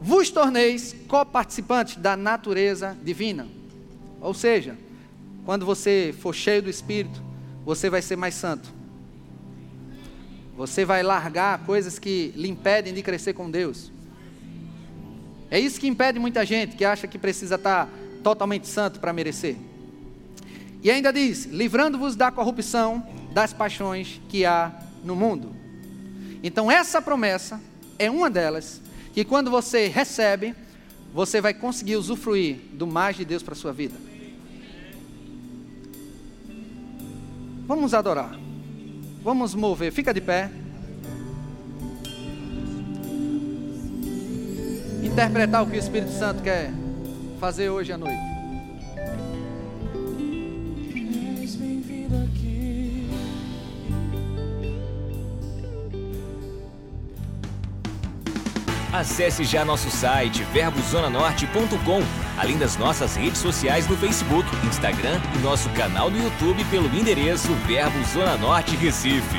vos 0.00 0.30
torneis 0.30 0.96
coparticipantes 1.06 1.96
da 1.96 2.16
natureza 2.16 2.96
divina. 3.02 3.46
Ou 4.20 4.32
seja, 4.32 4.76
quando 5.44 5.66
você 5.66 6.14
for 6.20 6.34
cheio 6.34 6.62
do 6.62 6.70
Espírito, 6.70 7.22
você 7.64 7.90
vai 7.90 8.02
ser 8.02 8.16
mais 8.16 8.34
santo. 8.34 8.72
Você 10.56 10.84
vai 10.84 11.02
largar 11.02 11.64
coisas 11.64 11.98
que 11.98 12.32
lhe 12.36 12.48
impedem 12.48 12.92
de 12.92 13.02
crescer 13.02 13.32
com 13.32 13.50
Deus. 13.50 13.91
É 15.52 15.60
isso 15.60 15.78
que 15.78 15.86
impede 15.86 16.18
muita 16.18 16.46
gente 16.46 16.76
que 16.76 16.82
acha 16.82 17.06
que 17.06 17.18
precisa 17.18 17.56
estar 17.56 17.86
totalmente 18.24 18.66
santo 18.66 18.98
para 18.98 19.12
merecer. 19.12 19.54
E 20.82 20.90
ainda 20.90 21.12
diz: 21.12 21.44
livrando-vos 21.44 22.16
da 22.16 22.30
corrupção 22.30 23.06
das 23.34 23.52
paixões 23.52 24.18
que 24.30 24.46
há 24.46 24.72
no 25.04 25.14
mundo. 25.14 25.54
Então, 26.42 26.70
essa 26.70 27.02
promessa 27.02 27.60
é 27.98 28.10
uma 28.10 28.30
delas, 28.30 28.80
que 29.12 29.26
quando 29.26 29.50
você 29.50 29.88
recebe, 29.88 30.54
você 31.12 31.38
vai 31.38 31.52
conseguir 31.52 31.96
usufruir 31.96 32.56
do 32.72 32.86
mais 32.86 33.14
de 33.14 33.24
Deus 33.26 33.42
para 33.42 33.52
a 33.52 33.56
sua 33.56 33.74
vida. 33.74 33.94
Vamos 37.66 37.92
adorar. 37.92 38.34
Vamos 39.22 39.54
mover. 39.54 39.92
Fica 39.92 40.14
de 40.14 40.22
pé. 40.22 40.50
Interpretar 45.02 45.62
o 45.62 45.66
que 45.66 45.76
o 45.76 45.78
Espírito 45.78 46.12
Santo 46.12 46.42
quer 46.42 46.70
fazer 47.40 47.68
hoje 47.68 47.92
à 47.92 47.98
noite? 47.98 48.32
Acesse 58.92 59.42
já 59.42 59.64
nosso 59.64 59.90
site 59.90 60.44
verbozonanorte.com, 60.52 62.02
além 62.38 62.58
das 62.58 62.76
nossas 62.76 63.16
redes 63.16 63.40
sociais 63.40 63.88
no 63.88 63.96
Facebook, 63.96 64.46
Instagram 64.66 65.18
e 65.34 65.38
nosso 65.38 65.70
canal 65.70 66.10
no 66.10 66.22
YouTube 66.22 66.62
pelo 66.66 66.86
endereço 66.94 67.54
Verbo 67.66 68.04
Zona 68.04 68.36
Norte 68.36 68.76
Recife. 68.76 69.38